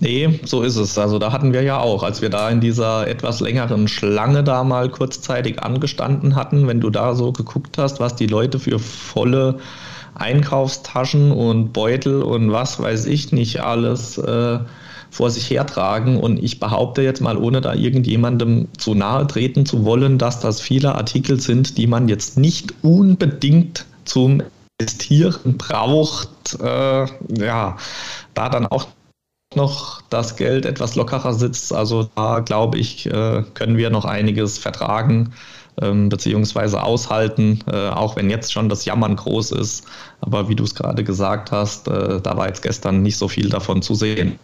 Nee, 0.00 0.40
so 0.44 0.62
ist 0.62 0.76
es. 0.76 0.96
Also 0.96 1.18
da 1.18 1.30
hatten 1.30 1.52
wir 1.52 1.62
ja 1.62 1.78
auch, 1.78 2.02
als 2.02 2.22
wir 2.22 2.30
da 2.30 2.48
in 2.48 2.60
dieser 2.60 3.06
etwas 3.06 3.40
längeren 3.40 3.86
Schlange 3.86 4.42
da 4.42 4.64
mal 4.64 4.88
kurzzeitig 4.88 5.62
angestanden 5.62 6.36
hatten, 6.36 6.66
wenn 6.66 6.80
du 6.80 6.88
da 6.88 7.14
so 7.14 7.32
geguckt 7.32 7.76
hast, 7.76 8.00
was 8.00 8.16
die 8.16 8.26
Leute 8.26 8.58
für 8.58 8.78
volle 8.78 9.58
Einkaufstaschen 10.14 11.32
und 11.32 11.74
Beutel 11.74 12.22
und 12.22 12.50
was 12.50 12.80
weiß 12.80 13.04
ich 13.06 13.32
nicht 13.32 13.60
alles 13.60 14.16
äh, 14.16 14.58
vor 15.10 15.30
sich 15.30 15.50
hertragen. 15.50 16.18
Und 16.18 16.42
ich 16.42 16.60
behaupte 16.60 17.02
jetzt 17.02 17.20
mal, 17.20 17.36
ohne 17.36 17.60
da 17.60 17.74
irgendjemandem 17.74 18.68
zu 18.78 18.94
nahe 18.94 19.26
treten 19.26 19.66
zu 19.66 19.84
wollen, 19.84 20.16
dass 20.16 20.40
das 20.40 20.62
viele 20.62 20.94
Artikel 20.94 21.38
sind, 21.40 21.76
die 21.76 21.86
man 21.86 22.08
jetzt 22.08 22.38
nicht 22.38 22.72
unbedingt 22.80 23.84
zum 24.06 24.42
investieren 24.80 25.58
braucht, 25.58 26.58
äh, 26.60 27.06
ja, 27.38 27.76
da 28.34 28.48
dann 28.48 28.66
auch 28.66 28.88
noch 29.54 30.02
das 30.10 30.36
Geld 30.36 30.64
etwas 30.64 30.94
lockerer 30.94 31.34
sitzt. 31.34 31.72
Also 31.72 32.08
da 32.14 32.40
glaube 32.40 32.78
ich, 32.78 33.06
äh, 33.06 33.42
können 33.54 33.76
wir 33.76 33.90
noch 33.90 34.04
einiges 34.04 34.58
vertragen 34.58 35.32
ähm, 35.80 36.08
beziehungsweise 36.08 36.82
aushalten, 36.82 37.60
äh, 37.70 37.88
auch 37.88 38.16
wenn 38.16 38.30
jetzt 38.30 38.52
schon 38.52 38.68
das 38.68 38.84
Jammern 38.84 39.16
groß 39.16 39.52
ist. 39.52 39.86
Aber 40.20 40.48
wie 40.48 40.54
du 40.54 40.64
es 40.64 40.74
gerade 40.74 41.04
gesagt 41.04 41.50
hast, 41.50 41.88
äh, 41.88 42.20
da 42.20 42.36
war 42.36 42.48
jetzt 42.48 42.62
gestern 42.62 43.02
nicht 43.02 43.16
so 43.16 43.28
viel 43.28 43.48
davon 43.48 43.82
zu 43.82 43.94
sehen. 43.94 44.38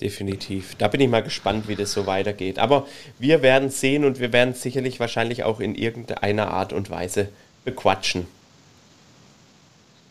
Definitiv. 0.00 0.74
Da 0.76 0.88
bin 0.88 1.00
ich 1.00 1.08
mal 1.08 1.22
gespannt, 1.22 1.68
wie 1.68 1.76
das 1.76 1.92
so 1.92 2.06
weitergeht. 2.06 2.58
Aber 2.58 2.86
wir 3.18 3.42
werden 3.42 3.70
sehen 3.70 4.04
und 4.04 4.20
wir 4.20 4.32
werden 4.32 4.52
sicherlich 4.52 5.00
wahrscheinlich 5.00 5.44
auch 5.44 5.60
in 5.60 5.74
irgendeiner 5.74 6.50
Art 6.50 6.72
und 6.72 6.90
Weise 6.90 7.28
bequatschen. 7.64 8.26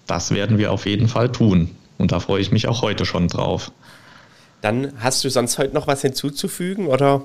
Das 0.08 0.32
werden 0.32 0.58
wir 0.58 0.72
auf 0.72 0.86
jeden 0.86 1.08
Fall 1.08 1.32
tun. 1.32 1.76
Und 1.98 2.12
da 2.12 2.20
freue 2.20 2.42
ich 2.42 2.52
mich 2.52 2.68
auch 2.68 2.82
heute 2.82 3.06
schon 3.06 3.28
drauf. 3.28 3.72
Dann 4.62 4.94
hast 5.00 5.24
du 5.24 5.30
sonst 5.30 5.58
heute 5.58 5.74
noch 5.74 5.88
was 5.88 6.02
hinzuzufügen 6.02 6.88
oder 6.88 7.24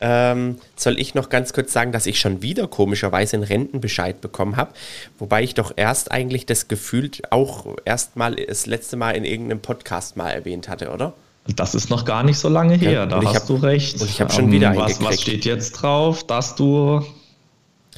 ähm, 0.00 0.58
soll 0.76 0.98
ich 0.98 1.14
noch 1.14 1.28
ganz 1.28 1.52
kurz 1.52 1.72
sagen, 1.72 1.92
dass 1.92 2.06
ich 2.06 2.20
schon 2.20 2.40
wieder 2.40 2.68
komischerweise 2.68 3.36
einen 3.36 3.44
Rentenbescheid 3.44 4.20
bekommen 4.20 4.56
habe, 4.56 4.72
wobei 5.18 5.42
ich 5.42 5.54
doch 5.54 5.72
erst 5.74 6.12
eigentlich 6.12 6.46
das 6.46 6.68
Gefühl 6.68 7.10
auch 7.30 7.76
erst 7.84 8.16
mal 8.16 8.36
das 8.36 8.66
letzte 8.66 8.96
Mal 8.96 9.12
in 9.12 9.24
irgendeinem 9.24 9.60
Podcast 9.60 10.16
mal 10.16 10.30
erwähnt 10.30 10.68
hatte, 10.68 10.90
oder? 10.90 11.14
Das 11.56 11.74
ist 11.74 11.88
noch 11.90 12.04
gar 12.04 12.22
nicht 12.22 12.38
so 12.38 12.48
lange 12.48 12.74
her, 12.74 12.92
ja, 12.92 13.06
da 13.06 13.22
hast 13.22 13.34
hab, 13.34 13.46
du 13.46 13.56
recht. 13.56 14.00
Und 14.00 14.08
ich 14.08 14.20
habe 14.20 14.32
schon 14.32 14.52
wieder 14.52 14.76
was, 14.76 15.02
was 15.02 15.20
steht 15.20 15.44
jetzt 15.44 15.72
drauf, 15.72 16.26
dass 16.26 16.54
du 16.54 17.02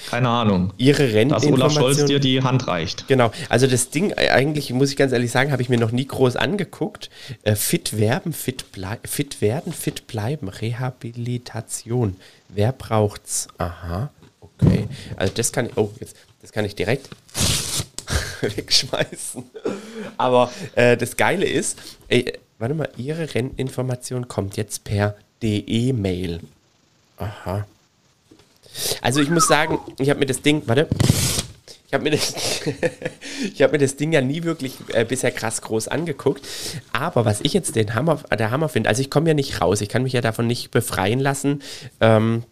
keine 0.09 0.29
Ahnung. 0.29 0.73
Ihre 0.77 1.13
Renteninformation. 1.13 1.59
Dass 1.59 1.77
Olaf 1.77 1.97
Scholz 1.97 2.05
dir 2.07 2.21
die 2.21 2.43
Hand 2.43 2.67
reicht. 2.67 3.09
Genau. 3.09 3.33
Also 3.49 3.67
das 3.67 3.91
Ding, 3.91 4.11
äh, 4.11 4.31
eigentlich 4.31 4.71
muss 4.73 4.91
ich 4.91 4.97
ganz 4.97 5.13
ehrlich 5.13 5.31
sagen, 5.31 5.53
habe 5.53 5.63
ich 5.63 5.69
mir 5.69 5.79
noch 5.79 5.93
nie 5.93 6.07
groß 6.07 6.37
angeguckt. 6.37 7.11
Äh, 7.43 7.55
fit 7.57 7.99
werben, 7.99 8.33
fit, 8.33 8.65
fit 9.05 9.41
werden, 9.41 9.73
fit 9.73 10.07
bleiben. 10.07 10.49
Rehabilitation. 10.49 12.17
Wer 12.49 12.73
braucht's? 12.73 13.49
Aha. 13.59 14.11
Okay. 14.41 14.89
Also 15.17 15.33
das 15.35 15.53
kann 15.53 15.67
ich, 15.67 15.77
oh, 15.77 15.91
jetzt, 16.01 16.17
das 16.43 16.53
kann 16.53 16.65
ich 16.65 16.75
direkt 16.75 17.09
wegschmeißen. 18.41 19.45
Aber 20.17 20.53
äh, 20.75 20.97
das 20.97 21.17
Geile 21.17 21.47
ist, 21.47 21.79
ey, 22.09 22.33
warte 22.59 22.75
mal, 22.75 22.89
Ihre 22.97 23.35
Renteninformation 23.35 24.29
kommt 24.29 24.57
jetzt 24.57 24.85
per 24.85 25.17
DE-Mail. 25.43 26.41
Aha. 27.17 27.67
Also 29.03 29.21
ich 29.21 29.31
muss 29.31 29.47
sagen, 29.47 29.79
ich 29.99 30.11
habe 30.11 30.21
mir 30.21 30.27
das 30.27 30.43
Ding, 30.43 30.63
warte, 30.67 30.89
ich 31.91 31.95
habe 31.95 32.05
mir, 32.05 32.11
das, 32.11 32.35
hab 33.61 33.73
mir 33.73 33.79
das 33.79 33.97
Ding 33.97 34.13
ja 34.13 34.21
nie 34.21 34.45
wirklich 34.45 34.77
äh, 34.93 35.05
bisher 35.05 35.33
krass 35.33 35.61
groß 35.61 35.89
angeguckt. 35.89 36.47
Aber 36.93 37.25
was 37.25 37.41
ich 37.41 37.53
jetzt 37.53 37.75
den 37.75 37.97
Hammer, 37.97 38.21
der 38.31 38.53
Hammer 38.53 38.69
finde, 38.69 38.89
also 38.89 39.03
ich 39.03 39.11
komme 39.11 39.27
ja 39.27 39.35
nicht 39.35 39.61
raus, 39.61 39.81
ich 39.81 39.89
kann 39.89 40.05
mich 40.05 40.13
ja 40.13 40.21
davon 40.21 40.47
nicht 40.47 40.71
befreien 40.71 41.19
lassen. 41.19 41.63
Ähm, 42.01 42.45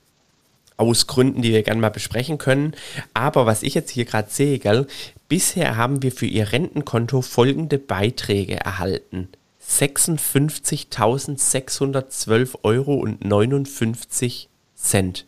aus 0.76 1.06
Gründen, 1.06 1.40
die 1.42 1.52
wir 1.52 1.62
gerne 1.62 1.80
mal 1.80 1.90
besprechen 1.90 2.38
können. 2.38 2.74
Aber 3.14 3.46
was 3.46 3.62
ich 3.62 3.74
jetzt 3.74 3.90
hier 3.90 4.06
gerade 4.06 4.30
sehe, 4.30 4.58
gell, 4.58 4.88
bisher 5.28 5.76
haben 5.76 6.02
wir 6.02 6.10
für 6.10 6.26
Ihr 6.26 6.50
Rentenkonto 6.50 7.22
folgende 7.22 7.78
Beiträge 7.78 8.56
erhalten. 8.56 9.28
56.612 9.64 12.58
Euro 12.64 12.94
und 12.94 13.24
59 13.24 14.48
Cent 14.74 15.27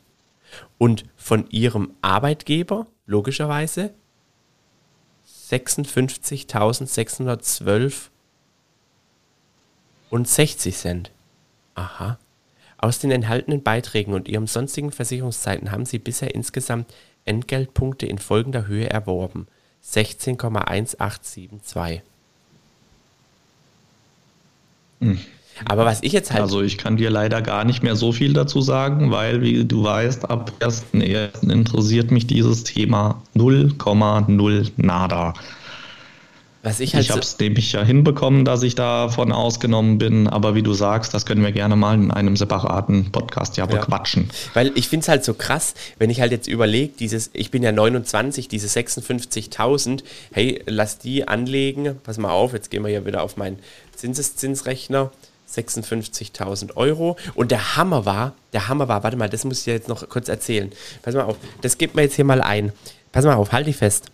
und 0.78 1.04
von 1.16 1.48
ihrem 1.50 1.94
Arbeitgeber 2.02 2.86
logischerweise 3.06 3.94
56.612 5.50 8.10
und 10.10 10.28
60 10.28 10.76
Cent. 10.76 11.10
Aha. 11.74 12.18
Aus 12.78 12.98
den 12.98 13.10
enthaltenen 13.10 13.62
Beiträgen 13.62 14.12
und 14.14 14.28
ihrem 14.28 14.46
sonstigen 14.46 14.92
Versicherungszeiten 14.92 15.70
haben 15.70 15.86
sie 15.86 15.98
bisher 15.98 16.34
insgesamt 16.34 16.92
Entgeltpunkte 17.24 18.04
in 18.06 18.18
folgender 18.18 18.66
Höhe 18.66 18.88
erworben. 18.88 19.46
16,1872. 19.84 22.00
Hm. 25.00 25.20
Aber 25.64 25.84
was 25.84 26.02
ich 26.02 26.12
jetzt 26.12 26.30
halt. 26.30 26.42
Also 26.42 26.62
ich 26.62 26.78
kann 26.78 26.96
dir 26.96 27.10
leider 27.10 27.42
gar 27.42 27.64
nicht 27.64 27.82
mehr 27.82 27.96
so 27.96 28.12
viel 28.12 28.32
dazu 28.32 28.60
sagen, 28.60 29.10
weil, 29.10 29.42
wie 29.42 29.64
du 29.64 29.84
weißt, 29.84 30.30
ab 30.30 30.52
1.1. 30.60 31.50
interessiert 31.50 32.10
mich 32.10 32.26
dieses 32.26 32.64
Thema 32.64 33.22
0,0 33.36 34.70
nada. 34.76 35.34
Was 36.62 36.80
ich 36.80 36.94
halt 36.94 37.06
ich 37.06 37.10
habe 37.10 37.20
es 37.20 37.38
nämlich 37.38 37.72
ja 37.72 37.82
hinbekommen, 37.82 38.44
dass 38.44 38.62
ich 38.62 38.74
davon 38.74 39.32
ausgenommen 39.32 39.96
bin, 39.96 40.28
aber 40.28 40.54
wie 40.54 40.62
du 40.62 40.74
sagst, 40.74 41.14
das 41.14 41.24
können 41.24 41.42
wir 41.42 41.52
gerne 41.52 41.74
mal 41.74 41.94
in 41.94 42.10
einem 42.10 42.36
separaten 42.36 43.10
Podcast 43.12 43.56
ja 43.56 43.64
bequatschen. 43.64 44.24
Ja. 44.24 44.50
Weil 44.54 44.72
ich 44.74 44.88
finde 44.88 45.04
es 45.04 45.08
halt 45.08 45.24
so 45.24 45.32
krass, 45.32 45.72
wenn 45.98 46.10
ich 46.10 46.20
halt 46.20 46.32
jetzt 46.32 46.48
überlege, 46.48 46.92
dieses, 46.98 47.30
ich 47.32 47.50
bin 47.50 47.62
ja 47.62 47.72
29, 47.72 48.48
diese 48.48 48.66
56.000, 48.66 50.02
hey, 50.32 50.62
lass 50.66 50.98
die 50.98 51.26
anlegen, 51.26 51.98
pass 52.02 52.18
mal 52.18 52.30
auf, 52.30 52.52
jetzt 52.52 52.70
gehen 52.70 52.84
wir 52.84 52.90
ja 52.90 53.06
wieder 53.06 53.22
auf 53.22 53.38
meinen 53.38 53.58
Zinseszinsrechner. 53.96 55.10
56.000 55.54 56.76
Euro. 56.76 57.16
Und 57.34 57.50
der 57.50 57.76
Hammer 57.76 58.04
war, 58.04 58.34
der 58.52 58.68
Hammer 58.68 58.88
war, 58.88 59.02
warte 59.02 59.16
mal, 59.16 59.28
das 59.28 59.44
muss 59.44 59.60
ich 59.60 59.66
jetzt 59.66 59.88
noch 59.88 60.08
kurz 60.08 60.28
erzählen. 60.28 60.70
Pass 61.02 61.14
mal 61.14 61.24
auf, 61.24 61.36
das 61.62 61.78
gibt 61.78 61.94
mir 61.94 62.02
jetzt 62.02 62.16
hier 62.16 62.24
mal 62.24 62.42
ein. 62.42 62.72
pass 63.12 63.24
mal 63.24 63.34
auf, 63.34 63.52
halt 63.52 63.66
dich 63.66 63.76
fest. 63.76 64.06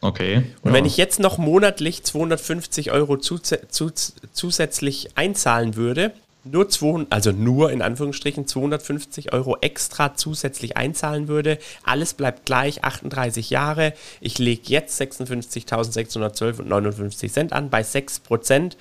Okay. 0.00 0.42
Und 0.62 0.70
ja. 0.70 0.76
wenn 0.76 0.84
ich 0.84 0.96
jetzt 0.96 1.20
noch 1.20 1.38
monatlich 1.38 2.02
250 2.02 2.90
Euro 2.90 3.18
zusätzlich 3.18 5.16
einzahlen 5.16 5.76
würde, 5.76 6.12
nur 6.44 6.68
200, 6.68 7.12
also 7.12 7.30
nur 7.30 7.70
in 7.70 7.82
Anführungsstrichen 7.82 8.46
250 8.46 9.32
Euro 9.32 9.56
extra 9.60 10.14
zusätzlich 10.14 10.76
einzahlen 10.76 11.28
würde. 11.28 11.58
Alles 11.84 12.14
bleibt 12.14 12.46
gleich, 12.46 12.82
38 12.82 13.50
Jahre. 13.50 13.92
Ich 14.20 14.38
lege 14.38 14.62
jetzt 14.66 15.00
56.612 15.00 16.60
und 16.60 16.68
59 16.68 17.32
Cent 17.32 17.52
an 17.52 17.70
bei 17.70 17.82
6 17.82 18.20
Prozent. 18.20 18.76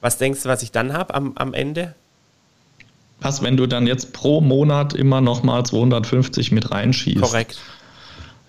Was 0.00 0.18
denkst 0.18 0.42
du, 0.42 0.48
was 0.50 0.62
ich 0.62 0.72
dann 0.72 0.92
habe 0.92 1.14
am, 1.14 1.32
am 1.36 1.54
Ende? 1.54 1.94
Was, 3.20 3.42
wenn 3.42 3.56
du 3.56 3.66
dann 3.66 3.86
jetzt 3.86 4.12
pro 4.12 4.42
Monat 4.42 4.92
immer 4.92 5.22
nochmal 5.22 5.64
250 5.64 6.52
mit 6.52 6.70
reinschießt? 6.70 7.22
Korrekt. 7.22 7.58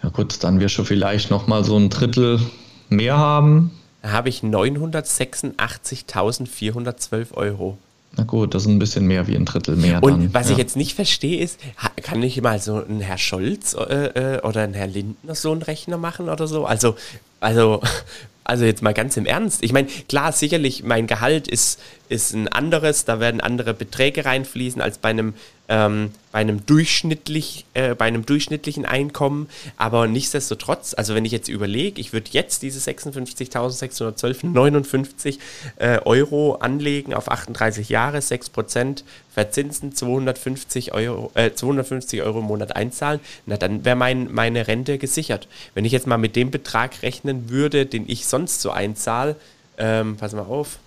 Ja 0.04 0.10
gut, 0.10 0.44
dann 0.44 0.60
wirst 0.60 0.78
du 0.78 0.84
vielleicht 0.84 1.32
nochmal 1.32 1.64
so 1.64 1.78
ein 1.78 1.90
Drittel 1.90 2.42
mehr 2.90 3.18
haben. 3.18 3.72
Da 4.02 4.12
habe 4.12 4.28
ich 4.30 4.42
986.412 4.42 7.34
Euro. 7.34 7.78
Na 8.18 8.24
gut, 8.24 8.56
das 8.56 8.64
ist 8.64 8.68
ein 8.68 8.80
bisschen 8.80 9.06
mehr 9.06 9.28
wie 9.28 9.36
ein 9.36 9.46
Drittel 9.46 9.76
mehr. 9.76 10.02
Und 10.02 10.12
dann, 10.12 10.34
was 10.34 10.48
ja. 10.48 10.54
ich 10.54 10.58
jetzt 10.58 10.76
nicht 10.76 10.96
verstehe, 10.96 11.40
ist, 11.40 11.60
kann 12.02 12.22
ich 12.24 12.42
mal 12.42 12.60
so 12.60 12.84
ein 12.84 13.00
Herr 13.00 13.20
Scholz 13.20 13.76
äh, 13.76 14.38
äh, 14.38 14.42
oder 14.42 14.62
ein 14.62 14.74
Herr 14.74 14.88
Lindner 14.88 15.36
so 15.36 15.52
einen 15.52 15.62
Rechner 15.62 15.98
machen 15.98 16.28
oder 16.28 16.48
so? 16.48 16.66
Also, 16.66 16.96
also, 17.40 17.82
also 18.44 18.66
jetzt 18.66 18.82
mal 18.82 18.96
ganz 18.96 19.18
im 19.18 19.28
Ernst. 19.28 19.64
Ich 19.64 19.72
meine, 19.72 19.88
klar, 20.10 20.32
sicherlich, 20.32 20.84
mein 20.84 21.06
Gehalt 21.06 21.48
ist, 21.48 21.80
ist 22.10 22.34
ein 22.34 22.48
anderes, 22.48 23.06
da 23.06 23.20
werden 23.20 23.40
andere 23.40 23.76
Beträge 23.76 24.26
reinfließen 24.26 24.82
als 24.82 24.98
bei 24.98 25.10
einem 25.10 25.36
ähm, 25.70 26.12
bei, 26.32 26.40
einem 26.40 26.66
durchschnittlich, 26.66 27.66
äh, 27.74 27.94
bei 27.96 28.06
einem 28.06 28.26
durchschnittlichen 28.26 28.86
Einkommen. 28.86 29.50
Aber 29.78 30.08
nichtsdestotrotz, 30.08 30.94
also 30.96 31.14
wenn 31.16 31.26
ich 31.26 31.32
jetzt 31.32 31.50
überlege, 31.50 32.00
ich 32.00 32.14
würde 32.14 32.30
jetzt 32.32 32.62
diese 32.62 32.80
56.612,59 32.80 35.40
äh, 35.78 36.00
Euro 36.06 36.56
anlegen 36.56 37.14
auf 37.14 37.30
38 37.30 37.90
Jahre, 37.90 38.22
6 38.22 38.50
Prozent 38.50 39.04
verzinsen, 39.34 39.94
250 39.94 40.94
Euro, 40.94 41.32
äh, 41.36 41.52
250 41.54 42.24
Euro 42.24 42.40
im 42.40 42.46
Monat 42.46 42.76
einzahlen, 42.76 43.20
na 43.46 43.58
dann 43.58 43.86
wäre 43.86 43.96
mein, 43.96 44.34
meine 44.34 44.68
Rente 44.68 44.98
gesichert. 44.98 45.48
Wenn 45.76 45.86
ich 45.86 45.92
jetzt 45.92 46.08
mal 46.08 46.18
mit 46.18 46.36
dem 46.36 46.50
Betrag 46.52 47.04
rechnen 47.04 47.50
würde, 47.50 47.86
den 47.86 48.06
ich 48.08 48.26
sonst 48.26 48.62
so 48.62 48.72
einzahle, 48.72 49.36
ähm, 49.78 50.18
pass 50.18 50.34
mal 50.34 50.42
auf, 50.42 50.80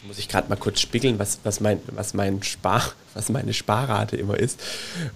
Jetzt 0.00 0.06
muss 0.06 0.18
ich 0.18 0.28
gerade 0.28 0.48
mal 0.48 0.56
kurz 0.56 0.80
spiegeln, 0.80 1.18
was, 1.18 1.40
was, 1.44 1.60
mein, 1.60 1.78
was, 1.88 2.14
mein 2.14 2.42
Spar, 2.42 2.82
was 3.14 3.28
meine 3.28 3.52
Sparrate 3.52 4.16
immer 4.16 4.38
ist, 4.38 4.58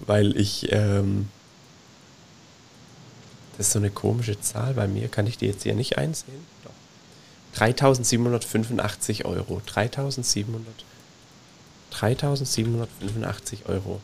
weil 0.05 0.37
ich. 0.37 0.71
Ähm, 0.73 1.31
das 3.57 3.69
ist 3.69 3.73
so 3.73 3.79
eine 3.79 3.91
komische 3.91 4.39
Zahl 4.41 4.75
bei 4.75 4.87
mir. 4.87 5.09
Kann 5.09 5.27
ich 5.27 5.39
die 5.39 5.47
jetzt 5.47 5.63
hier 5.63 5.75
nicht 5.75 5.97
einsehen? 5.97 6.45
Doch. 6.65 6.73
3785 7.55 9.25
Euro. 9.25 9.63
3700, 9.65 10.67
3785 11.91 13.67
Euro. 13.67 14.01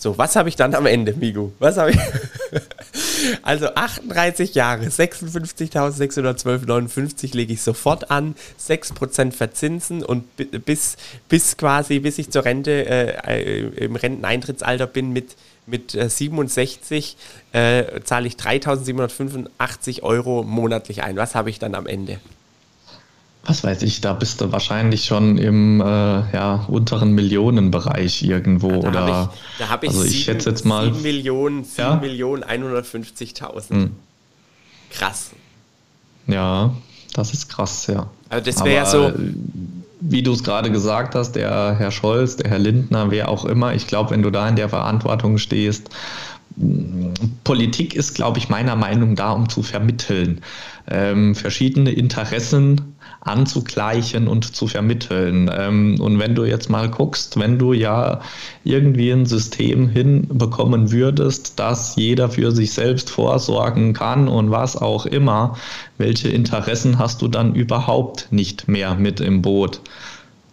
So, 0.00 0.16
was 0.16 0.34
habe 0.34 0.48
ich 0.48 0.56
dann 0.56 0.74
am 0.74 0.86
Ende, 0.86 1.12
Migu? 1.12 1.50
Was 1.58 1.76
habe 1.76 1.90
ich? 1.90 1.98
also 3.42 3.74
38 3.74 4.54
Jahre, 4.54 4.86
56.612,59 4.86 7.36
lege 7.36 7.52
ich 7.52 7.60
sofort 7.60 8.10
an, 8.10 8.34
6% 8.58 9.32
verzinsen 9.32 10.02
und 10.02 10.24
bis, 10.64 10.96
bis 11.28 11.58
quasi, 11.58 11.98
bis 11.98 12.16
ich 12.16 12.30
zur 12.30 12.46
Rente 12.46 12.86
äh, 12.86 13.84
im 13.84 13.94
Renteneintrittsalter 13.94 14.86
bin 14.86 15.12
mit, 15.12 15.36
mit 15.66 15.90
67, 15.90 17.18
äh, 17.52 17.80
äh, 17.80 18.02
zahle 18.02 18.26
ich 18.26 18.36
3.785 18.36 20.02
Euro 20.02 20.44
monatlich 20.44 21.02
ein. 21.02 21.16
Was 21.16 21.34
habe 21.34 21.50
ich 21.50 21.58
dann 21.58 21.74
am 21.74 21.86
Ende? 21.86 22.20
Was 23.44 23.64
weiß 23.64 23.82
ich, 23.82 24.00
da 24.00 24.12
bist 24.12 24.40
du 24.40 24.52
wahrscheinlich 24.52 25.06
schon 25.06 25.38
im 25.38 25.80
äh, 25.80 25.84
ja, 25.84 26.64
unteren 26.68 27.12
Millionenbereich 27.12 28.22
irgendwo. 28.22 28.70
Ja, 28.70 28.78
da 28.80 28.88
oder, 28.88 29.00
hab 29.06 29.32
ich, 29.32 29.40
da 29.58 29.68
habe 29.68 29.86
ich, 29.86 29.92
also 29.92 30.04
ich 30.04 30.24
schätze 30.24 30.50
jetzt 30.50 30.64
mal 30.64 30.92
7 30.92 31.02
Millionen, 31.02 31.64
7 31.64 31.76
ja? 31.78 31.96
Millionen 31.96 32.44
150.000. 32.44 33.70
Hm. 33.70 33.90
Krass. 34.90 35.30
Ja, 36.26 36.74
das 37.14 37.32
ist 37.32 37.48
krass, 37.48 37.86
ja. 37.86 38.08
Also 38.28 38.44
das 38.44 38.64
wäre 38.64 38.76
ja 38.76 38.86
so. 38.86 39.12
Wie 40.02 40.22
du 40.22 40.32
es 40.32 40.42
gerade 40.42 40.70
gesagt 40.70 41.14
hast, 41.14 41.32
der 41.32 41.76
Herr 41.78 41.90
Scholz, 41.90 42.36
der 42.36 42.50
Herr 42.50 42.58
Lindner, 42.58 43.10
wer 43.10 43.28
auch 43.28 43.44
immer, 43.44 43.74
ich 43.74 43.86
glaube, 43.86 44.10
wenn 44.10 44.22
du 44.22 44.30
da 44.30 44.48
in 44.48 44.56
der 44.56 44.70
Verantwortung 44.70 45.36
stehst, 45.36 45.90
Politik 47.44 47.94
ist, 47.94 48.14
glaube 48.14 48.38
ich, 48.38 48.48
meiner 48.48 48.76
Meinung 48.76 49.10
nach 49.10 49.16
da, 49.16 49.32
um 49.32 49.48
zu 49.48 49.62
vermitteln. 49.62 50.40
Ähm, 50.90 51.34
verschiedene 51.34 51.92
Interessen 51.92 52.89
anzugleichen 53.20 54.28
und 54.28 54.56
zu 54.56 54.66
vermitteln. 54.66 55.50
Ähm, 55.54 56.00
und 56.00 56.18
wenn 56.18 56.34
du 56.34 56.44
jetzt 56.44 56.70
mal 56.70 56.88
guckst, 56.88 57.38
wenn 57.38 57.58
du 57.58 57.72
ja 57.72 58.20
irgendwie 58.64 59.10
ein 59.10 59.26
System 59.26 59.88
hinbekommen 59.88 60.90
würdest, 60.90 61.58
dass 61.58 61.96
jeder 61.96 62.30
für 62.30 62.50
sich 62.50 62.72
selbst 62.72 63.10
vorsorgen 63.10 63.92
kann 63.92 64.28
und 64.28 64.50
was 64.50 64.76
auch 64.76 65.06
immer, 65.06 65.56
welche 65.98 66.28
Interessen 66.28 66.98
hast 66.98 67.20
du 67.20 67.28
dann 67.28 67.54
überhaupt 67.54 68.28
nicht 68.30 68.68
mehr 68.68 68.94
mit 68.94 69.20
im 69.20 69.42
Boot? 69.42 69.80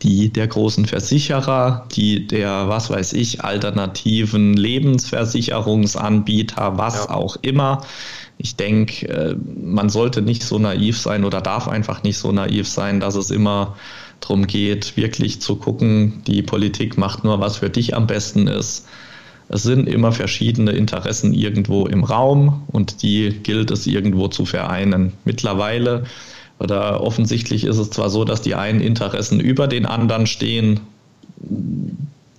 Die 0.01 0.29
der 0.29 0.47
großen 0.47 0.85
Versicherer, 0.85 1.85
die 1.91 2.25
der, 2.27 2.69
was 2.69 2.89
weiß 2.89 3.11
ich, 3.13 3.43
alternativen 3.43 4.53
Lebensversicherungsanbieter, 4.53 6.77
was 6.77 7.05
ja. 7.05 7.11
auch 7.11 7.35
immer. 7.41 7.83
Ich 8.37 8.55
denke, 8.55 9.07
äh, 9.07 9.35
man 9.61 9.89
sollte 9.89 10.21
nicht 10.21 10.43
so 10.43 10.59
naiv 10.59 10.99
sein 10.99 11.25
oder 11.25 11.41
darf 11.41 11.67
einfach 11.67 12.03
nicht 12.03 12.19
so 12.19 12.31
naiv 12.31 12.67
sein, 12.67 12.99
dass 12.99 13.15
es 13.15 13.31
immer 13.31 13.75
darum 14.19 14.45
geht, 14.47 14.97
wirklich 14.97 15.41
zu 15.41 15.55
gucken, 15.55 16.23
die 16.27 16.41
Politik 16.41 16.97
macht 16.97 17.23
nur, 17.23 17.39
was 17.39 17.57
für 17.57 17.69
dich 17.69 17.95
am 17.95 18.07
besten 18.07 18.47
ist. 18.47 18.87
Es 19.49 19.63
sind 19.63 19.87
immer 19.87 20.11
verschiedene 20.11 20.71
Interessen 20.71 21.33
irgendwo 21.33 21.87
im 21.87 22.03
Raum 22.03 22.63
und 22.67 23.01
die 23.01 23.29
gilt 23.43 23.71
es 23.71 23.87
irgendwo 23.87 24.27
zu 24.27 24.45
vereinen. 24.45 25.13
Mittlerweile 25.23 26.03
oder 26.59 27.01
offensichtlich 27.01 27.63
ist 27.63 27.77
es 27.77 27.89
zwar 27.89 28.09
so, 28.09 28.25
dass 28.25 28.41
die 28.41 28.55
einen 28.55 28.81
Interessen 28.81 29.39
über 29.39 29.67
den 29.67 29.85
anderen 29.85 30.25
stehen, 30.27 30.79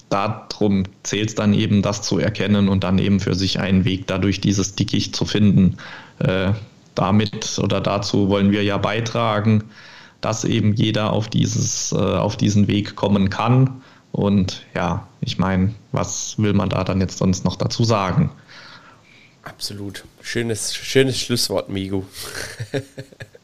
darum 0.09 0.85
zählt 1.03 1.29
es 1.29 1.35
dann 1.35 1.55
eben, 1.55 1.83
das 1.83 2.03
zu 2.03 2.19
erkennen 2.19 2.69
und 2.69 2.85
dann 2.85 2.99
eben 2.99 3.21
für 3.21 3.35
sich 3.35 3.61
einen 3.61 3.85
Weg 3.85 4.07
dadurch 4.07 4.41
dieses 4.41 4.75
Dickicht 4.75 5.15
zu 5.15 5.25
finden. 5.25 5.77
Äh, 6.19 6.53
damit 6.95 7.61
oder 7.63 7.81
dazu 7.81 8.29
wollen 8.29 8.51
wir 8.51 8.65
ja 8.65 8.77
beitragen, 8.77 9.65
dass 10.21 10.45
eben 10.45 10.75
jeder 10.75 11.13
auf, 11.13 11.29
dieses, 11.29 11.93
äh, 11.93 11.97
auf 11.97 12.37
diesen 12.37 12.67
Weg 12.67 12.97
kommen 12.97 13.31
kann. 13.31 13.83
Und 14.11 14.65
ja, 14.75 15.07
ich 15.21 15.39
meine, 15.39 15.75
was 15.93 16.39
will 16.39 16.55
man 16.55 16.71
da 16.71 16.83
dann 16.83 17.01
jetzt 17.01 17.19
sonst 17.19 17.45
noch 17.45 17.55
dazu 17.55 17.85
sagen? 17.85 18.31
Absolut. 19.45 20.05
Schönes, 20.23 20.75
schönes 20.75 21.21
Schlusswort, 21.21 21.69
Migu. 21.69 22.03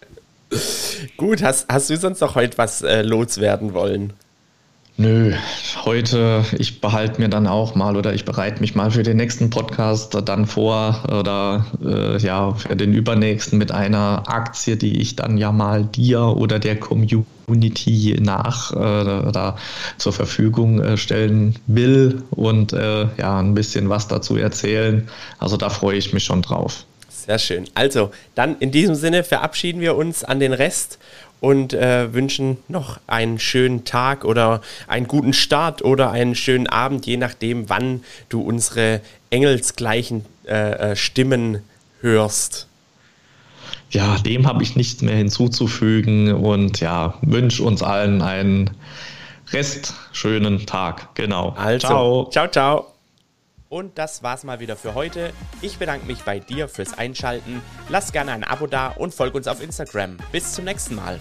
Gut, 1.17 1.43
hast, 1.43 1.67
hast 1.69 1.91
du 1.91 1.97
sonst 1.97 2.21
noch 2.21 2.35
heute 2.35 2.59
was 2.59 2.83
äh, 2.83 3.03
loswerden 3.03 3.75
wollen? 3.75 4.13
Nö, 4.97 5.33
heute, 5.85 6.45
ich 6.57 6.81
behalte 6.81 7.21
mir 7.21 7.29
dann 7.29 7.49
auch 7.49 7.75
mal 7.75 7.97
oder 7.97 8.15
ich 8.15 8.25
bereite 8.25 8.61
mich 8.61 8.77
mal 8.77 8.93
für 8.93 9.03
den 9.03 9.17
nächsten 9.17 9.51
Podcast 9.51 10.17
dann 10.25 10.47
vor 10.47 11.03
oder 11.09 11.67
äh, 11.85 12.17
ja, 12.19 12.55
für 12.55 12.77
den 12.77 12.95
übernächsten 12.95 13.59
mit 13.59 13.73
einer 13.73 14.23
Aktie, 14.29 14.77
die 14.77 15.01
ich 15.01 15.17
dann 15.17 15.37
ja 15.37 15.51
mal 15.51 15.83
dir 15.83 16.21
oder 16.21 16.61
der 16.61 16.79
Community 16.79 18.17
nach 18.21 18.71
äh, 18.71 19.27
oder 19.27 19.57
zur 19.99 20.13
Verfügung 20.13 20.81
äh, 20.81 20.97
stellen 20.97 21.57
will 21.67 22.23
und 22.31 22.73
äh, 22.73 23.09
ja, 23.17 23.41
ein 23.41 23.55
bisschen 23.55 23.89
was 23.89 24.07
dazu 24.07 24.37
erzählen. 24.37 25.09
Also 25.41 25.57
da 25.57 25.71
freue 25.71 25.97
ich 25.97 26.13
mich 26.13 26.23
schon 26.23 26.41
drauf. 26.41 26.85
Sehr 27.27 27.39
schön. 27.39 27.65
Also, 27.75 28.11
dann 28.35 28.57
in 28.59 28.71
diesem 28.71 28.95
Sinne 28.95 29.25
verabschieden 29.25 29.81
wir 29.81 29.97
uns 29.97 30.25
an 30.25 30.41
den 30.41 30.53
Rest 30.53 30.99
und 31.41 31.73
äh, 31.73 32.13
wünschen 32.13 32.59
noch 32.69 32.99
einen 33.07 33.39
schönen 33.39 33.85
Tag 33.85 34.25
oder 34.25 34.61
einen 34.89 35.07
guten 35.07 35.33
Start 35.33 35.83
oder 35.83 36.11
einen 36.11 36.35
schönen 36.35 36.67
Abend, 36.67 37.07
je 37.07 37.17
nachdem, 37.17 37.69
wann 37.69 38.03
du 38.29 38.41
unsere 38.41 39.01
engelsgleichen 39.31 40.25
äh, 40.47 40.93
äh 40.93 40.97
Stimmen 40.97 41.59
hörst. 42.01 42.67
Ja, 43.91 44.17
dem 44.19 44.47
habe 44.47 44.63
ich 44.63 44.77
nichts 44.77 45.03
mehr 45.03 45.17
hinzuzufügen 45.17 46.33
und 46.33 46.81
ja, 46.81 47.15
wünsche 47.23 47.63
uns 47.63 47.83
allen 47.83 48.23
einen 48.23 48.71
restschönen 49.53 50.67
Tag. 50.67 51.15
Genau. 51.15 51.55
Also, 51.57 51.87
ciao. 51.87 52.29
Ciao, 52.31 52.49
ciao. 52.49 52.94
Und 53.75 53.99
das 53.99 54.23
war's 54.23 54.45
mal 54.45 54.61
wieder 54.61 54.77
für 54.77 54.95
heute. 54.95 55.33
Ich 55.61 55.79
bedanke 55.79 56.07
mich 56.07 56.23
bei 56.23 56.39
dir 56.39 56.69
fürs 56.69 56.97
Einschalten. 56.97 57.61
Lass 57.89 58.13
gerne 58.13 58.31
ein 58.31 58.45
Abo 58.45 58.69
da 58.69 58.87
und 58.87 59.13
folg 59.13 59.35
uns 59.35 59.49
auf 59.49 59.61
Instagram. 59.61 60.17
Bis 60.31 60.53
zum 60.53 60.65
nächsten 60.65 60.95
Mal. 60.95 61.19